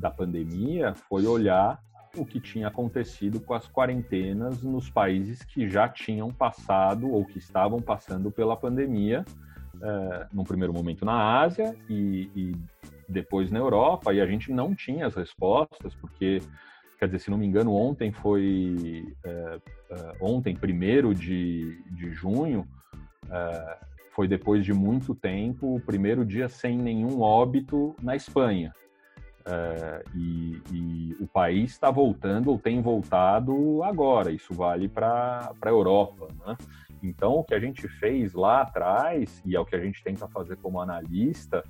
da 0.00 0.10
pandemia 0.10 0.94
foi 0.94 1.26
olhar 1.26 1.78
o 2.16 2.24
que 2.24 2.40
tinha 2.40 2.66
acontecido 2.68 3.38
com 3.40 3.54
as 3.54 3.68
quarentenas 3.68 4.62
nos 4.62 4.90
países 4.90 5.44
que 5.44 5.68
já 5.68 5.88
tinham 5.88 6.32
passado 6.32 7.08
ou 7.08 7.24
que 7.24 7.38
estavam 7.38 7.80
passando 7.80 8.30
pela 8.30 8.56
pandemia, 8.56 9.24
é, 9.80 10.26
num 10.32 10.42
primeiro 10.42 10.72
momento 10.72 11.04
na 11.04 11.40
Ásia 11.40 11.76
e, 11.88 12.28
e 12.34 12.56
depois 13.08 13.50
na 13.50 13.58
Europa, 13.58 14.12
e 14.12 14.20
a 14.20 14.26
gente 14.26 14.52
não 14.52 14.74
tinha 14.74 15.06
as 15.06 15.14
respostas, 15.14 15.94
porque 15.94 16.42
quer 16.98 17.06
dizer, 17.06 17.20
se 17.20 17.30
não 17.30 17.38
me 17.38 17.46
engano, 17.46 17.74
ontem 17.74 18.12
foi 18.12 19.14
é, 19.24 19.60
é, 19.90 20.12
ontem, 20.20 20.54
primeiro 20.54 21.14
de, 21.14 21.82
de 21.92 22.12
junho, 22.12 22.66
é, 23.30 23.78
foi 24.12 24.28
depois 24.28 24.64
de 24.64 24.72
muito 24.72 25.14
tempo 25.14 25.76
o 25.76 25.80
primeiro 25.80 26.24
dia 26.24 26.48
sem 26.48 26.76
nenhum 26.76 27.20
óbito 27.20 27.94
na 28.02 28.14
Espanha. 28.16 28.72
É, 29.50 30.04
e, 30.14 30.62
e, 30.70 31.16
o 31.18 31.26
país 31.26 31.72
está 31.72 31.90
voltando 31.90 32.50
ou 32.50 32.58
tem 32.58 32.80
voltado 32.80 33.82
agora. 33.82 34.30
Isso 34.30 34.54
vale 34.54 34.88
para 34.88 35.52
a 35.60 35.68
Europa. 35.68 36.28
Né? 36.46 36.56
Então, 37.02 37.32
o 37.32 37.44
que 37.44 37.54
a 37.54 37.58
gente 37.60 37.88
fez 37.88 38.32
lá 38.32 38.60
atrás, 38.60 39.42
e 39.44 39.56
é 39.56 39.60
o 39.60 39.64
que 39.64 39.74
a 39.74 39.80
gente 39.80 40.02
tenta 40.04 40.28
fazer 40.28 40.56
como 40.56 40.80
analista, 40.80 41.64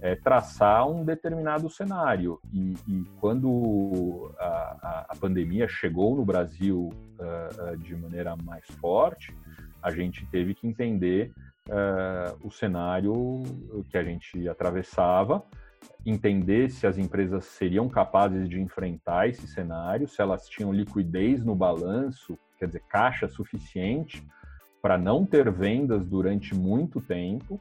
é, 0.00 0.14
traçar 0.14 0.88
um 0.88 1.04
determinado 1.04 1.68
cenário. 1.70 2.38
E, 2.52 2.74
e 2.86 3.04
quando 3.20 4.30
a, 4.38 5.06
a, 5.08 5.16
pandemia 5.18 5.66
chegou 5.66 6.14
no 6.14 6.24
Brasil 6.24 6.90
uh, 7.18 7.72
uh, 7.72 7.76
de 7.78 7.96
maneira 7.96 8.36
mais 8.44 8.66
forte, 8.80 9.34
a 9.82 9.90
gente 9.90 10.26
teve 10.26 10.54
que 10.54 10.66
entender 10.66 11.32
uh, 11.68 12.46
o 12.46 12.50
cenário 12.50 13.42
que 13.90 13.96
a 13.96 14.04
gente 14.04 14.46
atravessava, 14.48 15.42
entender 16.04 16.70
se 16.70 16.86
as 16.86 16.98
empresas 16.98 17.44
seriam 17.44 17.88
capazes 17.88 18.48
de 18.48 18.60
enfrentar 18.60 19.28
esse 19.28 19.46
cenário, 19.46 20.06
se 20.06 20.20
elas 20.20 20.48
tinham 20.48 20.72
liquidez 20.72 21.44
no 21.44 21.54
balanço, 21.54 22.38
quer 22.58 22.66
dizer, 22.66 22.82
caixa 22.88 23.28
suficiente 23.28 24.22
para 24.82 24.98
não 24.98 25.24
ter 25.24 25.50
vendas 25.50 26.06
durante 26.06 26.54
muito 26.54 27.00
tempo. 27.00 27.58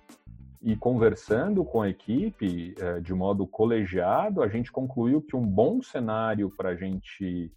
E 0.61 0.75
conversando 0.75 1.63
com 1.63 1.81
a 1.81 1.89
equipe 1.89 2.73
eh, 2.77 2.99
de 3.01 3.13
modo 3.13 3.45
colegiado, 3.45 4.41
a 4.41 4.47
gente 4.47 4.71
concluiu 4.71 5.21
que 5.21 5.35
um 5.35 5.45
bom 5.45 5.81
cenário 5.81 6.49
para 6.49 6.69
a 6.69 6.75
gente 6.75 7.51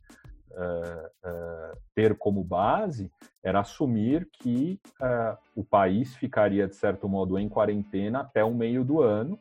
eh, 0.53 1.11
eh, 1.25 1.73
ter 1.95 2.17
como 2.17 2.43
base 2.43 3.11
era 3.45 3.61
assumir 3.61 4.29
que 4.33 4.81
o 5.55 5.63
país 5.63 6.17
ficaria, 6.17 6.67
de 6.67 6.75
certo 6.75 7.09
modo, 7.09 7.39
em 7.39 7.49
quarentena 7.49 8.21
até 8.21 8.43
o 8.43 8.53
meio 8.53 8.85
do 8.85 9.01
ano 9.01 9.39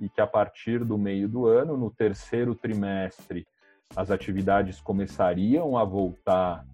e 0.00 0.08
que 0.08 0.20
a 0.20 0.26
partir 0.26 0.84
do 0.84 0.98
meio 0.98 1.28
do 1.28 1.46
ano, 1.46 1.76
no 1.76 1.90
terceiro 1.90 2.54
trimestre, 2.54 3.46
as 3.94 4.10
atividades 4.10 4.80
começariam 4.80 5.76
a 5.76 5.84
voltar 5.84 6.64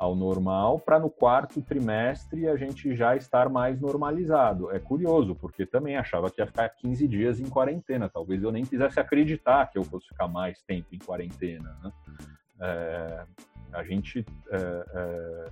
ao 0.00 0.16
normal, 0.16 0.78
para 0.78 0.98
no 0.98 1.10
quarto 1.10 1.60
trimestre 1.60 2.48
a 2.48 2.56
gente 2.56 2.96
já 2.96 3.14
estar 3.16 3.50
mais 3.50 3.78
normalizado. 3.78 4.70
É 4.70 4.78
curioso, 4.78 5.34
porque 5.34 5.66
também 5.66 5.96
achava 5.98 6.30
que 6.30 6.40
ia 6.40 6.46
ficar 6.46 6.70
15 6.70 7.06
dias 7.06 7.38
em 7.38 7.44
quarentena. 7.44 8.08
Talvez 8.08 8.42
eu 8.42 8.50
nem 8.50 8.64
quisesse 8.64 8.98
acreditar 8.98 9.70
que 9.70 9.76
eu 9.76 9.84
fosse 9.84 10.08
ficar 10.08 10.26
mais 10.26 10.62
tempo 10.62 10.88
em 10.90 10.98
quarentena. 10.98 11.76
Né? 11.84 11.92
É, 12.60 13.24
a 13.74 13.84
gente 13.84 14.24
é, 14.50 14.84
é, 14.94 15.44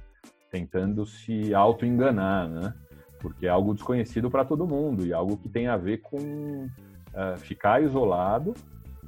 tentando 0.51 1.05
se 1.05 1.55
auto-enganar, 1.55 2.49
né? 2.49 2.72
porque 3.20 3.47
é 3.47 3.51
algo 3.51 3.74
desconhecido 3.74 4.31
para 4.31 4.47
todo 4.47 4.66
mundo 4.66 5.05
e 5.05 5.12
algo 5.12 5.37
que 5.37 5.49
tem 5.49 5.66
a 5.66 5.76
ver 5.76 5.99
com 5.99 6.70
é, 7.15 7.37
ficar 7.37 7.83
isolado 7.83 8.55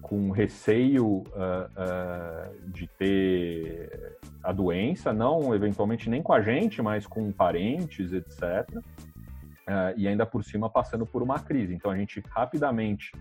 com 0.01 0.31
receio 0.31 1.07
uh, 1.07 1.25
uh, 1.77 2.71
de 2.71 2.87
ter 2.87 4.19
a 4.43 4.51
doença, 4.53 5.13
não 5.13 5.55
eventualmente 5.55 6.09
nem 6.09 6.23
com 6.23 6.33
a 6.33 6.41
gente, 6.41 6.81
mas 6.81 7.07
com 7.07 7.31
parentes, 7.31 8.13
etc. 8.13 8.69
Uh, 8.79 9.95
e 9.97 10.09
ainda 10.09 10.25
por 10.25 10.43
cima 10.43 10.71
passando 10.71 11.05
por 11.05 11.23
uma 11.23 11.39
crise. 11.39 11.75
Então 11.75 11.91
a 11.91 11.97
gente 11.97 12.23
rapidamente, 12.31 13.13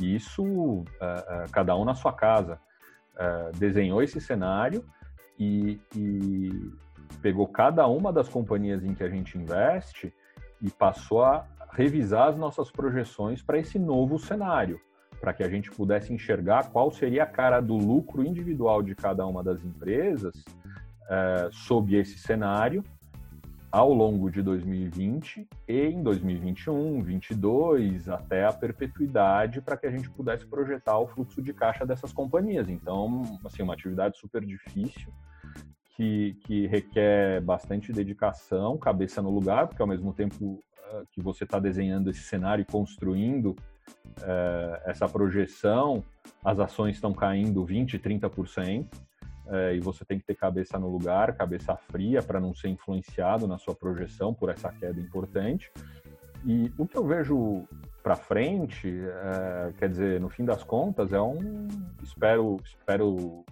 isso 0.00 0.84
cada 1.52 1.76
um 1.76 1.84
na 1.84 1.94
sua 1.94 2.12
casa, 2.12 2.58
desenhou 3.56 4.02
esse 4.02 4.20
cenário 4.20 4.84
e, 5.38 5.80
e 5.94 6.72
pegou 7.22 7.46
cada 7.46 7.86
uma 7.86 8.12
das 8.12 8.28
companhias 8.28 8.84
em 8.84 8.92
que 8.92 9.04
a 9.04 9.08
gente 9.08 9.38
investe 9.38 10.12
e 10.60 10.68
passou 10.68 11.22
a 11.22 11.46
revisar 11.74 12.28
as 12.28 12.38
nossas 12.38 12.70
projeções 12.70 13.42
para 13.42 13.58
esse 13.58 13.78
novo 13.78 14.18
cenário 14.18 14.80
para 15.20 15.32
que 15.32 15.42
a 15.42 15.48
gente 15.48 15.70
pudesse 15.70 16.12
enxergar 16.12 16.70
qual 16.70 16.90
seria 16.90 17.22
a 17.22 17.26
cara 17.26 17.58
do 17.58 17.74
lucro 17.74 18.22
individual 18.22 18.82
de 18.82 18.94
cada 18.94 19.26
uma 19.26 19.42
das 19.42 19.64
empresas 19.64 20.44
é, 21.08 21.48
sob 21.50 21.96
esse 21.96 22.18
cenário 22.18 22.84
ao 23.72 23.92
longo 23.92 24.30
de 24.30 24.42
2020 24.42 25.48
e 25.66 25.80
em 25.86 26.02
2021, 26.02 26.74
2022, 27.00 28.08
até 28.08 28.44
a 28.44 28.52
perpetuidade, 28.52 29.62
para 29.62 29.76
que 29.76 29.86
a 29.86 29.90
gente 29.90 30.08
pudesse 30.10 30.46
projetar 30.46 30.98
o 30.98 31.08
fluxo 31.08 31.42
de 31.42 31.52
caixa 31.52 31.86
dessas 31.86 32.12
companhias. 32.12 32.68
Então, 32.68 33.22
assim, 33.44 33.62
uma 33.62 33.74
atividade 33.74 34.18
super 34.18 34.44
difícil, 34.44 35.12
que, 35.96 36.36
que 36.44 36.66
requer 36.66 37.40
bastante 37.40 37.92
dedicação, 37.92 38.76
cabeça 38.76 39.20
no 39.22 39.30
lugar, 39.30 39.66
porque 39.66 39.82
ao 39.82 39.88
mesmo 39.88 40.12
tempo 40.12 40.62
que 41.12 41.20
você 41.20 41.44
está 41.44 41.58
desenhando 41.58 42.10
esse 42.10 42.22
cenário 42.22 42.62
e 42.62 42.64
construindo 42.64 43.54
é, 44.22 44.82
essa 44.86 45.08
projeção, 45.08 46.02
as 46.44 46.58
ações 46.58 46.96
estão 46.96 47.12
caindo 47.12 47.64
20%, 47.64 48.00
30%, 48.00 48.86
é, 49.46 49.76
e 49.76 49.80
você 49.80 50.04
tem 50.04 50.18
que 50.18 50.24
ter 50.24 50.34
cabeça 50.34 50.78
no 50.78 50.88
lugar, 50.88 51.34
cabeça 51.34 51.76
fria, 51.76 52.22
para 52.22 52.40
não 52.40 52.54
ser 52.54 52.68
influenciado 52.68 53.46
na 53.46 53.58
sua 53.58 53.74
projeção 53.74 54.32
por 54.32 54.48
essa 54.48 54.72
queda 54.72 54.98
importante. 55.00 55.70
E 56.46 56.72
o 56.78 56.86
que 56.86 56.96
eu 56.96 57.06
vejo 57.06 57.66
para 58.02 58.16
frente, 58.16 58.88
é, 58.88 59.72
quer 59.78 59.88
dizer, 59.88 60.20
no 60.20 60.28
fim 60.28 60.44
das 60.44 60.62
contas, 60.62 61.12
é 61.12 61.20
um. 61.20 61.68
Espero, 62.02 62.58
espero 62.64 63.44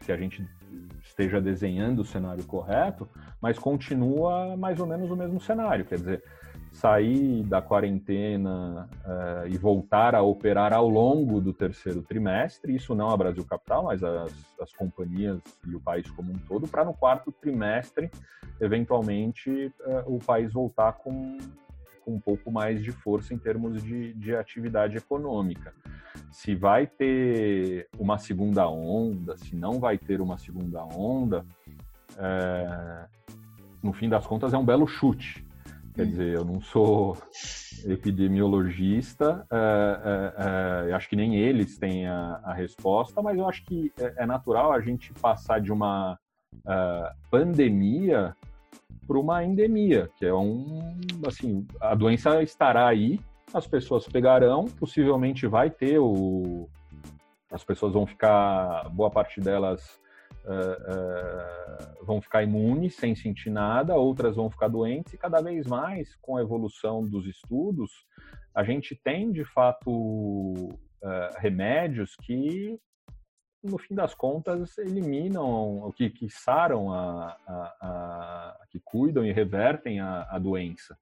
que 0.00 0.12
a 0.12 0.16
gente 0.16 0.48
esteja 1.02 1.40
desenhando 1.40 2.00
o 2.00 2.04
cenário 2.04 2.44
correto, 2.44 3.08
mas 3.40 3.58
continua 3.58 4.56
mais 4.56 4.78
ou 4.78 4.86
menos 4.86 5.10
o 5.10 5.16
mesmo 5.16 5.40
cenário. 5.40 5.84
Quer 5.84 5.96
dizer, 5.96 6.24
sair 6.72 7.42
da 7.42 7.60
quarentena 7.60 8.88
uh, 9.04 9.48
e 9.48 9.56
voltar 9.56 10.14
a 10.14 10.22
operar 10.22 10.72
ao 10.72 10.88
longo 10.88 11.40
do 11.40 11.52
terceiro 11.52 12.02
trimestre, 12.02 12.74
isso 12.74 12.94
não 12.94 13.10
a 13.10 13.16
Brasil 13.16 13.44
Capital, 13.44 13.84
mas 13.84 14.02
as, 14.02 14.32
as 14.60 14.72
companhias 14.72 15.40
e 15.66 15.74
o 15.74 15.80
país 15.80 16.08
como 16.10 16.32
um 16.32 16.38
todo, 16.46 16.68
para 16.68 16.84
no 16.84 16.94
quarto 16.94 17.32
trimestre, 17.32 18.10
eventualmente, 18.60 19.72
uh, 19.80 20.14
o 20.14 20.18
país 20.18 20.52
voltar 20.52 20.92
com, 20.94 21.38
com 22.04 22.14
um 22.14 22.20
pouco 22.20 22.50
mais 22.50 22.82
de 22.82 22.92
força 22.92 23.34
em 23.34 23.38
termos 23.38 23.82
de, 23.82 24.12
de 24.14 24.36
atividade 24.36 24.96
econômica. 24.96 25.72
Se 26.30 26.54
vai 26.54 26.86
ter 26.86 27.88
uma 27.98 28.18
segunda 28.18 28.68
onda, 28.68 29.36
se 29.36 29.56
não 29.56 29.80
vai 29.80 29.96
ter 29.96 30.20
uma 30.20 30.36
segunda 30.36 30.84
onda, 30.84 31.44
é, 32.18 33.06
no 33.82 33.92
fim 33.92 34.08
das 34.08 34.26
contas 34.26 34.52
é 34.52 34.58
um 34.58 34.64
belo 34.64 34.86
chute 34.86 35.47
Quer 35.98 36.06
dizer, 36.06 36.32
eu 36.36 36.44
não 36.44 36.60
sou 36.60 37.18
epidemiologista, 37.84 39.44
é, 39.50 40.86
é, 40.86 40.90
é, 40.90 40.94
acho 40.94 41.08
que 41.08 41.16
nem 41.16 41.34
eles 41.34 41.76
têm 41.76 42.06
a, 42.06 42.40
a 42.44 42.52
resposta, 42.52 43.20
mas 43.20 43.36
eu 43.36 43.48
acho 43.48 43.64
que 43.64 43.92
é, 43.98 44.22
é 44.22 44.24
natural 44.24 44.70
a 44.70 44.80
gente 44.80 45.12
passar 45.14 45.60
de 45.60 45.72
uma 45.72 46.16
pandemia 47.28 48.32
para 49.08 49.18
uma 49.18 49.42
endemia, 49.42 50.08
que 50.16 50.24
é 50.24 50.32
um, 50.32 50.94
assim, 51.26 51.66
a 51.80 51.96
doença 51.96 52.44
estará 52.44 52.86
aí, 52.86 53.18
as 53.52 53.66
pessoas 53.66 54.06
pegarão, 54.06 54.66
possivelmente 54.66 55.48
vai 55.48 55.68
ter 55.68 55.98
o, 55.98 56.68
as 57.50 57.64
pessoas 57.64 57.92
vão 57.92 58.06
ficar, 58.06 58.88
boa 58.90 59.10
parte 59.10 59.40
delas 59.40 59.98
uh, 60.44 62.04
vão 62.04 62.20
ficar 62.20 62.42
imunes 62.42 62.96
sem 62.96 63.14
sentir 63.14 63.50
nada, 63.50 63.94
outras 63.94 64.36
vão 64.36 64.50
ficar 64.50 64.68
doentes, 64.68 65.12
e 65.12 65.18
cada 65.18 65.40
vez 65.40 65.66
mais, 65.66 66.14
com 66.16 66.36
a 66.36 66.42
evolução 66.42 67.04
dos 67.04 67.26
estudos, 67.26 67.90
a 68.54 68.64
gente 68.64 68.94
tem 68.96 69.30
de 69.30 69.44
fato 69.44 69.90
uh, 69.90 70.78
remédios 71.36 72.16
que, 72.22 72.78
no 73.62 73.78
fim 73.78 73.94
das 73.94 74.14
contas, 74.14 74.78
eliminam, 74.78 75.92
que, 75.96 76.10
que 76.10 76.28
saram, 76.30 76.92
a, 76.92 77.36
a, 77.46 77.76
a, 77.80 78.66
que 78.70 78.80
cuidam 78.80 79.24
e 79.24 79.32
revertem 79.32 80.00
a, 80.00 80.26
a 80.30 80.38
doença. 80.38 80.96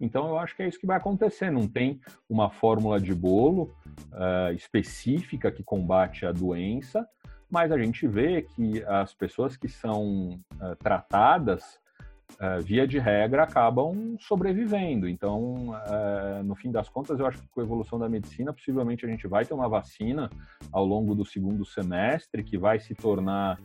Então, 0.00 0.28
eu 0.28 0.38
acho 0.38 0.56
que 0.56 0.62
é 0.62 0.68
isso 0.68 0.80
que 0.80 0.86
vai 0.86 0.96
acontecer. 0.96 1.50
Não 1.50 1.68
tem 1.68 2.00
uma 2.28 2.48
fórmula 2.50 2.98
de 2.98 3.14
bolo 3.14 3.76
uh, 4.12 4.52
específica 4.54 5.52
que 5.52 5.62
combate 5.62 6.24
a 6.24 6.32
doença, 6.32 7.06
mas 7.50 7.72
a 7.72 7.78
gente 7.78 8.06
vê 8.06 8.42
que 8.42 8.82
as 8.84 9.12
pessoas 9.12 9.56
que 9.56 9.68
são 9.68 10.40
uh, 10.54 10.76
tratadas 10.78 11.80
uh, 12.32 12.62
via 12.62 12.86
de 12.86 12.98
regra, 12.98 13.42
acabam 13.42 14.16
sobrevivendo. 14.20 15.08
Então, 15.08 15.70
uh, 15.70 16.42
no 16.44 16.54
fim 16.54 16.70
das 16.70 16.88
contas, 16.88 17.18
eu 17.18 17.26
acho 17.26 17.40
que 17.40 17.48
com 17.48 17.60
a 17.60 17.64
evolução 17.64 17.98
da 17.98 18.08
medicina, 18.08 18.52
possivelmente 18.52 19.04
a 19.04 19.08
gente 19.08 19.26
vai 19.26 19.44
ter 19.44 19.54
uma 19.54 19.68
vacina 19.68 20.30
ao 20.70 20.84
longo 20.84 21.14
do 21.14 21.24
segundo 21.24 21.64
semestre 21.64 22.44
que 22.44 22.56
vai 22.56 22.78
se 22.78 22.94
tornar 22.94 23.58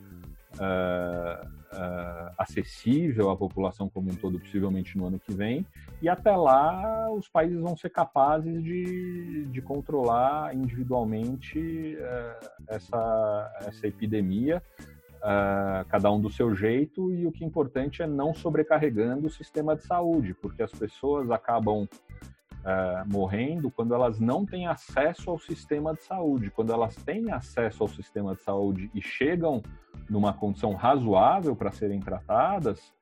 uh, 1.76 2.32
acessível 2.38 3.30
à 3.30 3.36
população 3.36 3.88
como 3.88 4.10
um 4.10 4.14
todo, 4.14 4.38
possivelmente 4.38 4.96
no 4.96 5.06
ano 5.06 5.18
que 5.18 5.32
vem. 5.32 5.66
E 6.02 6.08
até 6.08 6.34
lá, 6.34 7.10
os 7.12 7.28
países 7.28 7.60
vão 7.60 7.76
ser 7.76 7.90
capazes 7.90 8.62
de, 8.62 9.46
de 9.46 9.62
controlar 9.62 10.54
individualmente 10.54 11.96
essa, 12.68 13.56
essa 13.66 13.86
epidemia 13.86 14.62
uh, 15.16 15.84
cada 15.88 16.10
um 16.10 16.20
do 16.20 16.30
seu 16.30 16.54
jeito, 16.54 17.12
e 17.12 17.26
o 17.26 17.32
que 17.32 17.44
é 17.44 17.46
importante 17.46 18.02
é 18.02 18.06
não 18.06 18.34
sobrecarregando 18.34 19.26
o 19.26 19.30
sistema 19.30 19.76
de 19.76 19.84
saúde, 19.84 20.34
porque 20.34 20.62
as 20.62 20.72
pessoas 20.72 21.30
acabam 21.30 21.88
uh, 22.66 23.10
morrendo 23.10 23.70
quando 23.70 23.94
elas 23.94 24.18
não 24.18 24.44
têm 24.44 24.66
acesso 24.66 25.30
ao 25.30 25.38
sistema 25.38 25.94
de 25.94 26.02
saúde. 26.02 26.50
Quando 26.50 26.72
elas 26.72 26.96
têm 26.96 27.30
acesso 27.30 27.84
ao 27.84 27.88
sistema 27.88 28.34
de 28.34 28.42
saúde 28.42 28.90
e 28.92 29.00
chegam 29.00 29.62
numa 30.10 30.32
condição 30.32 30.74
razoável 30.74 31.54
para 31.54 31.70
serem 31.70 32.00
tratadas, 32.00 32.92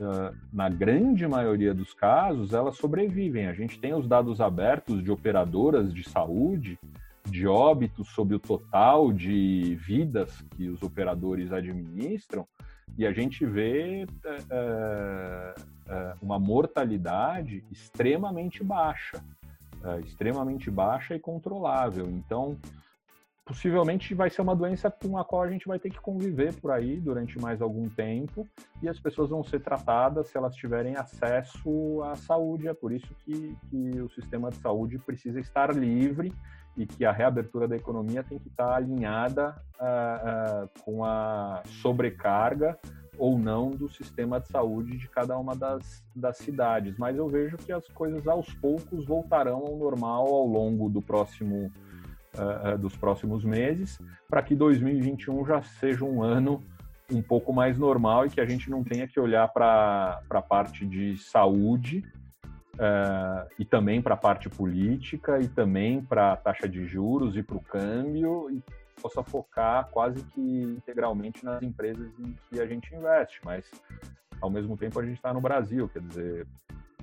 uh, 0.00 0.36
na 0.52 0.68
grande 0.68 1.26
maioria 1.26 1.72
dos 1.72 1.94
casos, 1.94 2.52
elas 2.52 2.76
sobrevivem. 2.76 3.46
A 3.46 3.54
gente 3.54 3.78
tem 3.78 3.94
os 3.94 4.08
dados 4.08 4.40
abertos 4.40 5.02
de 5.02 5.10
operadoras 5.10 5.94
de 5.94 6.08
saúde 6.08 6.78
de 7.30 7.46
óbitos 7.46 8.08
sobre 8.08 8.34
o 8.34 8.38
total 8.38 9.12
de 9.12 9.76
vidas 9.76 10.42
que 10.56 10.68
os 10.68 10.82
operadores 10.82 11.52
administram, 11.52 12.46
e 12.96 13.06
a 13.06 13.12
gente 13.12 13.44
vê 13.44 14.06
é, 14.50 15.54
é, 15.88 16.14
uma 16.20 16.38
mortalidade 16.38 17.64
extremamente 17.70 18.62
baixa, 18.64 19.22
é, 19.84 20.00
extremamente 20.00 20.70
baixa 20.70 21.14
e 21.14 21.20
controlável. 21.20 22.06
Então, 22.08 22.56
possivelmente 23.48 24.14
vai 24.14 24.28
ser 24.28 24.42
uma 24.42 24.54
doença 24.54 24.90
com 24.90 25.16
a 25.16 25.24
qual 25.24 25.42
a 25.42 25.50
gente 25.50 25.66
vai 25.66 25.78
ter 25.78 25.88
que 25.88 25.98
conviver 25.98 26.54
por 26.60 26.70
aí 26.70 27.00
durante 27.00 27.38
mais 27.38 27.62
algum 27.62 27.88
tempo 27.88 28.46
e 28.82 28.88
as 28.88 29.00
pessoas 29.00 29.30
vão 29.30 29.42
ser 29.42 29.60
tratadas 29.60 30.28
se 30.28 30.36
elas 30.36 30.54
tiverem 30.54 30.96
acesso 30.96 32.02
à 32.02 32.14
saúde. 32.14 32.68
É 32.68 32.74
por 32.74 32.92
isso 32.92 33.08
que, 33.24 33.56
que 33.70 34.00
o 34.00 34.10
sistema 34.10 34.50
de 34.50 34.56
saúde 34.56 34.98
precisa 34.98 35.40
estar 35.40 35.74
livre 35.74 36.30
e 36.78 36.86
que 36.86 37.04
a 37.04 37.10
reabertura 37.10 37.66
da 37.66 37.74
economia 37.74 38.22
tem 38.22 38.38
que 38.38 38.48
estar 38.48 38.72
alinhada 38.72 39.56
uh, 39.80 40.64
uh, 40.64 40.82
com 40.84 41.04
a 41.04 41.60
sobrecarga 41.82 42.78
ou 43.18 43.36
não 43.36 43.70
do 43.70 43.88
sistema 43.88 44.38
de 44.38 44.46
saúde 44.46 44.96
de 44.96 45.08
cada 45.08 45.36
uma 45.36 45.56
das, 45.56 46.04
das 46.14 46.38
cidades. 46.38 46.96
Mas 46.96 47.16
eu 47.16 47.28
vejo 47.28 47.56
que 47.56 47.72
as 47.72 47.86
coisas 47.88 48.28
aos 48.28 48.54
poucos 48.54 49.04
voltarão 49.04 49.64
ao 49.66 49.76
normal 49.76 50.26
ao 50.28 50.46
longo 50.46 50.88
do 50.88 51.02
próximo, 51.02 51.72
uh, 52.36 52.78
dos 52.78 52.96
próximos 52.96 53.44
meses, 53.44 53.98
para 54.28 54.40
que 54.40 54.54
2021 54.54 55.44
já 55.44 55.60
seja 55.62 56.04
um 56.04 56.22
ano 56.22 56.62
um 57.10 57.22
pouco 57.22 57.52
mais 57.52 57.76
normal 57.76 58.26
e 58.26 58.30
que 58.30 58.40
a 58.40 58.46
gente 58.46 58.70
não 58.70 58.84
tenha 58.84 59.08
que 59.08 59.18
olhar 59.18 59.48
para 59.48 60.20
a 60.30 60.42
parte 60.42 60.86
de 60.86 61.16
saúde 61.16 62.04
uh, 62.78 63.48
e 63.58 63.64
também 63.64 64.00
para 64.00 64.14
a 64.14 64.16
parte 64.16 64.48
política 64.48 65.40
e 65.40 65.48
também 65.48 66.00
para 66.00 66.32
a 66.32 66.36
taxa 66.36 66.68
de 66.68 66.86
juros 66.86 67.36
e 67.36 67.42
para 67.42 67.56
o 67.56 67.60
câmbio 67.60 68.50
e 68.50 68.62
possa 69.00 69.22
focar 69.22 69.88
quase 69.90 70.24
que 70.24 70.40
integralmente 70.40 71.44
nas 71.44 71.62
empresas 71.62 72.10
em 72.18 72.34
que 72.48 72.60
a 72.60 72.66
gente 72.66 72.94
investe, 72.94 73.40
mas 73.44 73.64
ao 74.40 74.50
mesmo 74.50 74.76
tempo 74.76 74.98
a 74.98 75.04
gente 75.04 75.16
está 75.16 75.32
no 75.32 75.40
Brasil, 75.40 75.88
quer 75.88 76.02
dizer, 76.02 76.46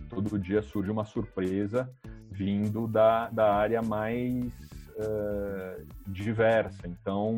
todo 0.10 0.40
dia 0.40 0.62
surge 0.62 0.92
uma 0.92 1.06
surpresa 1.06 1.90
vindo 2.32 2.88
da, 2.88 3.30
da 3.30 3.54
área 3.54 3.82
mais 3.82 4.54
uh, 4.98 5.86
diversa. 6.08 6.88
Então, 6.88 7.38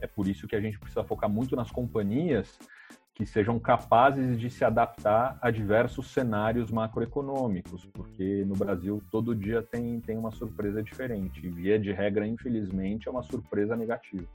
é 0.00 0.06
por 0.06 0.26
isso 0.26 0.48
que 0.48 0.56
a 0.56 0.60
gente 0.60 0.78
precisa 0.78 1.04
focar 1.04 1.28
muito 1.28 1.54
nas 1.54 1.70
companhias 1.70 2.58
que 3.20 3.26
sejam 3.26 3.58
capazes 3.58 4.40
de 4.40 4.48
se 4.48 4.64
adaptar 4.64 5.38
a 5.42 5.50
diversos 5.50 6.10
cenários 6.10 6.70
macroeconômicos, 6.70 7.84
porque 7.92 8.46
no 8.46 8.56
Brasil 8.56 9.02
todo 9.10 9.34
dia 9.34 9.62
tem, 9.62 10.00
tem 10.00 10.16
uma 10.16 10.30
surpresa 10.30 10.82
diferente. 10.82 11.46
E 11.46 11.50
via 11.50 11.78
de 11.78 11.92
regra, 11.92 12.26
infelizmente, 12.26 13.08
é 13.08 13.10
uma 13.10 13.22
surpresa 13.22 13.76
negativa. 13.76 14.26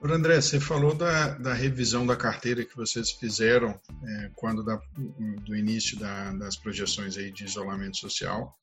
André, 0.00 0.40
você 0.40 0.60
falou 0.60 0.94
da, 0.94 1.30
da 1.30 1.52
revisão 1.52 2.06
da 2.06 2.14
carteira 2.14 2.64
que 2.64 2.76
vocês 2.76 3.10
fizeram 3.10 3.70
é, 3.70 4.30
quando 4.36 4.62
da, 4.62 4.80
do 5.44 5.56
início 5.56 5.98
da, 5.98 6.30
das 6.34 6.56
projeções 6.56 7.18
aí 7.18 7.32
de 7.32 7.44
isolamento 7.44 7.96
social. 7.96 8.56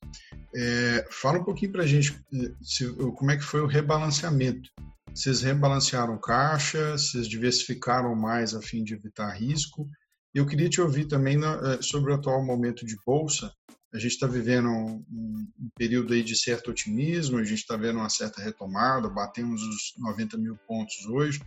É, 0.56 1.06
fala 1.10 1.38
um 1.38 1.44
pouquinho 1.44 1.72
para 1.72 1.82
a 1.82 1.86
gente 1.86 2.18
se, 2.62 2.90
como 3.12 3.30
é 3.30 3.36
que 3.36 3.44
foi 3.44 3.60
o 3.60 3.66
rebalanceamento 3.66 4.70
vocês 5.14 5.42
rebalancearam 5.42 6.18
caixa, 6.18 6.98
vocês 6.98 7.28
diversificaram 7.28 8.14
mais 8.16 8.52
a 8.52 8.60
fim 8.60 8.82
de 8.82 8.94
evitar 8.94 9.30
risco. 9.30 9.88
Eu 10.34 10.44
queria 10.44 10.68
te 10.68 10.80
ouvir 10.80 11.04
também 11.04 11.38
eh, 11.38 11.78
sobre 11.80 12.10
o 12.10 12.16
atual 12.16 12.44
momento 12.44 12.84
de 12.84 12.96
bolsa. 13.06 13.52
A 13.92 13.98
gente 13.98 14.10
está 14.10 14.26
vivendo 14.26 14.68
um, 14.68 15.46
período 15.76 16.12
aí 16.12 16.24
de 16.24 16.36
certo 16.36 16.72
otimismo, 16.72 17.38
a 17.38 17.44
gente 17.44 17.60
está 17.60 17.76
vendo 17.76 18.00
uma 18.00 18.10
certa 18.10 18.42
retomada, 18.42 19.08
batemos 19.08 19.62
os 19.62 19.94
90 19.98 20.36
mil 20.36 20.56
pontos 20.66 21.06
hoje. 21.06 21.40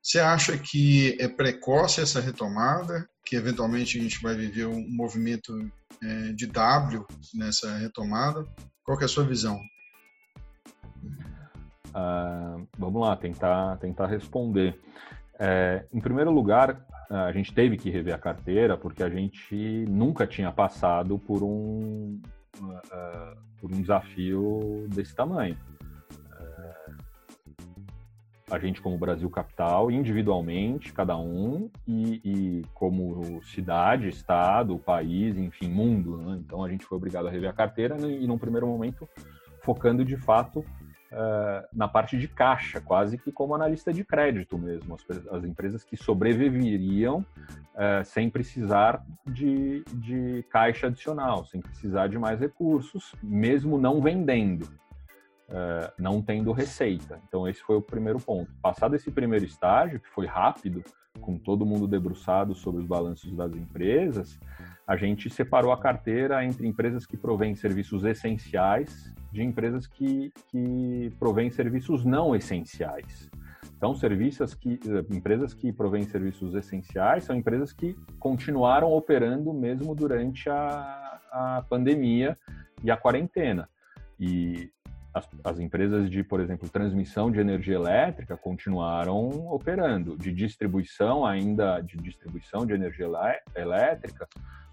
Você 0.00 0.20
acha 0.20 0.56
que 0.56 1.16
é 1.20 1.26
precoce 1.26 2.00
essa 2.00 2.20
retomada, 2.20 3.10
que 3.26 3.34
eventualmente 3.34 3.98
a 3.98 4.02
gente 4.02 4.22
vai 4.22 4.36
viver 4.36 4.66
um 4.66 4.88
movimento 4.88 5.52
eh, 6.00 6.32
de 6.32 6.46
W 6.46 7.04
nessa 7.34 7.76
retomada? 7.76 8.46
Qual 8.84 9.00
é 9.00 9.04
a 9.04 9.08
sua 9.08 9.24
visão? 9.24 9.60
Uh, 11.90 12.66
vamos 12.78 13.00
lá, 13.00 13.16
tentar, 13.16 13.76
tentar 13.78 14.06
responder. 14.06 14.78
É, 15.38 15.84
em 15.92 16.00
primeiro 16.00 16.30
lugar, 16.30 16.84
a 17.10 17.32
gente 17.32 17.52
teve 17.52 17.76
que 17.76 17.90
rever 17.90 18.14
a 18.14 18.18
carteira 18.18 18.76
porque 18.76 19.02
a 19.02 19.08
gente 19.08 19.84
nunca 19.88 20.26
tinha 20.26 20.52
passado 20.52 21.18
por 21.18 21.42
um, 21.42 22.20
uh, 22.60 23.36
por 23.60 23.72
um 23.72 23.80
desafio 23.80 24.86
desse 24.88 25.14
tamanho. 25.14 25.56
Uh, 26.12 26.94
a 28.48 28.58
gente, 28.58 28.80
como 28.80 28.96
Brasil 28.96 29.28
Capital, 29.28 29.90
individualmente, 29.90 30.92
cada 30.92 31.16
um, 31.16 31.70
e, 31.86 32.20
e 32.24 32.62
como 32.74 33.42
cidade, 33.44 34.08
estado, 34.08 34.78
país, 34.78 35.36
enfim, 35.36 35.68
mundo. 35.68 36.16
Né? 36.18 36.40
Então, 36.44 36.62
a 36.62 36.68
gente 36.68 36.84
foi 36.84 36.96
obrigado 36.96 37.26
a 37.26 37.30
rever 37.30 37.50
a 37.50 37.54
carteira 37.54 37.96
e, 38.06 38.26
num 38.26 38.38
primeiro 38.38 38.66
momento, 38.66 39.08
focando 39.62 40.04
de 40.04 40.16
fato 40.16 40.64
uh, 41.12 41.66
na 41.72 41.88
parte 41.88 42.16
de 42.18 42.28
caixa, 42.28 42.80
quase 42.80 43.18
que 43.18 43.32
como 43.32 43.54
analista 43.54 43.92
de 43.92 44.04
crédito 44.04 44.58
mesmo, 44.58 44.94
as, 44.94 45.26
as 45.28 45.44
empresas 45.44 45.84
que 45.84 45.96
sobreviveriam 45.96 47.18
uh, 47.18 48.04
sem 48.04 48.30
precisar 48.30 49.04
de, 49.26 49.84
de 49.94 50.44
caixa 50.50 50.86
adicional, 50.86 51.44
sem 51.46 51.60
precisar 51.60 52.08
de 52.08 52.18
mais 52.18 52.40
recursos, 52.40 53.14
mesmo 53.22 53.78
não 53.78 54.00
vendendo. 54.00 54.68
Uh, 55.50 55.90
não 55.98 56.22
tendo 56.22 56.52
receita. 56.52 57.20
Então, 57.26 57.48
esse 57.48 57.60
foi 57.60 57.74
o 57.74 57.82
primeiro 57.82 58.20
ponto. 58.20 58.52
Passado 58.62 58.94
esse 58.94 59.10
primeiro 59.10 59.44
estágio, 59.44 59.98
que 59.98 60.08
foi 60.10 60.24
rápido, 60.24 60.84
com 61.20 61.36
todo 61.36 61.66
mundo 61.66 61.88
debruçado 61.88 62.54
sobre 62.54 62.80
os 62.80 62.86
balanços 62.86 63.34
das 63.34 63.52
empresas, 63.54 64.38
a 64.86 64.96
gente 64.96 65.28
separou 65.28 65.72
a 65.72 65.78
carteira 65.78 66.44
entre 66.44 66.66
empresas 66.66 67.04
que 67.04 67.16
provêm 67.16 67.54
serviços 67.54 68.04
essenciais 68.04 69.12
de 69.32 69.42
empresas 69.42 69.86
que, 69.86 70.32
que 70.48 71.12
provêm 71.18 71.50
serviços 71.50 72.04
não 72.04 72.34
essenciais. 72.34 73.30
Então, 73.76 73.94
serviços 73.94 74.54
que, 74.54 74.78
empresas 75.10 75.54
que 75.54 75.72
provêm 75.72 76.02
serviços 76.02 76.54
essenciais 76.54 77.24
são 77.24 77.34
empresas 77.36 77.72
que 77.72 77.96
continuaram 78.18 78.92
operando 78.92 79.52
mesmo 79.54 79.94
durante 79.94 80.50
a, 80.50 81.18
a 81.30 81.64
pandemia 81.68 82.36
e 82.82 82.90
a 82.90 82.96
quarentena. 82.96 83.68
E 84.18 84.70
as, 85.12 85.28
as, 85.44 85.58
empresas 85.58 86.08
de, 86.10 86.22
por 86.22 86.40
exemplo, 86.40 86.68
transmissão 86.68 87.30
de 87.30 87.40
energia 87.40 87.74
elétrica 87.74 88.36
continuaram 88.36 89.48
operando. 89.52 90.16
De 90.16 90.32
distribuição, 90.32 91.26
ainda 91.26 91.80
de 91.80 91.96
distribuição 91.96 92.64
de 92.64 92.72
energia 92.72 93.06
elétrica, 93.56 94.28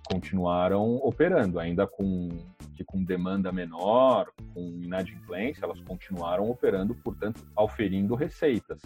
continuaram 0.10 0.96
operando, 0.98 1.60
ainda 1.60 1.86
com, 1.86 2.30
que 2.76 2.84
com 2.84 3.04
demanda 3.04 3.52
menor, 3.52 4.32
com 4.54 4.80
inadimplência, 4.82 5.66
elas 5.66 5.82
continuaram 5.82 6.50
operando, 6.50 6.96
portanto, 6.96 7.46
auferindo 7.56 8.16
receitas. 8.16 8.80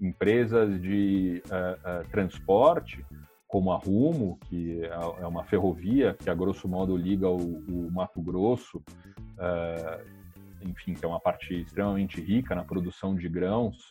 Empresas 0.00 0.80
de 0.80 1.42
uh, 1.46 2.02
uh, 2.02 2.08
transporte, 2.10 3.04
como 3.46 3.72
a 3.72 3.76
Rumo, 3.76 4.38
que 4.48 4.82
é, 4.84 5.22
é 5.22 5.26
uma 5.26 5.44
ferrovia 5.44 6.14
que, 6.14 6.30
a 6.30 6.34
grosso 6.34 6.68
modo, 6.68 6.96
liga 6.96 7.28
o, 7.28 7.58
o 7.68 7.90
Mato 7.90 8.20
Grosso, 8.20 8.78
uh, 8.78 10.19
enfim, 10.62 10.94
que 10.94 11.04
é 11.04 11.08
uma 11.08 11.20
parte 11.20 11.54
extremamente 11.54 12.20
rica 12.20 12.54
na 12.54 12.64
produção 12.64 13.14
de 13.14 13.28
grãos, 13.28 13.90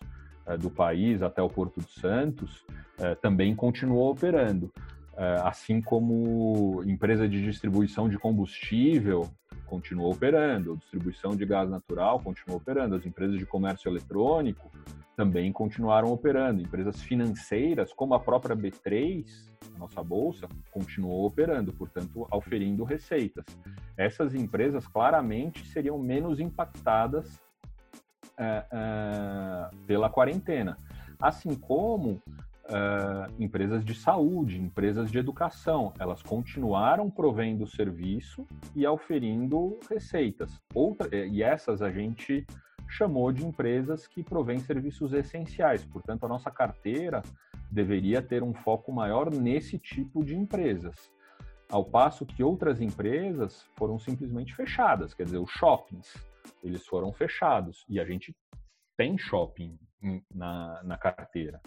do 0.59 0.69
país 0.69 1.21
até 1.21 1.41
o 1.41 1.49
Porto 1.49 1.79
de 1.79 1.91
Santos 1.91 2.65
também 3.21 3.55
continuou 3.55 4.11
operando. 4.11 4.73
Assim 5.43 5.81
como 5.81 6.81
empresa 6.85 7.27
de 7.27 7.43
distribuição 7.43 8.09
de 8.09 8.17
combustível 8.17 9.29
continuou 9.69 10.11
operando, 10.11 10.75
distribuição 10.77 11.35
de 11.35 11.45
gás 11.45 11.69
natural 11.69 12.19
continuou 12.19 12.59
operando, 12.59 12.95
as 12.95 13.05
empresas 13.05 13.37
de 13.37 13.45
comércio 13.45 13.87
eletrônico 13.87 14.71
também 15.15 15.51
continuaram 15.51 16.11
operando, 16.11 16.61
empresas 16.61 17.01
financeiras 17.01 17.93
como 17.93 18.13
a 18.13 18.19
própria 18.19 18.55
B3, 18.55 19.25
a 19.75 19.77
nossa 19.77 20.01
bolsa, 20.01 20.47
continuou 20.71 21.25
operando, 21.25 21.73
portanto, 21.73 22.25
auferindo 22.31 22.85
receitas. 22.85 23.45
Essas 23.97 24.33
empresas 24.33 24.87
claramente 24.87 25.65
seriam 25.67 25.99
menos 25.99 26.39
impactadas 26.39 27.39
é, 28.37 28.65
é, 28.71 29.69
pela 29.85 30.09
quarentena, 30.09 30.77
assim 31.21 31.53
como 31.53 32.21
uh, 32.69 33.33
empresas 33.41 33.83
de 33.83 33.93
saúde, 33.93 34.59
empresas 34.59 35.11
de 35.11 35.17
educação. 35.17 35.93
Elas 35.99 36.21
continuaram 36.21 37.09
provendo 37.09 37.67
serviço 37.67 38.45
e 38.75 38.85
auferindo 38.85 39.79
receitas. 39.89 40.61
Outra, 40.73 41.09
eh, 41.11 41.27
e 41.27 41.43
essas 41.43 41.81
a 41.81 41.91
gente 41.91 42.45
chamou 42.87 43.31
de 43.31 43.45
empresas 43.45 44.07
que 44.07 44.23
provêm 44.23 44.59
serviços 44.59 45.13
essenciais. 45.13 45.85
Portanto, 45.85 46.25
a 46.25 46.29
nossa 46.29 46.49
carteira 46.49 47.21
deveria 47.69 48.21
ter 48.21 48.41
um 48.41 48.53
foco 48.53 48.91
maior 48.91 49.31
nesse 49.31 49.77
tipo 49.77 50.23
de 50.23 50.35
empresas. 50.35 51.11
Ao 51.69 51.85
passo 51.85 52.25
que 52.25 52.43
outras 52.43 52.81
empresas 52.81 53.63
foram 53.75 53.99
simplesmente 53.99 54.55
fechadas, 54.55 55.13
quer 55.13 55.23
dizer, 55.23 55.37
os 55.37 55.51
shoppings, 55.51 56.15
eles 56.63 56.85
foram 56.87 57.13
fechados 57.13 57.85
e 57.87 57.99
a 57.99 58.05
gente 58.05 58.35
tem 58.97 59.17
shopping 59.19 59.77
na, 60.33 60.81
na 60.83 60.97
carteira. 60.97 61.61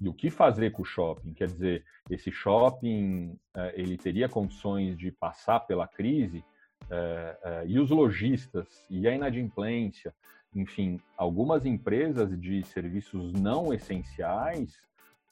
E 0.00 0.08
o 0.08 0.12
que 0.12 0.30
fazer 0.30 0.70
com 0.70 0.82
o 0.82 0.84
shopping? 0.84 1.34
Quer 1.34 1.48
dizer, 1.48 1.84
esse 2.08 2.30
shopping 2.30 3.38
eh, 3.54 3.74
ele 3.76 3.96
teria 3.96 4.28
condições 4.28 4.96
de 4.96 5.10
passar 5.10 5.60
pela 5.60 5.88
crise 5.88 6.44
eh, 6.90 7.38
eh, 7.42 7.64
e 7.66 7.78
os 7.80 7.90
lojistas 7.90 8.86
e 8.88 9.08
a 9.08 9.14
inadimplência, 9.14 10.14
enfim, 10.54 11.00
algumas 11.16 11.66
empresas 11.66 12.40
de 12.40 12.62
serviços 12.64 13.32
não 13.32 13.74
essenciais, 13.74 14.80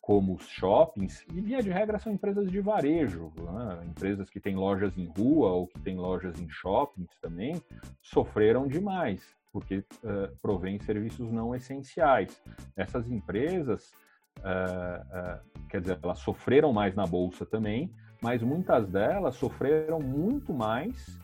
como 0.07 0.35
os 0.35 0.47
shoppings, 0.49 1.27
e 1.35 1.41
via 1.41 1.61
de 1.61 1.69
regra 1.69 1.99
são 1.99 2.13
empresas 2.13 2.49
de 2.49 2.61
varejo, 2.61 3.33
né? 3.37 3.85
empresas 3.89 4.31
que 4.31 4.39
têm 4.39 4.55
lojas 4.55 4.97
em 4.97 5.07
rua 5.07 5.51
ou 5.51 5.67
que 5.67 5.81
têm 5.81 5.97
lojas 5.97 6.41
em 6.41 6.49
shoppings 6.49 7.11
também, 7.21 7.61
sofreram 8.01 8.69
demais, 8.69 9.35
porque 9.53 9.79
uh, 9.79 10.37
provém 10.41 10.79
serviços 10.79 11.33
não 11.33 11.57
essenciais. 11.57 12.41
Essas 12.77 13.11
empresas 13.11 13.93
uh, 14.39 15.39
uh, 15.39 15.67
quer 15.69 15.81
dizer, 15.81 15.99
elas 16.03 16.19
sofreram 16.19 16.73
mais 16.73 16.95
na 16.95 17.07
bolsa 17.07 17.45
também, 17.45 17.91
mas 18.23 18.43
muitas 18.43 18.89
delas 18.89 19.37
sofreram 19.37 20.01
muito 20.01 20.53
mais 20.53 21.19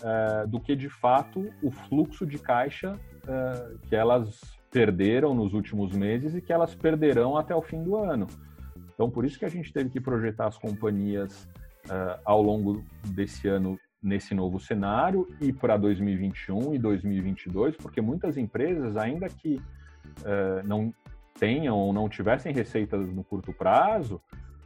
uh, 0.00 0.46
do 0.48 0.60
que 0.60 0.74
de 0.74 0.88
fato 0.88 1.52
o 1.62 1.70
fluxo 1.70 2.26
de 2.26 2.38
caixa 2.38 2.98
que 3.88 3.96
elas 3.96 4.38
perderam 4.70 5.34
nos 5.34 5.54
últimos 5.54 5.92
meses 5.96 6.34
e 6.34 6.42
que 6.42 6.52
elas 6.52 6.74
perderão 6.74 7.38
até 7.38 7.54
o 7.54 7.62
fim 7.62 7.82
do 7.82 7.96
ano. 7.96 8.26
Então, 8.92 9.08
por 9.08 9.24
isso 9.24 9.38
que 9.38 9.46
a 9.46 9.48
gente 9.48 9.72
teve 9.72 9.88
que 9.88 9.98
projetar 9.98 10.46
as 10.46 10.58
companhias 10.58 11.48
ao 12.22 12.42
longo 12.42 12.84
desse 13.02 13.48
ano 13.48 13.80
nesse 14.02 14.34
novo 14.34 14.60
cenário 14.60 15.26
e 15.40 15.54
para 15.54 15.78
2021 15.78 16.74
e 16.74 16.78
2022, 16.78 17.78
porque 17.78 18.02
muitas 18.02 18.36
empresas, 18.36 18.94
ainda 18.98 19.26
que 19.30 19.58
não 20.66 20.92
tenham 21.38 21.76
ou 21.76 21.92
não 21.92 22.08
tivessem 22.08 22.52
receitas 22.52 23.08
no 23.12 23.24
curto 23.24 23.52
prazo, 23.52 24.20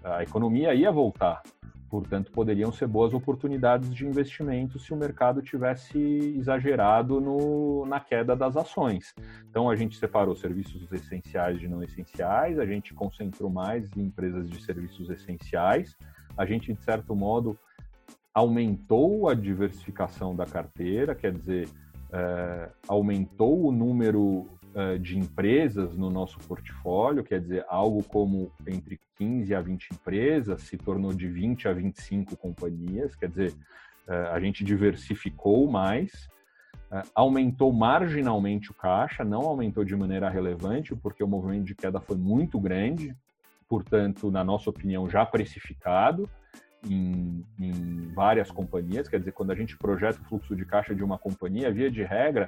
a 0.04 0.22
economia 0.22 0.74
ia 0.74 0.92
voltar. 0.92 1.42
Portanto, 1.90 2.30
poderiam 2.30 2.70
ser 2.70 2.86
boas 2.86 3.14
oportunidades 3.14 3.92
de 3.94 4.06
investimento 4.06 4.78
se 4.78 4.92
o 4.92 4.96
mercado 4.96 5.40
tivesse 5.40 5.98
exagerado 6.38 7.18
no, 7.18 7.86
na 7.86 7.98
queda 7.98 8.36
das 8.36 8.56
ações. 8.58 9.14
Então, 9.48 9.70
a 9.70 9.74
gente 9.74 9.96
separou 9.96 10.36
serviços 10.36 10.90
essenciais 10.92 11.58
de 11.58 11.66
não 11.66 11.82
essenciais, 11.82 12.58
a 12.58 12.66
gente 12.66 12.92
concentrou 12.92 13.48
mais 13.48 13.90
em 13.96 14.02
empresas 14.02 14.50
de 14.50 14.62
serviços 14.62 15.08
essenciais, 15.08 15.96
a 16.36 16.44
gente, 16.44 16.74
de 16.74 16.82
certo 16.82 17.16
modo, 17.16 17.58
aumentou 18.34 19.28
a 19.28 19.34
diversificação 19.34 20.36
da 20.36 20.44
carteira, 20.44 21.14
quer 21.14 21.32
dizer, 21.32 21.68
é, 22.12 22.68
aumentou 22.86 23.66
o 23.66 23.72
número 23.72 24.46
uh, 24.74 24.98
de 24.98 25.18
empresas 25.18 25.96
no 25.96 26.10
nosso 26.10 26.38
portfólio, 26.40 27.24
quer 27.24 27.40
dizer, 27.40 27.64
algo 27.68 28.02
como 28.02 28.52
entre 28.66 29.00
15 29.16 29.54
a 29.54 29.60
20 29.60 29.88
empresas 29.92 30.62
se 30.62 30.76
tornou 30.76 31.12
de 31.12 31.28
20 31.28 31.68
a 31.68 31.72
25 31.72 32.36
companhias, 32.36 33.14
quer 33.14 33.28
dizer, 33.28 33.52
uh, 34.06 34.32
a 34.32 34.40
gente 34.40 34.64
diversificou 34.64 35.70
mais, 35.70 36.28
uh, 36.90 37.08
aumentou 37.14 37.72
marginalmente 37.72 38.70
o 38.70 38.74
caixa, 38.74 39.24
não 39.24 39.42
aumentou 39.42 39.84
de 39.84 39.96
maneira 39.96 40.28
relevante, 40.28 40.94
porque 40.94 41.22
o 41.22 41.28
movimento 41.28 41.64
de 41.64 41.74
queda 41.74 42.00
foi 42.00 42.16
muito 42.16 42.58
grande, 42.60 43.14
portanto, 43.68 44.30
na 44.30 44.44
nossa 44.44 44.70
opinião, 44.70 45.08
já 45.08 45.24
precificado. 45.24 46.28
Em, 46.88 47.44
em, 47.58 48.06
várias 48.14 48.52
companhias, 48.52 49.08
quer 49.08 49.18
dizer, 49.18 49.32
quando 49.32 49.50
a 49.50 49.54
gente 49.56 49.76
projeta 49.76 50.20
o 50.20 50.24
fluxo 50.24 50.54
de 50.54 50.64
caixa 50.64 50.94
de 50.94 51.02
uma 51.02 51.18
companhia, 51.18 51.72
via 51.72 51.90
de 51.90 52.04
regra, 52.04 52.46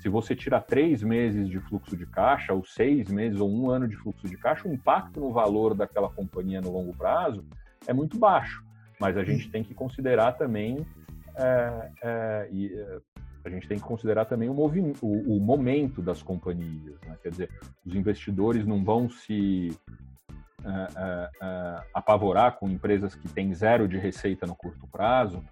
se 0.00 0.08
você 0.08 0.34
tira 0.34 0.60
três 0.60 1.02
meses 1.02 1.48
de 1.48 1.60
fluxo 1.60 1.96
de 1.96 2.06
caixa, 2.06 2.52
ou 2.52 2.64
seis 2.64 3.10
meses, 3.10 3.38
ou 3.38 3.50
um 3.50 3.70
ano 3.70 3.86
de 3.86 3.96
fluxo 3.96 4.26
de 4.26 4.36
caixa, 4.36 4.66
o 4.66 4.72
impacto 4.72 5.20
no 5.20 5.32
valor 5.32 5.74
daquela 5.74 6.08
companhia 6.08 6.60
no 6.60 6.72
longo 6.72 6.96
prazo 6.96 7.44
é 7.86 7.92
muito 7.92 8.18
baixo. 8.18 8.64
Mas 8.98 9.16
a 9.16 9.24
gente 9.24 9.50
tem 9.50 9.62
que 9.62 9.74
considerar 9.74 10.32
também 10.32 10.86
é, 11.36 11.90
é, 12.02 12.48
e, 12.50 12.74
é, 12.74 12.98
a 13.44 13.50
gente 13.50 13.68
tem 13.68 13.78
que 13.78 13.84
considerar 13.84 14.24
também 14.24 14.48
o, 14.48 14.54
o, 14.54 15.36
o 15.36 15.40
momento 15.40 16.02
das 16.02 16.22
companhias. 16.22 17.00
Né? 17.06 17.16
Quer 17.22 17.30
dizer, 17.30 17.50
os 17.84 17.94
investidores 17.94 18.66
não 18.66 18.82
vão 18.84 19.08
se 19.08 19.76
é, 20.64 20.68
é, 20.68 21.30
é, 21.42 21.82
apavorar 21.94 22.56
com 22.58 22.68
empresas 22.68 23.14
que 23.14 23.28
têm 23.28 23.54
zero 23.54 23.88
de 23.88 23.96
receita 23.96 24.46
no 24.46 24.54
curto 24.54 24.86
prazo, 24.86 25.42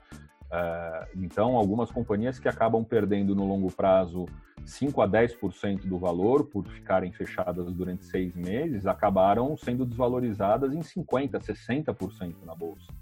então, 1.15 1.57
algumas 1.57 1.91
companhias 1.91 2.39
que 2.39 2.49
acabam 2.49 2.83
perdendo 2.85 3.35
no 3.35 3.47
longo 3.47 3.71
prazo 3.71 4.27
5 4.65 5.01
a 5.01 5.09
10% 5.09 5.87
do 5.87 5.99
valor 5.99 6.45
por 6.45 6.67
ficarem 6.67 7.13
fechadas 7.13 7.73
durante 7.73 8.05
seis 8.05 8.35
meses, 8.35 8.87
acabaram 8.87 9.57
sendo 9.57 9.85
desvalorizadas 9.85 10.75
em 10.75 10.81
50%, 10.81 11.41
60% 11.41 12.35
na 12.45 12.55
bolsa. 12.55 12.93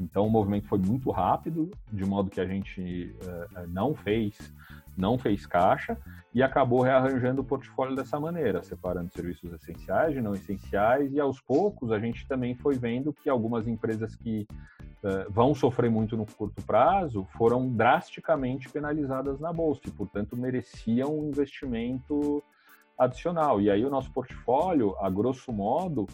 Então, 0.00 0.26
o 0.26 0.30
movimento 0.30 0.66
foi 0.66 0.78
muito 0.78 1.10
rápido, 1.10 1.70
de 1.92 2.04
modo 2.04 2.30
que 2.30 2.40
a 2.40 2.46
gente 2.46 3.14
uh, 3.22 3.66
não 3.68 3.94
fez 3.94 4.52
não 4.96 5.18
fez 5.18 5.44
caixa 5.44 5.98
e 6.32 6.42
acabou 6.42 6.82
rearranjando 6.82 7.42
o 7.42 7.44
portfólio 7.44 7.96
dessa 7.96 8.18
maneira, 8.18 8.62
separando 8.62 9.12
serviços 9.12 9.52
essenciais 9.52 10.14
de 10.14 10.20
não 10.20 10.34
essenciais 10.34 11.12
e 11.12 11.20
aos 11.20 11.40
poucos 11.40 11.90
a 11.90 11.98
gente 11.98 12.26
também 12.26 12.54
foi 12.54 12.76
vendo 12.76 13.12
que 13.12 13.28
algumas 13.28 13.66
empresas 13.66 14.14
que 14.14 14.46
uh, 15.04 15.30
vão 15.30 15.54
sofrer 15.54 15.90
muito 15.90 16.16
no 16.16 16.26
curto 16.26 16.60
prazo 16.62 17.26
foram 17.36 17.70
drasticamente 17.70 18.68
penalizadas 18.68 19.38
na 19.38 19.52
bolsa 19.52 19.82
e, 19.86 19.90
portanto, 19.90 20.36
mereciam 20.36 21.18
um 21.18 21.28
investimento 21.28 22.42
adicional. 22.98 23.60
E 23.60 23.70
aí 23.70 23.84
o 23.84 23.90
nosso 23.90 24.10
portfólio, 24.10 24.96
a 24.98 25.10
grosso 25.10 25.52
modo, 25.52 26.06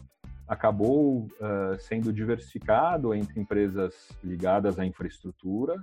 acabou 0.49 1.20
uh, 1.20 1.78
sendo 1.78 2.12
diversificado 2.12 3.14
entre 3.14 3.38
empresas 3.38 4.11
ligadas 4.22 4.78
à 4.78 4.84
infraestrutura, 4.84 5.76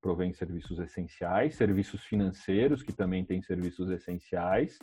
provém 0.00 0.32
serviços 0.32 0.78
essenciais, 0.80 1.54
serviços 1.54 2.02
financeiros, 2.02 2.82
que 2.82 2.92
também 2.92 3.24
tem 3.24 3.40
serviços 3.42 3.90
essenciais, 3.90 4.78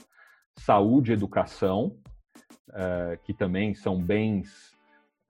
saúde 0.56 1.12
educação, 1.12 1.98
uh, 2.70 3.18
que 3.24 3.34
também 3.34 3.74
são 3.74 4.02
bens 4.02 4.75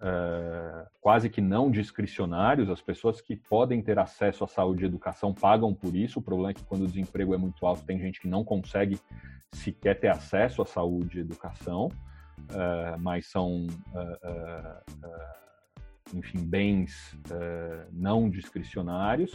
uh, 0.06 0.88
quase 1.02 1.30
que 1.30 1.42
não 1.42 1.72
discricionários, 1.72 2.70
as 2.70 2.82
pessoas 2.82 3.20
que 3.20 3.36
podem 3.36 3.82
ter 3.82 3.98
acesso 3.98 4.44
à 4.44 4.48
saúde 4.48 4.84
e 4.84 4.86
educação 4.86 5.34
pagam 5.34 5.74
por 5.74 5.96
isso, 5.96 6.20
o 6.20 6.22
problema 6.22 6.52
é 6.52 6.54
que 6.54 6.64
quando 6.64 6.84
o 6.84 6.88
desemprego 6.88 7.34
é 7.34 7.38
muito 7.38 7.66
alto, 7.66 7.84
tem 7.84 8.00
gente 8.00 8.22
que 8.22 8.28
não 8.28 8.44
consegue 8.44 9.00
sequer 9.52 10.00
ter 10.00 10.10
acesso 10.10 10.62
à 10.62 10.66
saúde 10.66 11.18
e 11.18 11.22
educação, 11.22 11.88
uh, 11.88 13.00
mas 13.00 13.28
são 13.28 13.68
enfim, 16.14 16.38
bens 16.46 17.18
não 17.92 18.30
discricionários. 18.30 19.32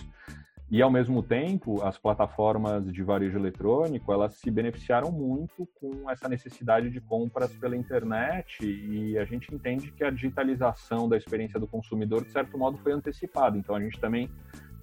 E, 0.71 0.81
ao 0.81 0.91
mesmo 0.91 1.21
tempo, 1.21 1.83
as 1.83 1.99
plataformas 1.99 2.93
de 2.93 3.03
varejo 3.03 3.37
eletrônico, 3.37 4.13
elas 4.13 4.35
se 4.35 4.49
beneficiaram 4.53 5.11
muito 5.11 5.69
com 5.81 6.09
essa 6.09 6.29
necessidade 6.29 6.91
de 6.91 7.01
compras 7.01 7.53
pela 7.55 7.77
internet 7.77 8.65
e 8.65 9.19
a 9.19 9.25
gente 9.25 9.53
entende 9.53 9.91
que 9.91 10.05
a 10.05 10.11
digitalização 10.11 11.09
da 11.09 11.17
experiência 11.17 11.59
do 11.59 11.67
consumidor, 11.67 12.25
de 12.25 12.31
certo 12.31 12.57
modo, 12.57 12.79
foi 12.79 12.93
antecipada. 12.93 13.59
Então, 13.59 13.75
a 13.75 13.81
gente 13.81 13.99
também 13.99 14.27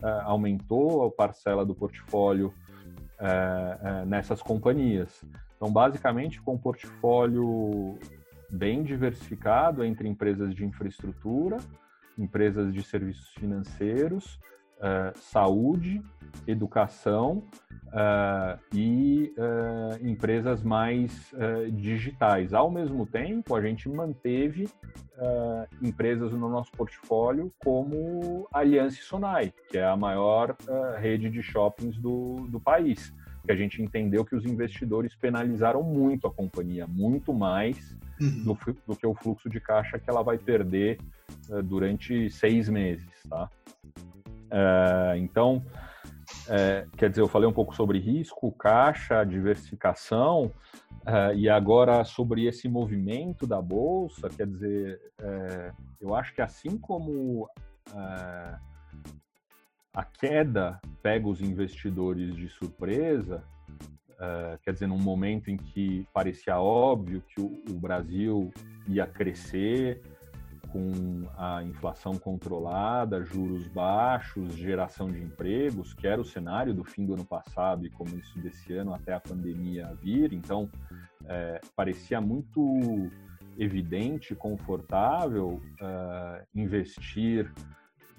uh, 0.03 0.07
aumentou 0.25 1.05
a 1.05 1.11
parcela 1.11 1.65
do 1.65 1.73
portfólio 1.73 2.47
uh, 2.47 4.03
uh, 4.03 4.05
nessas 4.05 4.41
companhias. 4.41 5.23
Então, 5.55 5.71
basicamente, 5.71 6.41
com 6.41 6.55
um 6.55 6.57
portfólio 6.57 7.97
bem 8.49 8.83
diversificado 8.83 9.85
entre 9.85 10.09
empresas 10.09 10.53
de 10.53 10.65
infraestrutura, 10.65 11.57
empresas 12.17 12.73
de 12.73 12.83
serviços 12.83 13.29
financeiros, 13.35 14.38
uh, 14.78 15.17
saúde, 15.19 16.01
educação 16.45 17.43
uh, 17.88 18.59
e 18.73 19.34
uh, 19.38 20.07
empresas 20.07 20.63
mais 20.63 21.34
digitais. 21.73 22.53
Ao 22.53 22.69
mesmo 22.69 23.05
tempo, 23.05 23.55
a 23.55 23.61
gente 23.61 23.89
manteve 23.89 24.69
empresas 25.82 26.32
no 26.32 26.47
nosso 26.47 26.71
portfólio 26.73 27.51
como 27.57 28.47
Aliança 28.53 29.01
Sonai, 29.01 29.51
que 29.69 29.78
é 29.78 29.84
a 29.84 29.97
maior 29.97 30.55
rede 30.99 31.28
de 31.30 31.41
shoppings 31.41 31.97
do, 31.97 32.47
do 32.47 32.59
país. 32.59 33.11
Que 33.43 33.51
a 33.51 33.55
gente 33.55 33.82
entendeu 33.82 34.23
que 34.23 34.36
os 34.36 34.45
investidores 34.45 35.15
penalizaram 35.15 35.82
muito 35.82 36.28
a 36.28 36.32
companhia, 36.32 36.86
muito 36.86 37.34
mais 37.34 37.97
uhum. 38.19 38.43
do, 38.43 38.57
do, 38.88 38.95
que 38.95 39.05
o 39.05 39.13
fluxo 39.13 39.49
de 39.49 39.59
caixa 39.59 39.99
que 39.99 40.09
ela 40.09 40.21
vai 40.21 40.38
perder 40.38 40.99
uh, 41.49 41.61
durante 41.61 42.30
seis 42.30 42.69
meses, 42.69 43.07
tá? 43.30 43.49
Uh, 44.48 45.18
então, 45.18 45.66
uh, 46.48 46.89
quer 46.98 47.10
dizer, 47.10 47.22
eu 47.22 47.28
falei 47.28 47.48
um 47.48 47.54
pouco 47.54 47.76
sobre 47.76 48.00
risco, 48.00 48.52
caixa, 48.52 49.24
diversificação, 49.24 50.52
e 51.38 51.48
agora 51.48 52.04
sobre 52.04 52.48
esse 52.48 52.68
movimento 52.68 53.48
da 53.48 53.62
bolsa, 53.62 54.28
quer 54.28 54.45
dizer, 54.45 55.00
eu 56.02 56.14
acho 56.14 56.36
que 56.36 56.41
assim 56.41 56.78
como 56.78 57.48
a 59.95 60.04
queda 60.04 60.82
pega 61.02 61.30
os 61.30 61.39
investidores 61.39 62.36
de 62.36 62.50
surpresa, 62.50 63.41
Uh, 64.18 64.58
quer 64.64 64.74
dizer, 64.74 64.88
num 64.88 64.98
momento 64.98 65.52
em 65.52 65.58
que 65.58 66.08
parecia 66.12 66.60
óbvio 66.60 67.22
que 67.22 67.39
o, 67.39 67.64
o, 67.70 67.74
Brasil 67.80 68.52
ia 68.88 69.06
crescer 69.06 70.02
com 70.78 71.28
a 71.36 71.63
inflação 71.63 72.19
controlada, 72.19 73.23
juros 73.23 73.67
baixos, 73.67 74.53
geração 74.53 75.11
de 75.11 75.19
empregos, 75.19 75.93
que 75.95 76.05
era 76.05 76.21
o 76.21 76.25
cenário 76.25 76.71
do 76.71 76.84
fim 76.84 77.03
do 77.03 77.15
ano 77.15 77.25
passado 77.25 77.84
e 77.84 77.89
começo 77.89 78.38
desse 78.38 78.73
ano 78.73 78.93
até 78.93 79.13
a 79.13 79.19
pandemia 79.19 79.91
vir. 79.99 80.34
Então, 80.34 80.69
é, 81.25 81.59
parecia 81.75 82.21
muito 82.21 83.09
evidente, 83.57 84.36
confortável 84.36 85.59
uh, 85.82 86.45
investir 86.53 87.51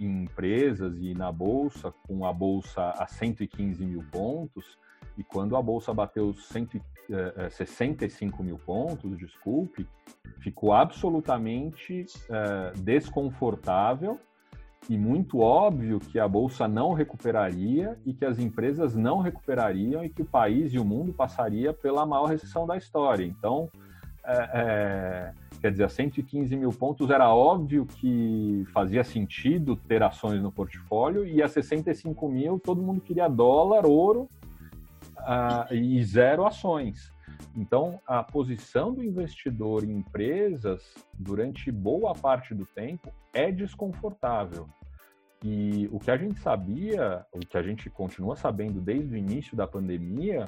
em 0.01 0.25
empresas 0.25 0.99
e 0.99 1.15
na 1.15 1.31
bolsa, 1.31 1.93
com 2.09 2.27
a 2.27 2.33
bolsa 2.33 2.91
a 2.91 3.07
115 3.07 3.85
mil 3.85 4.05
pontos 4.11 4.77
e 5.17 5.23
quando 5.25 5.57
a 5.57 5.63
bolsa 5.63 5.93
bateu 5.93 6.33
165 6.33 7.13
eh, 7.13 8.41
eh, 8.41 8.45
mil 8.45 8.59
pontos, 8.59 9.19
desculpe, 9.19 9.87
ficou 10.41 10.73
absolutamente 10.73 12.07
uh, 12.29 12.79
desconfortável 12.81 14.19
e 14.89 14.97
muito 14.97 15.41
óbvio 15.41 16.01
que 16.01 16.19
a 16.19 16.27
bolsa 16.27 16.67
não 16.67 16.93
recuperaria 16.93 17.99
e 18.07 18.13
que 18.13 18.25
as 18.25 18.39
empresas 18.39 18.95
não 18.95 19.19
recuperariam 19.19 20.05
e 20.05 20.09
que 20.09 20.23
o 20.23 20.25
país 20.25 20.73
e 20.73 20.79
o 20.79 20.85
mundo 20.85 21.13
passaria 21.13 21.73
pela 21.73 22.07
maior 22.07 22.27
recessão 22.27 22.67
da 22.67 22.77
história. 22.77 23.25
Então, 23.25 23.69
é, 24.25 24.51
é, 24.53 25.33
quer 25.61 25.71
dizer, 25.73 25.85
a 25.85 25.89
115 25.89 26.57
mil 26.57 26.71
pontos 26.71 27.11
era 27.11 27.29
óbvio 27.35 27.85
que 27.85 28.65
fazia 28.73 29.05
sentido 29.05 29.77
ter 29.77 30.03
ações 30.03 30.43
no 30.43 30.53
portfólio 30.53 31.27
e 31.27 31.43
a 31.43 31.49
65 31.49 32.29
mil 32.29 32.59
todo 32.59 32.81
mundo 32.81 33.01
queria 33.01 33.29
dólar, 33.29 33.85
ouro 33.85 34.29
uh, 35.19 35.75
e 35.75 36.03
zero 36.05 36.47
ações. 36.47 37.11
Então, 37.57 38.01
a 38.07 38.23
posição 38.23 38.93
do 38.93 39.03
investidor 39.03 39.85
em 39.85 39.99
empresas 39.99 40.83
durante 41.19 41.71
boa 41.71 42.15
parte 42.15 42.55
do 42.55 42.65
tempo 42.67 43.13
é 43.33 43.51
desconfortável. 43.51 44.69
E 45.45 45.89
o 45.93 46.01
que 46.01 46.11
a 46.11 46.17
gente 46.17 46.41
sabia, 46.41 47.25
o 47.33 47.39
que 47.39 47.57
a 47.57 47.63
gente 47.63 47.89
continua 47.89 48.35
sabendo 48.35 48.81
desde 48.81 49.15
o 49.15 49.17
início 49.17 49.57
da 49.57 49.67
pandemia, 49.67 50.47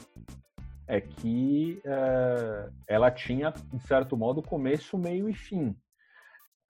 é 0.86 1.00
que 1.00 1.80
uh, 1.84 2.72
ela 2.88 3.10
tinha, 3.12 3.52
de 3.72 3.78
certo 3.86 4.16
modo, 4.16 4.42
começo, 4.42 4.98
meio 4.98 5.28
e 5.28 5.32
fim. 5.32 5.76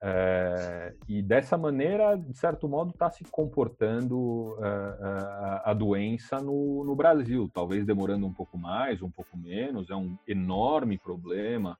É, 0.03 0.95
e 1.07 1.21
dessa 1.21 1.55
maneira, 1.55 2.17
de 2.17 2.33
certo 2.33 2.67
modo, 2.67 2.89
está 2.89 3.11
se 3.11 3.23
comportando 3.25 4.17
uh, 4.17 4.55
uh, 4.57 5.61
a 5.63 5.73
doença 5.75 6.41
no, 6.41 6.83
no, 6.83 6.95
Brasil, 6.95 7.51
talvez 7.53 7.85
demorando 7.85 8.25
um 8.25 8.33
pouco 8.33 8.57
mais, 8.57 9.01
um 9.03 9.11
pouco 9.11 9.37
menos. 9.37 9.91
É 9.91 9.95
um 9.95 10.17
enorme 10.27 10.97
problema 10.97 11.77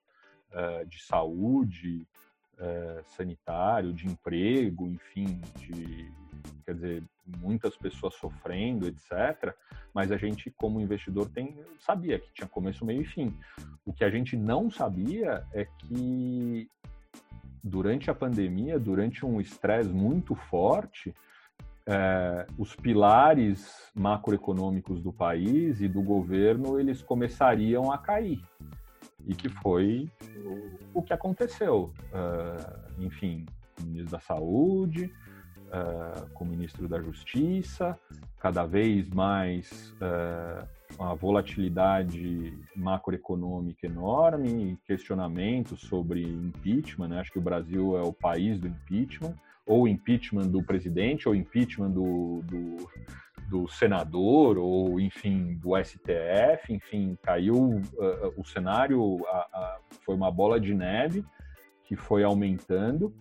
uh, 0.52 0.86
de 0.86 1.02
saúde, 1.04 2.06
sanitário, 3.08 3.92
de 3.92 4.06
emprego, 4.06 4.86
enfim, 4.86 5.42
de, 5.58 6.12
quer 6.64 6.76
dizer, 6.76 7.04
muitas 7.40 7.76
pessoas 7.76 8.14
sofrendo, 8.14 8.86
etc. 8.88 9.56
Mas 9.92 10.12
a 10.12 10.18
gente, 10.18 10.52
como 10.52 10.80
investidor, 10.80 11.28
tem, 11.28 11.58
sabia 11.80 12.20
que 12.20 12.32
tinha 12.32 12.48
começo, 12.48 12.86
meio 12.86 13.02
e 13.02 13.06
fim. 13.06 13.36
O 13.84 13.92
que 13.92 14.04
a 14.04 14.12
gente 14.12 14.38
não 14.38 14.70
sabia 14.70 15.44
é 15.54 15.66
que 15.66 16.70
durante 17.64 18.10
a 18.10 18.16
pandemia, 18.16 18.80
durante 18.80 19.26
um 19.26 19.40
estresse 19.40 19.90
muito 19.90 20.36
forte, 20.36 21.14
é, 21.86 22.46
os 22.58 22.76
pilares 22.76 23.90
macroeconômicos 23.96 25.02
do 25.02 25.12
país 25.12 25.82
e 25.82 25.88
do 25.88 26.02
governo 26.02 26.80
eles 26.80 27.02
começariam 27.02 27.92
a 27.92 27.98
cair 27.98 28.42
e 29.26 29.36
que 29.36 29.50
foi 29.50 30.10
o, 30.94 31.02
que 31.02 31.14
aconteceu. 31.14 31.94
Uh, 32.12 33.04
enfim, 33.04 33.46
o 33.80 33.86
ministro 33.86 34.12
da 34.12 34.20
Saúde, 34.20 35.14
uh, 35.68 36.30
com 36.34 36.44
o 36.44 36.48
ministro 36.48 36.88
da 36.88 37.00
Justiça, 37.02 37.98
cada 38.40 38.66
vez 38.66 39.10
mais 39.10 39.94
uh, 39.94 40.68
uma 40.98 41.16
volatilidade 41.16 42.54
macroeconômica 42.76 43.88
enorme, 43.88 44.78
questionamentos 44.86 45.82
sobre 45.82 46.24
impeachment, 46.24 47.08
né? 47.10 47.20
acho 47.20 47.32
que 47.32 47.40
o 47.40 47.42
Brasil 47.42 47.98
é 47.98 48.02
o 48.02 48.14
país 48.14 48.60
do 48.60 48.68
impeachment, 48.68 49.36
ou 49.66 49.88
impeachment 49.88 50.48
do 50.48 50.64
presidente, 50.64 51.28
ou 51.28 51.36
impeachment 51.36 51.92
do, 51.92 52.42
do, 52.44 52.90
do 53.50 53.68
senador, 53.68 54.58
ou 54.58 55.00
enfim, 55.00 55.56
do 55.56 55.72
STF, 55.82 56.74
enfim, 56.74 57.18
caiu 57.22 57.56
uh, 57.56 58.34
o 58.36 58.44
cenário, 58.44 59.26
a, 59.28 59.78
foi 60.06 60.16
uma 60.16 60.32
bola 60.32 60.60
de 60.60 60.74
neve 60.74 61.24
que 61.84 61.96
foi 61.96 62.24
aumentando 62.24 63.14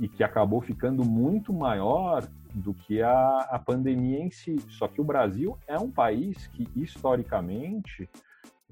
e 0.00 0.08
que 0.08 0.24
acabou 0.24 0.60
ficando 0.60 1.04
muito 1.04 1.52
maior 1.52 2.28
do 2.56 2.72
que 2.72 3.02
a, 3.02 3.40
a 3.50 3.58
pandemia 3.58 4.18
em 4.18 4.30
si. 4.30 4.56
Só 4.70 4.88
que 4.88 4.98
o 4.98 5.04
Brasil 5.04 5.58
é 5.66 5.78
um 5.78 5.90
país 5.90 6.46
que, 6.46 6.66
historicamente, 6.74 8.08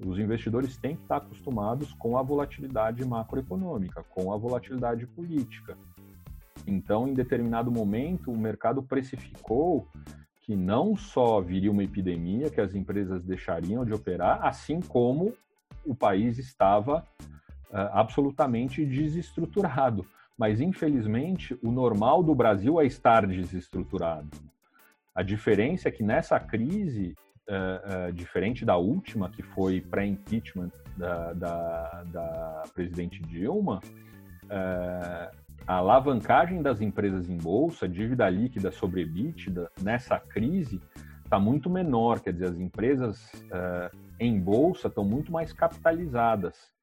os 0.03 0.17
investidores 0.17 0.75
têm 0.75 0.95
que 0.95 1.03
estar 1.03 1.17
acostumados 1.17 1.93
com 1.93 2.17
a 2.17 2.23
volatilidade 2.23 3.05
macroeconômica, 3.05 4.03
com 4.09 4.33
a 4.33 4.37
volatilidade 4.37 5.05
política. 5.05 5.77
Então, 6.65 7.07
em 7.07 7.13
determinado 7.13 7.71
momento, 7.71 8.31
o 8.31 8.37
mercado 8.37 8.81
precificou 8.81 9.87
que 10.41 10.55
não 10.55 10.97
só 10.97 11.39
viria 11.39 11.71
uma 11.71 11.83
epidemia, 11.83 12.49
que 12.49 12.61
as 12.61 12.73
empresas 12.73 13.23
deixariam 13.23 13.85
de 13.85 13.93
operar, 13.93 14.43
assim 14.43 14.79
como 14.81 15.31
o 15.85 15.93
país 15.93 16.39
estava 16.39 17.05
uh, 17.69 17.77
absolutamente 17.93 18.83
desestruturado 18.83 20.03
mas 20.37 20.59
infelizmente 20.59 21.57
o 21.63 21.71
normal 21.71 22.21
do 22.21 22.35
Brasil 22.35 22.79
é 22.79 22.85
estar 22.85 23.25
desestruturado. 23.25 24.29
A 25.13 25.23
diferença 25.23 25.87
é 25.87 25.91
que 25.91 26.03
nessa 26.03 26.37
crise, 26.39 27.15
uh, 27.47 28.09
uh, 28.09 28.13
diferente 28.13 28.65
da 28.65 28.75
última, 28.75 29.29
que 29.29 29.41
foi 29.41 29.79
pré-impeachment 29.79 30.71
da, 30.97 31.31
da, 31.31 32.03
da, 32.11 32.63
presidente 32.73 33.21
Dilma, 33.21 33.79
uh, 34.43 35.45
a 35.65 35.75
alavancagem 35.75 36.61
das 36.61 36.81
empresas 36.81 37.29
em 37.29 37.37
bolsa, 37.37 37.87
dívida 37.87 38.29
líquida 38.29 38.71
sobre 38.71 39.01
EBITDA, 39.01 39.71
nessa 39.81 40.19
crise, 40.19 40.81
está 41.23 41.39
muito 41.39 41.69
menor. 41.69 42.19
Quer 42.19 42.33
dizer, 42.33 42.49
as 42.49 42.59
empresas 42.59 43.31
em 44.19 44.39
bolsa 44.39 44.89
estão 44.89 45.03
muito 45.03 45.31
mais 45.31 45.51
capitalizadas. 45.51 46.74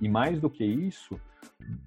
E 0.00 0.08
mais 0.08 0.40
do 0.40 0.48
que 0.48 0.64
isso, 0.64 1.20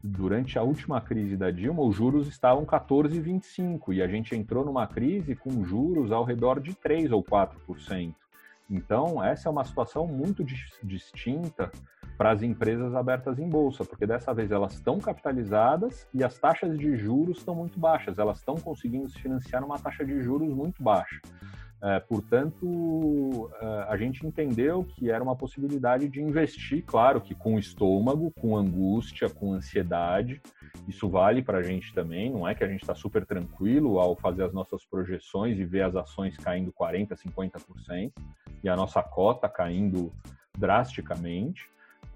durante 0.03 0.57
a 0.57 0.63
última 0.63 1.01
crise 1.01 1.37
da 1.37 1.51
Dilma, 1.51 1.81
os 1.83 1.95
juros 1.95 2.27
estavam 2.27 2.65
14,25 2.65 3.93
e 3.93 4.01
a 4.01 4.07
gente 4.07 4.35
entrou 4.35 4.65
numa 4.65 4.87
crise 4.87 5.35
com 5.35 5.63
juros 5.63 6.11
ao 6.11 6.23
redor 6.23 6.59
de 6.59 6.73
3 6.73 7.11
ou 7.11 7.23
4%. 7.23 8.13
Então, 8.69 9.23
essa 9.23 9.49
é 9.49 9.51
uma 9.51 9.65
situação 9.65 10.07
muito 10.07 10.43
distinta 10.83 11.71
para 12.17 12.31
as 12.31 12.41
empresas 12.41 12.95
abertas 12.95 13.37
em 13.37 13.47
bolsa, 13.47 13.83
porque 13.83 14.05
dessa 14.05 14.33
vez 14.33 14.51
elas 14.51 14.73
estão 14.73 14.99
capitalizadas 14.99 16.07
e 16.13 16.23
as 16.23 16.37
taxas 16.37 16.77
de 16.77 16.95
juros 16.95 17.39
estão 17.39 17.55
muito 17.55 17.79
baixas, 17.79 18.17
elas 18.17 18.37
estão 18.37 18.55
conseguindo 18.55 19.09
se 19.09 19.19
financiar 19.19 19.61
numa 19.61 19.77
taxa 19.77 20.05
de 20.05 20.21
juros 20.21 20.53
muito 20.53 20.81
baixa. 20.81 21.19
É, 21.85 21.99
portanto, 21.99 23.51
é, 23.59 23.65
a 23.89 23.97
gente 23.97 24.25
entendeu 24.25 24.85
que 24.85 25.11
era 25.11 25.21
uma 25.21 25.35
possibilidade 25.35 26.07
de 26.07 26.21
investir, 26.21 26.81
claro 26.85 27.19
que 27.19 27.35
com 27.35 27.59
estômago, 27.59 28.31
com 28.39 28.55
angústia, 28.55 29.29
com 29.29 29.51
ansiedade. 29.51 30.41
Isso 30.87 31.09
vale 31.09 31.41
para 31.41 31.57
a 31.57 31.61
gente 31.61 31.93
também, 31.93 32.31
não 32.31 32.47
é 32.47 32.55
que 32.55 32.63
a 32.63 32.67
gente 32.69 32.79
está 32.79 32.95
super 32.95 33.25
tranquilo 33.25 33.99
ao 33.99 34.15
fazer 34.15 34.43
as 34.43 34.53
nossas 34.53 34.85
projeções 34.85 35.59
e 35.59 35.65
ver 35.65 35.81
as 35.81 35.93
ações 35.93 36.37
caindo 36.37 36.71
40%, 36.71 37.17
50% 37.17 38.13
e 38.63 38.69
a 38.69 38.77
nossa 38.77 39.03
cota 39.03 39.49
caindo 39.49 40.09
drasticamente, 40.57 41.69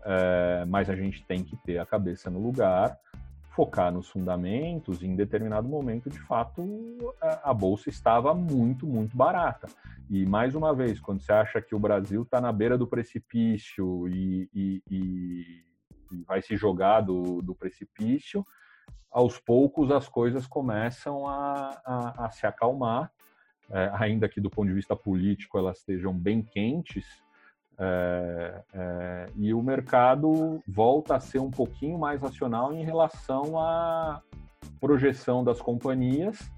é, 0.06 0.64
mas 0.66 0.90
a 0.90 0.96
gente 0.96 1.26
tem 1.26 1.44
que 1.44 1.58
ter 1.58 1.78
a 1.78 1.86
cabeça 1.86 2.30
no 2.30 2.40
lugar 2.40 2.98
focar 3.58 3.92
nos 3.92 4.08
fundamentos, 4.08 5.02
e 5.02 5.08
em 5.08 5.16
determinado 5.16 5.68
momento, 5.68 6.12
de 6.12 6.20
fato, 6.20 6.62
a, 7.20 7.52
bolsa 7.52 7.90
estava 7.90 8.32
muito, 8.32 8.86
muito 8.86 9.18
barata. 9.18 9.68
E, 10.12 10.28
mais 10.28 10.54
uma 10.54 10.76
vez, 10.76 11.00
quando 11.00 11.22
você 11.22 11.34
acha 11.34 11.60
que 11.60 11.74
o 11.74 11.80
Brasil 11.80 12.22
está 12.22 12.40
na 12.40 12.52
beira 12.52 12.78
do 12.78 12.86
precipício 12.86 14.08
e, 14.10 14.48
e, 14.54 14.84
e, 14.92 15.64
e 16.12 16.24
vai 16.24 16.40
se 16.40 16.56
jogar 16.56 17.02
do, 17.02 17.42
do, 17.42 17.56
precipício, 17.56 18.46
aos 19.12 19.40
poucos 19.40 19.90
as 19.90 20.08
coisas 20.08 20.46
começam 20.46 21.28
a, 21.28 21.82
a, 21.84 22.26
a 22.28 22.30
se 22.30 22.46
acalmar, 22.46 23.12
é, 23.72 23.90
ainda 23.96 24.30
que 24.30 24.40
do 24.40 24.52
ponto 24.52 24.68
de 24.68 24.76
vista 24.76 24.96
político 24.96 25.58
elas 25.58 25.80
estejam 25.80 26.14
bem 26.14 26.44
quentes, 26.44 27.08
é, 27.80 28.62
é, 28.74 29.26
e 29.36 29.54
o 29.54 29.62
mercado 29.62 30.60
volta 30.68 31.16
a 31.16 31.20
ser 31.20 31.40
um 31.40 31.52
pouquinho 31.52 31.98
mais 32.00 32.22
racional 32.22 32.74
em 32.74 32.84
relação 32.84 33.60
à 33.60 34.22
projeção 34.80 35.44
das 35.44 35.62
companhias 35.62 36.52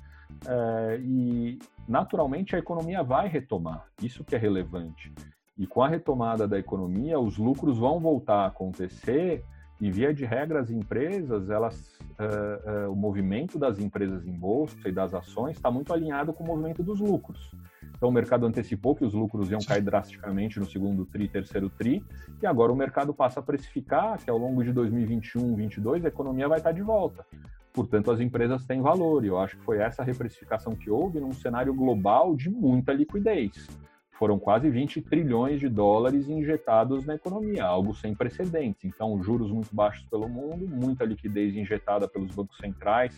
é, 0.47 0.99
e 1.01 1.59
naturalmente 1.88 2.55
a 2.55 2.59
economia 2.59 3.03
vai 3.03 3.28
retomar, 3.28 3.86
isso 4.01 4.24
que 4.24 4.36
é 4.36 4.38
relevante. 4.38 5.13
E 5.57 5.67
com 5.67 5.82
a 5.84 5.89
retomada 5.89 6.47
da 6.47 6.57
economia, 6.57 7.20
os 7.20 7.38
lucros 7.38 7.78
vão 7.78 7.99
voltar 7.99 8.43
a 8.43 8.47
acontecer 8.47 9.43
e 9.82 9.91
via 9.91 10.13
de 10.13 10.26
regra 10.26 10.61
as 10.61 10.70
empresas, 10.70 11.49
elas, 11.49 11.99
é, 12.17 12.84
é, 12.84 12.88
o 12.88 12.95
movimento 12.95 13.59
das 13.59 13.80
empresas 13.80 14.26
em 14.26 14.32
bolsa 14.32 14.88
e 14.88 14.91
das 14.91 15.13
ações 15.13 15.57
está 15.57 15.70
muito 15.70 15.93
alinhado 15.93 16.32
com 16.32 16.43
o 16.43 16.47
movimento 16.47 16.82
dos 16.82 16.99
lucros. 16.99 17.51
Então 18.00 18.08
o 18.08 18.14
mercado 18.14 18.45
antecipou 18.45 18.95
que 18.95 19.04
os 19.04 19.14
lucros 19.14 19.52
iam 19.52 19.60
cair 19.60 19.82
drasticamente 19.82 20.58
no 20.58 20.66
segundo 20.66 21.06
tri, 21.06 21.28
terceiro 21.28 21.70
tri, 21.70 22.02
e 22.41 22.47
agora 22.47 22.72
o 22.72 22.76
mercado 22.76 23.14
passa 23.14 23.41
a 23.41 23.43
precificar 23.43 24.18
que 24.24 24.30
ao 24.30 24.38
longo 24.38 24.64
de 24.64 24.72
2021, 24.72 25.41
2022 25.41 26.06
a 26.06 26.08
economia 26.08 26.47
vai 26.47 26.60
estar 26.60 26.72
de 26.72 26.82
volta. 26.82 27.26
Portanto, 27.74 28.10
as 28.10 28.22
empresas 28.22 28.66
têm 28.66 28.82
valor, 28.82 29.26
e 29.26 29.28
eu 29.28 29.38
acho 29.38 29.58
que 29.58 29.66
foi 29.66 29.80
essa 29.80 30.02
reprecificação 30.02 30.78
que 30.78 30.89
houve 30.89 31.20
num 31.20 31.34
cenário 31.34 31.74
global 31.74 32.38
de 32.38 32.50
muita 32.50 32.93
liquidez. 32.93 33.68
Foram 34.12 34.39
quase 34.39 34.70
20 34.70 35.02
trilhões 35.02 35.60
de 35.60 35.68
dólares 35.68 36.30
injetados 36.30 37.06
na 37.06 37.16
economia, 37.16 37.66
algo 37.66 37.93
sem 37.93 38.16
precedentes. 38.16 38.86
Então, 38.86 39.22
juros 39.22 39.52
muito 39.52 39.76
baixos 39.76 40.06
pelo 40.06 40.30
mundo, 40.30 40.66
muita 40.66 41.04
liquidez 41.04 41.54
injetada 41.54 42.08
pelos 42.08 42.34
bancos 42.34 42.58
centrais, 42.58 43.18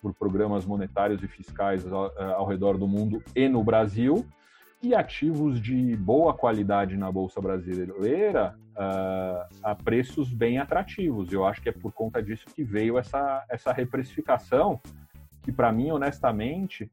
por 0.00 0.14
programas 0.14 0.64
monetários 0.64 1.22
e 1.22 1.28
fiscais 1.28 1.86
ao, 1.90 2.06
eh, 2.06 2.32
ao 2.34 2.46
redor 2.46 2.78
do 2.78 2.88
mundo 2.88 3.22
e 3.34 3.48
no 3.48 3.62
Brasil, 3.62 4.26
e 4.82 4.94
ativos 4.94 5.60
de 5.60 5.94
boa 5.96 6.32
qualidade 6.32 6.96
na 6.96 7.12
Bolsa 7.12 7.40
Brasileira 7.40 8.56
uh, 8.70 9.54
a 9.62 9.74
preços 9.74 10.32
bem 10.32 10.58
atrativos. 10.58 11.30
Eu 11.30 11.44
acho 11.44 11.60
que 11.60 11.68
é 11.68 11.72
por 11.72 11.92
conta 11.92 12.22
disso 12.22 12.46
que 12.54 12.64
veio 12.64 12.96
essa, 12.96 13.44
essa 13.50 13.72
reprecificação, 13.72 14.80
que 15.42 15.52
para 15.52 15.70
mim, 15.70 15.90
honestamente, 15.90 16.90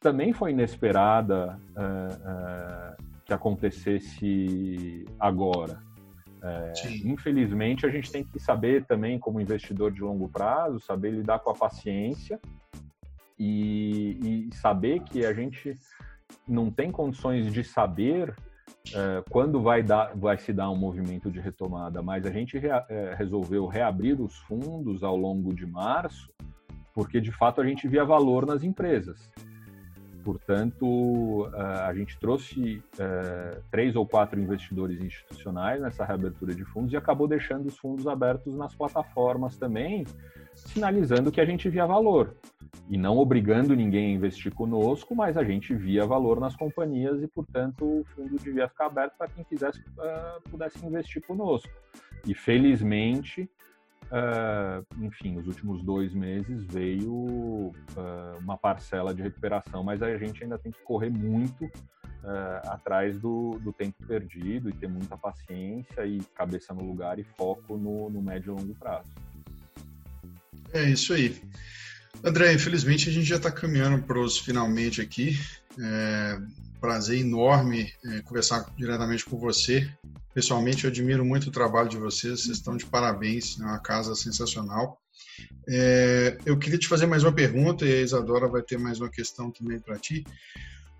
também 0.00 0.32
foi 0.32 0.50
inesperada 0.50 1.56
uh, 1.76 2.96
uh, 2.96 3.04
que 3.24 3.32
acontecesse 3.32 5.04
agora. 5.18 5.80
É, 6.42 6.72
infelizmente, 7.04 7.84
a 7.84 7.90
gente 7.90 8.10
tem 8.10 8.24
que 8.24 8.38
saber 8.38 8.84
também, 8.86 9.18
como 9.18 9.40
investidor 9.40 9.92
de 9.92 10.00
longo 10.00 10.28
prazo, 10.28 10.80
saber 10.80 11.10
lidar 11.10 11.38
com 11.40 11.50
a 11.50 11.54
paciência 11.54 12.40
e, 13.38 14.48
e 14.50 14.54
saber 14.56 15.00
que 15.00 15.24
a 15.24 15.32
gente 15.32 15.78
não 16.46 16.70
tem 16.70 16.90
condições 16.90 17.52
de 17.52 17.62
saber 17.64 18.34
é, 18.94 19.22
quando 19.28 19.60
vai, 19.60 19.82
dar, 19.82 20.16
vai 20.16 20.38
se 20.38 20.52
dar 20.52 20.70
um 20.70 20.76
movimento 20.76 21.30
de 21.30 21.40
retomada, 21.40 22.02
mas 22.02 22.24
a 22.24 22.30
gente 22.30 22.58
rea, 22.58 22.84
é, 22.88 23.14
resolveu 23.14 23.66
reabrir 23.66 24.20
os 24.20 24.36
fundos 24.38 25.02
ao 25.02 25.16
longo 25.16 25.54
de 25.54 25.66
março, 25.66 26.32
porque 26.94 27.20
de 27.20 27.32
fato 27.32 27.60
a 27.60 27.66
gente 27.66 27.86
via 27.86 28.04
valor 28.04 28.46
nas 28.46 28.62
empresas. 28.62 29.30
Portanto, 30.24 31.50
a 31.54 31.92
gente 31.94 32.18
trouxe 32.18 32.82
é, 32.98 33.60
três 33.70 33.96
ou 33.96 34.06
quatro 34.06 34.38
investidores 34.38 35.00
institucionais 35.00 35.80
nessa 35.80 36.04
reabertura 36.04 36.54
de 36.54 36.64
fundos 36.64 36.92
e 36.92 36.96
acabou 36.96 37.26
deixando 37.26 37.66
os 37.66 37.78
fundos 37.78 38.06
abertos 38.06 38.56
nas 38.56 38.74
plataformas 38.74 39.56
também, 39.56 40.06
sinalizando 40.54 41.32
que 41.32 41.40
a 41.40 41.44
gente 41.44 41.68
via 41.68 41.86
valor. 41.86 42.34
E 42.88 42.96
não 42.96 43.18
obrigando 43.18 43.74
ninguém 43.74 44.12
a 44.12 44.16
investir 44.16 44.52
conosco, 44.52 45.14
mas 45.14 45.36
a 45.36 45.44
gente 45.44 45.74
via 45.74 46.04
valor 46.06 46.40
nas 46.40 46.56
companhias 46.56 47.22
e, 47.22 47.26
portanto, 47.26 47.84
o 47.84 48.04
fundo 48.14 48.36
devia 48.36 48.68
ficar 48.68 48.86
aberto 48.86 49.16
para 49.16 49.28
quem 49.28 49.44
quisesse 49.44 49.80
uh, 49.80 50.50
pudesse 50.50 50.84
investir 50.84 51.22
conosco. 51.26 51.70
E 52.26 52.34
felizmente 52.34 53.48
Uh, 54.10 55.04
enfim, 55.04 55.34
nos 55.34 55.46
últimos 55.46 55.84
dois 55.84 56.12
meses 56.12 56.64
veio 56.64 57.12
uh, 57.14 57.72
uma 58.40 58.58
parcela 58.58 59.14
de 59.14 59.22
recuperação, 59.22 59.84
mas 59.84 60.02
a 60.02 60.16
gente 60.18 60.42
ainda 60.42 60.58
tem 60.58 60.72
que 60.72 60.82
correr 60.82 61.10
muito 61.10 61.64
uh, 61.64 62.70
atrás 62.70 63.16
do, 63.20 63.60
do, 63.60 63.72
tempo 63.72 64.04
perdido 64.04 64.68
e 64.68 64.72
ter 64.72 64.88
muita 64.88 65.16
paciência 65.16 66.04
e 66.04 66.20
cabeça 66.34 66.74
no 66.74 66.82
lugar 66.82 67.20
e 67.20 67.24
foco 67.24 67.76
no, 67.76 68.10
no 68.10 68.20
médio 68.20 68.52
e 68.52 68.60
longo 68.60 68.74
prazo. 68.74 69.08
É 70.72 70.82
isso 70.90 71.12
aí. 71.12 71.40
André, 72.24 72.52
infelizmente 72.52 73.08
a 73.08 73.12
gente 73.12 73.26
já 73.26 73.36
está 73.36 73.50
caminhando 73.50 74.02
para 74.02 74.18
os 74.18 74.38
finalmente 74.38 75.00
aqui. 75.00 75.38
É, 75.78 76.40
prazer 76.80 77.18
enorme 77.18 77.92
é, 78.04 78.22
conversar 78.22 78.72
diretamente 78.76 79.24
com 79.24 79.38
você. 79.38 79.88
Pessoalmente, 80.34 80.84
eu 80.84 80.90
admiro 80.90 81.24
muito 81.24 81.48
o 81.48 81.52
trabalho 81.52 81.88
de 81.88 81.96
vocês, 81.96 82.42
vocês 82.42 82.56
estão 82.56 82.76
de 82.76 82.86
parabéns, 82.86 83.58
é 83.60 83.64
uma 83.64 83.78
casa 83.78 84.14
sensacional. 84.14 84.98
É, 85.68 86.38
eu 86.44 86.58
queria 86.58 86.78
te 86.78 86.88
fazer 86.88 87.06
mais 87.06 87.22
uma 87.22 87.32
pergunta, 87.32 87.84
e 87.84 87.92
a 87.92 88.00
Isadora 88.00 88.48
vai 88.48 88.62
ter 88.62 88.78
mais 88.78 89.00
uma 89.00 89.10
questão 89.10 89.50
também 89.50 89.78
para 89.78 89.98
ti. 89.98 90.24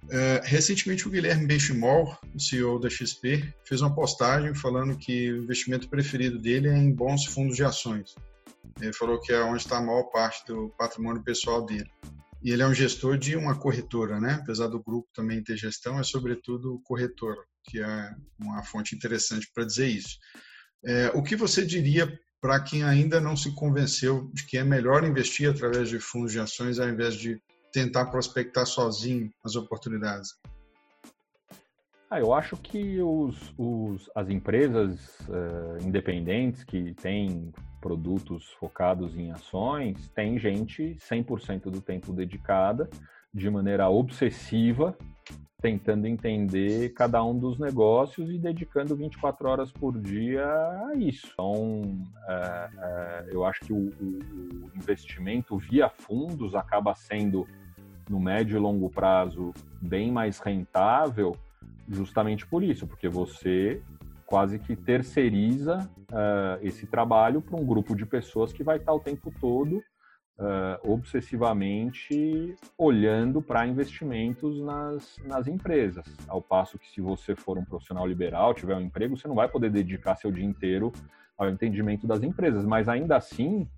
É, 0.09 0.41
recentemente, 0.45 1.07
o 1.07 1.11
Guilherme 1.11 1.47
Benchimol, 1.47 2.16
o 2.35 2.41
CEO 2.41 2.78
da 2.78 2.89
XP, 2.89 3.53
fez 3.64 3.81
uma 3.81 3.95
postagem 3.95 4.55
falando 4.55 4.97
que 4.97 5.33
o 5.33 5.43
investimento 5.45 5.89
preferido 5.89 6.39
dele 6.39 6.68
é 6.68 6.76
em 6.76 6.93
bons 6.93 7.26
fundos 7.26 7.57
de 7.57 7.64
ações. 7.64 8.14
Ele 8.81 8.93
falou 8.93 9.20
que 9.20 9.33
é 9.33 9.43
onde 9.43 9.62
está 9.62 9.78
a 9.78 9.83
maior 9.83 10.05
parte 10.05 10.47
do 10.47 10.68
patrimônio 10.78 11.22
pessoal 11.22 11.64
dele. 11.64 11.89
E 12.43 12.51
ele 12.51 12.62
é 12.62 12.66
um 12.66 12.74
gestor 12.74 13.18
de 13.18 13.36
uma 13.36 13.59
corretora, 13.59 14.18
né? 14.18 14.38
Apesar 14.42 14.68
do 14.68 14.83
grupo 14.83 15.08
também 15.14 15.42
ter 15.42 15.57
gestão, 15.57 15.99
é 15.99 16.03
sobretudo 16.03 16.80
corretora 16.84 17.41
que 17.64 17.80
é 17.80 18.14
uma 18.38 18.62
fonte 18.62 18.95
interessante 18.95 19.50
para 19.54 19.64
dizer 19.64 19.88
isso. 19.88 20.18
É, 20.84 21.08
o 21.14 21.22
que 21.22 21.37
você 21.37 21.64
diria 21.64 22.11
para 22.41 22.58
quem 22.61 22.83
ainda 22.83 23.21
não 23.21 23.37
se 23.37 23.54
convenceu 23.54 24.30
de 24.33 24.46
que 24.46 24.57
é 24.57 24.64
melhor 24.64 25.04
investir 25.04 25.50
através 25.50 25.88
de 25.88 26.00
fundos 26.00 26.33
de 26.33 26.41
ações 26.41 26.79
ao 26.79 26.88
invés 26.88 27.14
de 27.14 27.38
tentar 27.72 28.07
prospectar 28.07 28.67
sozinho 28.67 29.30
as 29.45 29.57
oportunidades? 29.57 30.30
Ah, 32.08 32.18
eu 32.18 32.34
acho 32.34 32.57
que 32.57 33.00
os, 33.00 33.54
os, 33.57 34.11
as 34.17 34.29
empresas 34.29 35.21
uh, 35.29 35.87
independentes 35.87 36.64
que 36.64 36.92
têm 36.95 37.53
produtos 37.80 38.52
focados 38.54 39.16
em 39.16 39.30
ações 39.30 40.08
têm 40.11 40.38
gente 40.38 40.96
100% 41.00 41.70
do 41.70 41.80
tempo 41.80 42.12
dedicada 42.12 42.88
de 43.32 43.48
maneira 43.48 43.88
obsessiva 43.88 44.96
tentando 45.61 46.07
entender 46.07 46.90
cada 46.90 47.22
um 47.22 47.38
dos 47.38 47.58
negócios 47.58 48.30
e 48.30 48.38
dedicando 48.38 48.96
24 48.96 49.48
horas 49.48 49.70
por 49.70 49.98
dia 49.98 50.44
a 50.44 50.94
isso. 50.96 51.28
Então, 51.32 52.02
é, 52.26 52.68
é, 52.78 53.28
eu 53.30 53.44
acho 53.44 53.61
que 53.61 53.72
o, 53.72 53.76
o, 53.76 54.70
investimento 54.74 55.58
via 55.58 55.88
fundos 55.88 56.54
acaba 56.54 56.94
sendo, 56.94 57.46
no 58.08 58.18
médio 58.18 58.57
e 58.57 58.61
longo 58.61 58.88
prazo, 58.88 59.52
bem 59.80 60.11
mais 60.11 60.38
rentável, 60.38 61.36
justamente 61.88 62.46
por 62.46 62.62
isso, 62.62 62.86
porque 62.86 63.08
você 63.08 63.82
quase 64.30 64.61
que 64.61 64.76
terceiriza 64.76 65.90
uh, 66.12 66.64
esse 66.64 66.86
trabalho 66.86 67.42
para 67.42 67.61
um 67.61 67.66
grupo 67.66 67.96
de 67.96 68.07
pessoas 68.07 68.52
que 68.52 68.62
vai 68.62 68.76
estar 68.76 68.92
o 68.92 69.00
tempo 69.00 69.32
todo 69.40 69.82
uh, 70.38 70.92
obsessivamente 70.92 72.54
olhando 72.78 73.42
para 73.42 73.66
investimentos 73.66 74.61
nas, 74.61 75.18
nas 75.24 75.48
empresas. 75.48 76.07
Ao 76.28 76.40
passo 76.40 76.78
que, 76.78 76.88
se 76.88 77.00
você 77.00 77.34
for 77.34 77.58
um 77.58 77.64
profissional 77.64 78.07
liberal, 78.07 78.54
tiver 78.54 78.76
um 78.76 78.82
emprego, 78.82 79.16
você 79.16 79.26
não 79.26 79.34
vai 79.34 79.48
poder 79.48 79.68
dedicar 79.68 80.14
seu 80.14 80.30
dia 80.30 80.44
inteiro 80.44 80.92
ao 81.36 81.50
entendimento 81.50 82.07
das 82.07 82.22
empresas. 82.22 82.64
Mas 82.64 82.88
ainda 82.88 83.16
assim, 83.16 83.68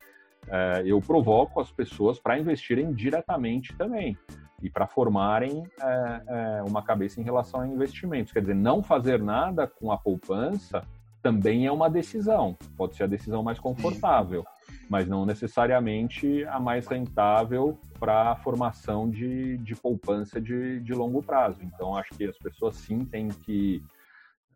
uh, 0.48 0.84
eu 0.84 1.00
provoco 1.00 1.60
as 1.60 1.72
pessoas 1.72 2.20
para 2.20 2.38
investirem 2.38 2.92
diretamente 2.92 3.74
também. 3.74 4.18
E 4.62 4.70
para 4.70 4.86
formarem 4.86 5.64
é, 5.80 6.22
é, 6.26 6.62
uma 6.62 6.82
cabeça 6.82 7.20
em 7.20 7.24
relação 7.24 7.60
a 7.60 7.66
investimentos. 7.66 8.32
Quer 8.32 8.40
dizer, 8.40 8.54
não 8.54 8.82
fazer 8.82 9.20
nada 9.20 9.66
com 9.66 9.90
a 9.90 9.98
poupança 9.98 10.82
também 11.22 11.66
é 11.66 11.72
uma 11.72 11.88
decisão, 11.88 12.56
pode 12.76 12.96
ser 12.96 13.04
a 13.04 13.06
decisão 13.06 13.42
mais 13.44 13.58
confortável, 13.58 14.44
mas 14.90 15.06
não 15.06 15.24
necessariamente 15.24 16.44
a 16.46 16.58
mais 16.58 16.86
rentável 16.86 17.78
para 17.98 18.32
a 18.32 18.36
formação 18.36 19.08
de, 19.08 19.56
de 19.58 19.76
poupança 19.76 20.40
de, 20.40 20.80
de 20.80 20.92
longo 20.92 21.22
prazo. 21.22 21.58
Então, 21.62 21.96
acho 21.96 22.10
que 22.14 22.24
as 22.24 22.36
pessoas 22.36 22.76
sim 22.76 23.04
têm 23.04 23.28
que 23.28 23.82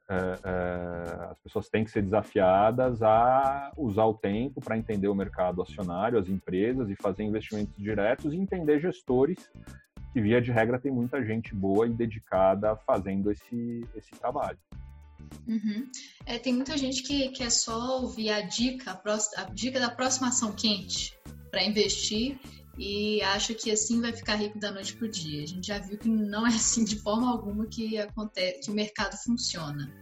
é, 0.09 0.15
é, 0.15 1.25
as 1.31 1.39
pessoas 1.41 1.69
têm 1.69 1.83
que 1.83 1.91
ser 1.91 2.01
desafiadas 2.01 3.03
a 3.03 3.73
usar 3.77 4.05
o 4.05 4.15
tempo 4.15 4.61
para 4.61 4.79
entender 4.79 5.09
o 5.09 5.15
mercado 5.15 5.61
acionário, 5.61 6.17
as 6.17 6.29
empresas 6.29 6.89
e 6.89 6.95
fazer 6.95 7.25
investimentos 7.25 7.75
diretos 7.77 8.33
e 8.33 8.37
entender 8.37 8.79
gestores 8.79 9.51
que 10.17 10.23
via 10.23 10.41
de 10.41 10.51
regra 10.51 10.79
tem 10.79 10.91
muita 10.91 11.23
gente 11.23 11.55
boa 11.55 11.87
e 11.87 11.93
dedicada 11.93 12.75
fazendo 12.87 13.31
esse, 13.31 13.87
esse 13.95 14.13
trabalho. 14.13 14.59
Uhum. 15.47 15.91
É, 16.25 16.39
tem 16.39 16.55
muita 16.55 16.75
gente 16.79 17.03
que 17.03 17.29
quer 17.33 17.51
só 17.51 18.01
ouvir 18.01 18.31
a 18.31 18.41
dica, 18.41 18.93
a, 18.93 19.43
a 19.43 19.45
dica 19.51 19.79
da 19.79 19.91
próxima 19.91 20.29
ação 20.29 20.53
quente 20.53 21.13
para 21.51 21.63
investir 21.63 22.41
e 22.79 23.21
acha 23.21 23.53
que 23.53 23.71
assim 23.71 24.01
vai 24.01 24.11
ficar 24.11 24.37
rico 24.37 24.59
da 24.59 24.73
noite 24.73 24.97
para 24.97 25.07
o 25.07 25.11
dia. 25.11 25.43
A 25.43 25.47
gente 25.47 25.67
já 25.67 25.79
viu 25.79 25.99
que 25.99 26.09
não 26.09 26.47
é 26.47 26.49
assim 26.51 26.83
de 26.83 26.97
forma 26.97 27.31
alguma 27.31 27.67
que, 27.67 27.99
acontece, 27.99 28.61
que 28.61 28.71
o 28.71 28.75
mercado 28.75 29.19
funciona. 29.19 29.93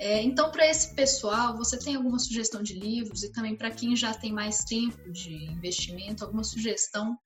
É, 0.00 0.20
então, 0.20 0.50
para 0.50 0.66
esse 0.66 0.92
pessoal, 0.96 1.56
você 1.56 1.78
tem 1.78 1.94
alguma 1.94 2.18
sugestão 2.18 2.60
de 2.60 2.74
livros 2.74 3.22
e 3.22 3.30
também 3.30 3.56
para 3.56 3.70
quem 3.70 3.94
já 3.94 4.12
tem 4.12 4.32
mais 4.32 4.64
tempo 4.64 5.12
de 5.12 5.44
investimento, 5.44 6.24
alguma 6.24 6.42
sugestão? 6.42 7.16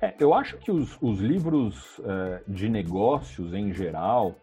É, 0.00 0.14
eu 0.20 0.32
acho 0.32 0.56
que 0.58 0.70
os, 0.70 0.96
os 1.02 1.18
livros 1.18 2.00
é, 2.04 2.42
de 2.46 2.68
negócios 2.68 3.52
em 3.52 3.72
geral, 3.72 4.36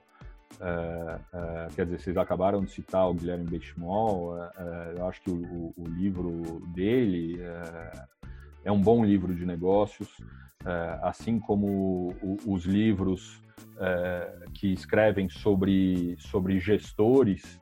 é, 0.60 1.20
é, 1.34 1.68
quer 1.74 1.86
dizer, 1.86 2.00
vocês 2.00 2.18
acabaram 2.18 2.62
de 2.64 2.72
citar 2.72 3.10
o 3.10 3.14
Guilherme 3.14 3.46
Benchimol, 3.46 4.36
eu 4.98 5.08
acho 5.08 5.22
que 5.22 5.32
o, 5.32 5.74
o 5.78 5.88
livro 5.88 6.62
dele 6.74 7.40
é, 8.66 8.72
um 8.72 8.82
bom 8.82 9.04
livro 9.04 9.34
de 9.34 9.46
negócios, 9.46 10.10
assim 11.02 11.40
como 11.40 12.14
o, 12.22 12.38
os 12.48 12.66
livros 12.66 13.42
que 14.54 14.74
escrevem 14.74 15.30
sobre, 15.30 16.16
sobre 16.20 16.60
gestores 16.60 17.60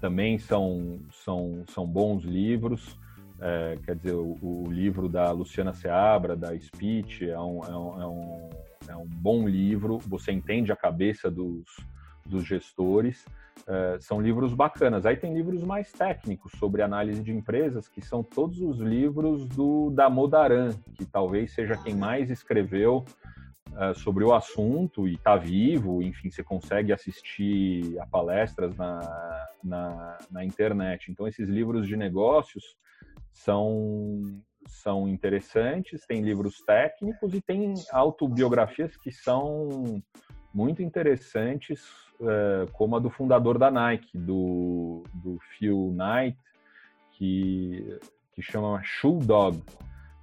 também 0.00 0.38
são, 0.38 1.00
são, 1.10 1.64
são 1.68 1.86
bons 1.86 2.22
livros. 2.24 2.98
É, 3.46 3.76
quer 3.84 3.94
dizer, 3.94 4.14
o, 4.14 4.38
o, 4.40 4.72
livro 4.72 5.06
da 5.06 5.30
Luciana 5.30 5.74
Seabra, 5.74 6.34
da 6.34 6.58
Speech, 6.58 7.28
é 7.28 7.38
um, 7.38 7.62
é 7.62 7.76
um, 7.76 8.02
é 8.02 8.06
um 8.06 8.50
é 8.88 8.96
um 8.96 9.06
bom 9.06 9.48
livro, 9.48 9.98
você 9.98 10.32
entende 10.32 10.72
a 10.72 10.76
cabeça 10.76 11.30
dos, 11.30 11.64
dos 12.24 12.44
gestores. 12.44 13.24
Uh, 13.60 14.00
são 14.00 14.20
livros 14.20 14.52
bacanas. 14.52 15.06
Aí 15.06 15.16
tem 15.16 15.32
livros 15.32 15.62
mais 15.62 15.90
técnicos 15.92 16.52
sobre 16.58 16.82
análise 16.82 17.22
de 17.22 17.32
empresas, 17.32 17.88
que 17.88 18.00
são 18.00 18.22
todos 18.22 18.60
os 18.60 18.78
livros 18.78 19.46
do 19.46 19.90
da 19.90 20.10
Modaran, 20.10 20.70
que 20.96 21.04
talvez 21.04 21.52
seja 21.52 21.76
quem 21.76 21.94
mais 21.94 22.30
escreveu 22.30 23.04
uh, 23.70 23.94
sobre 23.94 24.24
o 24.24 24.34
assunto 24.34 25.08
e 25.08 25.14
está 25.14 25.36
vivo. 25.36 26.02
Enfim, 26.02 26.30
você 26.30 26.42
consegue 26.42 26.92
assistir 26.92 27.98
a 28.00 28.06
palestras 28.06 28.76
na, 28.76 29.46
na, 29.62 30.18
na 30.30 30.44
internet. 30.44 31.10
Então, 31.10 31.26
esses 31.26 31.48
livros 31.48 31.86
de 31.86 31.96
negócios 31.96 32.76
são 33.34 34.40
são 34.66 35.06
interessantes, 35.06 36.06
tem 36.06 36.22
livros 36.22 36.62
técnicos 36.62 37.34
e 37.34 37.40
tem 37.40 37.74
autobiografias 37.92 38.96
que 38.96 39.10
são 39.10 40.02
muito 40.54 40.82
interessantes, 40.82 41.82
uh, 42.20 42.70
como 42.72 42.96
a 42.96 42.98
do 42.98 43.10
fundador 43.10 43.58
da 43.58 43.70
Nike, 43.70 44.16
do, 44.16 45.02
do 45.12 45.38
Phil 45.50 45.92
Knight, 45.92 46.38
que, 47.12 47.98
que 48.32 48.40
chama 48.40 48.80
Shoe 48.82 49.18
Dog. 49.18 49.58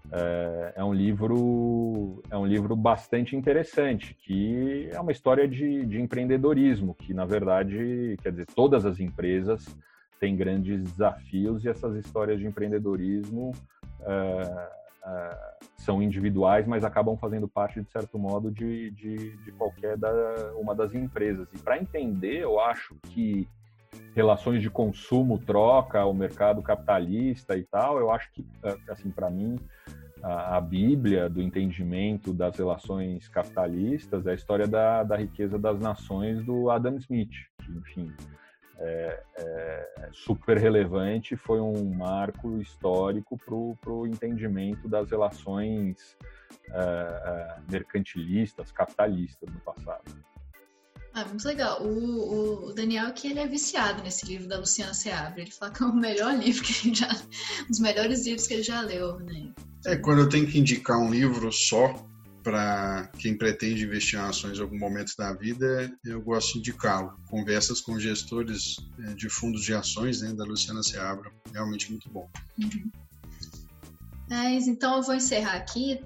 Uh, 0.08 0.74
é 0.76 0.84
um 0.84 0.94
livro 0.94 2.22
é 2.32 2.36
um 2.36 2.46
livro 2.46 2.76
bastante 2.76 3.34
interessante 3.36 4.14
que 4.16 4.90
é 4.92 5.00
uma 5.00 5.12
história 5.12 5.48
de, 5.48 5.86
de 5.86 6.02
empreendedorismo 6.02 6.96
que 6.96 7.14
na 7.14 7.24
verdade 7.24 8.18
quer 8.22 8.32
dizer 8.32 8.48
todas 8.48 8.84
as 8.84 9.00
empresas 9.00 9.64
têm 10.22 10.36
grandes 10.36 10.84
desafios 10.84 11.66
e 11.66 11.70
essas 11.70 11.96
histórias 11.96 12.40
de 12.40 12.46
empreendedorismo 12.46 13.52
uh, 14.02 15.10
uh, 15.10 15.66
são 15.76 16.02
individuais, 16.02 16.68
mas 16.68 16.84
acabam 16.84 17.18
fazendo 17.18 17.48
parte, 17.48 17.82
de 17.82 17.90
certo 17.92 18.20
modo, 18.20 18.52
de, 18.52 18.92
de, 18.92 19.36
de 19.38 19.52
qualquer 19.54 19.98
da, 19.98 20.54
uma 20.56 20.76
das 20.76 20.94
empresas. 20.94 21.48
E 21.52 21.58
para 21.58 21.80
entender, 21.80 22.38
eu 22.38 22.60
acho 22.60 22.96
que 23.08 23.50
relações 24.14 24.62
de 24.62 24.70
consumo, 24.70 25.40
troca, 25.40 26.06
o 26.06 26.14
mercado 26.14 26.62
capitalista 26.62 27.58
e 27.58 27.64
tal, 27.64 27.98
eu 27.98 28.12
acho 28.12 28.32
que, 28.32 28.46
assim, 28.88 29.10
para 29.10 29.28
mim, 29.28 29.58
a, 30.22 30.58
a, 30.58 30.62
Bíblia 30.62 31.28
do 31.28 31.42
entendimento 31.42 32.32
das 32.32 32.56
relações 32.56 33.28
capitalistas 33.28 34.28
é 34.28 34.32
a 34.32 34.36
história 34.36 34.68
da, 34.68 35.04
da 35.04 35.16
riqueza 35.16 35.58
das 35.58 35.80
nações 35.80 36.46
do 36.46 36.70
Adam 36.70 36.98
Smith, 36.98 37.34
que, 37.66 37.72
enfim, 37.72 38.14
é, 38.78 39.24
é, 39.38 40.10
super 40.12 40.58
relevante, 40.58 41.36
foi 41.36 41.60
um 41.60 41.94
marco 41.94 42.58
histórico 42.60 43.38
para 43.38 43.94
o 43.94 44.08
entendimento 44.08 44.88
das 44.88 45.10
relações 45.10 46.18
é, 46.70 46.74
é, 46.74 47.72
mercantilistas, 47.72 48.72
capitalistas 48.72 49.50
no 49.50 49.60
passado. 49.60 50.04
Ah, 51.14 51.26
muito 51.26 51.46
legal. 51.46 51.84
O, 51.84 52.70
o, 52.70 52.74
Daniel 52.74 53.12
que 53.12 53.28
ele 53.28 53.40
é 53.40 53.48
viciado 53.48 54.02
nesse 54.02 54.26
livro 54.26 54.48
da 54.48 54.58
Luciana 54.58 54.94
Seabra. 54.94 55.42
Ele 55.42 55.52
fala 55.52 55.72
que 55.72 55.84
é 55.84 55.86
o 55.86 55.94
melhor 55.94 56.34
livro 56.40 56.64
que 56.64 56.88
ele 56.88 56.96
já, 56.96 57.10
um 57.64 57.68
dos 57.68 57.80
melhores 57.80 58.26
livros 58.26 58.48
que 58.48 58.54
ele 58.54 58.64
já 58.64 58.82
leu, 58.82 59.20
né? 59.20 59.52
É 59.86 59.98
quando 59.98 60.20
eu 60.20 60.30
tenho 60.30 60.48
que 60.48 60.60
indicar 60.60 60.98
um 60.98 61.12
livro 61.12 61.52
só, 61.52 61.94
para 62.44 63.10
quem 63.18 63.38
pretende 63.38 63.86
investir 63.86 64.20
em 64.20 64.24
ações 64.24 64.58
em 64.58 64.62
algum 64.62 64.78
momento 64.78 65.16
da 65.18 65.34
vida, 65.34 65.92
eu 66.04 66.22
gosto 66.22 66.54
de 66.54 66.60
indicá-lo. 66.60 67.20
Conversas 67.30 67.82
com 67.82 68.00
gestores 68.00 68.78
é, 69.00 69.14
de 69.14 69.30
fundos 69.30 69.64
de 69.64 69.74
ações, 69.74 70.22
né, 70.22 70.34
da 70.34 70.44
Luciana 70.44 70.84
Seabra, 70.84 71.32
realmente 71.54 71.90
muito 71.90 72.10
bom. 72.10 72.30
Uhum. 72.60 72.92
Mas, 74.30 74.68
então 74.68 74.98
eu 74.98 75.04
vou 75.04 75.14
encerrar 75.14 75.56
aqui, 75.56 76.00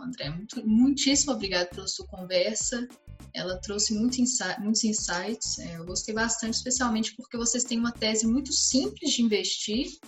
André. 0.00 0.30
Muito, 0.30 0.66
muitíssimo 0.66 1.32
obrigado 1.32 1.68
pela 1.70 1.88
sua 1.88 2.06
conversa. 2.06 2.86
Ela 3.34 3.56
trouxe 3.58 3.94
muito 3.94 4.20
insight, 4.20 4.60
muitos 4.60 4.84
insights. 4.84 5.58
É, 5.58 5.76
eu 5.76 5.84
gostei 5.84 6.14
bastante, 6.14 6.54
especialmente 6.54 7.14
porque 7.14 7.36
vocês 7.36 7.64
têm 7.64 7.78
uma 7.78 7.92
tese 7.92 8.26
muito 8.26 8.52
simples 8.52 9.12
de 9.12 9.22
investir, 9.22 9.98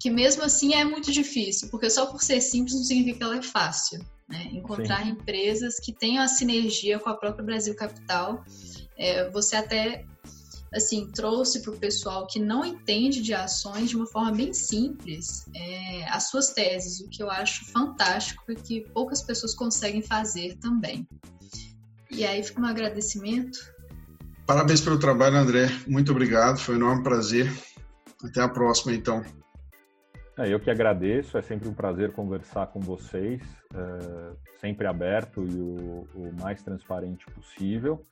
que 0.00 0.10
mesmo 0.10 0.42
assim 0.42 0.74
é 0.74 0.84
muito 0.84 1.12
difícil, 1.12 1.68
porque 1.70 1.88
só 1.90 2.06
por 2.06 2.22
ser 2.22 2.40
simples 2.40 2.74
não 2.74 2.84
significa 2.84 3.18
que 3.18 3.24
ela 3.24 3.38
é 3.38 3.42
fácil. 3.42 4.04
Né? 4.28 4.50
Encontrar 4.52 5.02
Sim. 5.02 5.10
empresas 5.10 5.78
que 5.78 5.92
tenham 5.92 6.22
a 6.22 6.28
sinergia 6.28 6.98
com 6.98 7.10
a 7.10 7.14
própria 7.14 7.44
Brasil 7.44 7.74
Capital. 7.74 8.44
É, 8.96 9.28
você 9.30 9.56
até 9.56 10.04
assim 10.74 11.10
trouxe 11.12 11.60
para 11.60 11.72
o 11.72 11.76
pessoal 11.76 12.26
que 12.26 12.40
não 12.40 12.64
entende 12.64 13.20
de 13.20 13.34
ações 13.34 13.90
de 13.90 13.96
uma 13.96 14.06
forma 14.06 14.32
bem 14.32 14.54
simples 14.54 15.44
é, 15.54 16.08
as 16.08 16.30
suas 16.30 16.48
teses, 16.48 17.00
o 17.00 17.08
que 17.10 17.22
eu 17.22 17.30
acho 17.30 17.66
fantástico 17.66 18.50
e 18.50 18.56
que 18.56 18.80
poucas 18.92 19.22
pessoas 19.22 19.54
conseguem 19.54 20.00
fazer 20.00 20.56
também. 20.56 21.06
E 22.10 22.24
aí 22.24 22.42
fica 22.42 22.60
um 22.60 22.66
agradecimento. 22.66 23.58
Parabéns 24.46 24.80
pelo 24.80 24.98
trabalho, 24.98 25.36
André. 25.36 25.68
Muito 25.86 26.12
obrigado, 26.12 26.58
foi 26.58 26.74
um 26.74 26.78
enorme 26.78 27.02
prazer. 27.02 27.50
Até 28.22 28.42
a 28.42 28.48
próxima, 28.48 28.92
então. 28.92 29.24
É, 30.38 30.48
eu 30.48 30.58
que 30.58 30.70
agradeço, 30.70 31.36
é 31.36 31.42
sempre 31.42 31.68
um 31.68 31.74
prazer 31.74 32.12
conversar 32.12 32.68
com 32.68 32.80
vocês, 32.80 33.42
é, 33.74 34.32
sempre 34.58 34.86
aberto 34.86 35.44
e 35.44 35.60
o, 35.60 36.06
o, 36.14 36.32
mais 36.40 36.62
transparente 36.62 37.26
possível. 37.26 38.04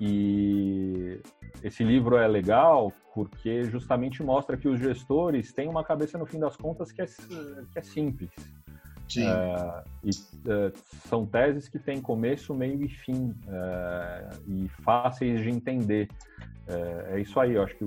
E 0.00 1.20
esse 1.62 1.84
livro 1.84 2.16
é 2.16 2.26
legal 2.26 2.92
porque 3.14 3.62
justamente 3.64 4.22
mostra 4.22 4.56
que 4.56 4.66
os 4.66 4.80
gestores 4.80 5.52
têm 5.52 5.68
uma 5.68 5.84
cabeça, 5.84 6.18
no 6.18 6.26
fim 6.26 6.40
das 6.40 6.56
contas, 6.56 6.90
que 6.90 7.00
é, 7.00 7.06
que 7.06 7.78
é 7.78 7.82
simples. 7.82 8.30
É, 9.20 9.84
e 10.04 10.10
é, 10.10 10.72
são 11.08 11.26
teses 11.26 11.68
que 11.68 11.78
têm 11.78 12.00
começo, 12.00 12.54
meio 12.54 12.82
e 12.82 12.88
fim, 12.88 13.34
é, 13.48 14.28
e 14.46 14.68
fáceis 14.82 15.40
de 15.42 15.50
entender. 15.50 16.08
É, 16.66 17.20
isso 17.20 17.38
aí, 17.40 17.54
eu 17.54 17.62
acho 17.62 17.76
que 17.76 17.84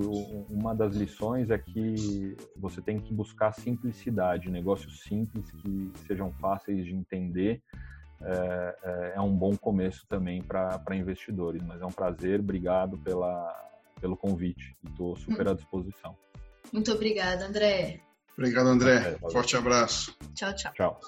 uma 0.50 0.76
das 0.76 0.96
lições 0.96 1.50
é 1.50 1.58
que 1.58 2.36
você 2.58 2.82
tem 2.82 3.00
que 3.00 3.14
buscar 3.14 3.54
simplicidade, 3.54 4.50
negócios 4.50 5.02
simples 5.04 5.50
que 5.52 5.92
sejam 6.06 6.32
fáceis 6.34 6.86
de 6.86 6.94
entender. 6.94 7.62
É, 8.22 9.20
um 9.22 9.36
bom 9.36 9.56
começo 9.56 10.06
também 10.08 10.42
para 10.42 10.96
investidores, 10.96 11.62
mas 11.64 11.82
é 11.82 11.86
um 11.86 11.92
prazer, 11.92 12.40
obrigado 12.40 12.98
pela, 12.98 13.54
pelo 14.00 14.16
convite 14.16 14.76
estou 14.86 15.16
super 15.16 15.48
à 15.48 15.54
disposição. 15.54 16.16
Muito 16.72 16.92
obrigada, 16.92 17.46
André. 17.46 18.05
Obrigado, 18.38 18.68
André. 18.68 19.00
Valeu. 19.00 19.32
Forte 19.32 19.56
abraço. 19.56 20.16
Tchau, 20.34 20.54
tchau. 20.56 20.74
Tchau. 20.74 21.00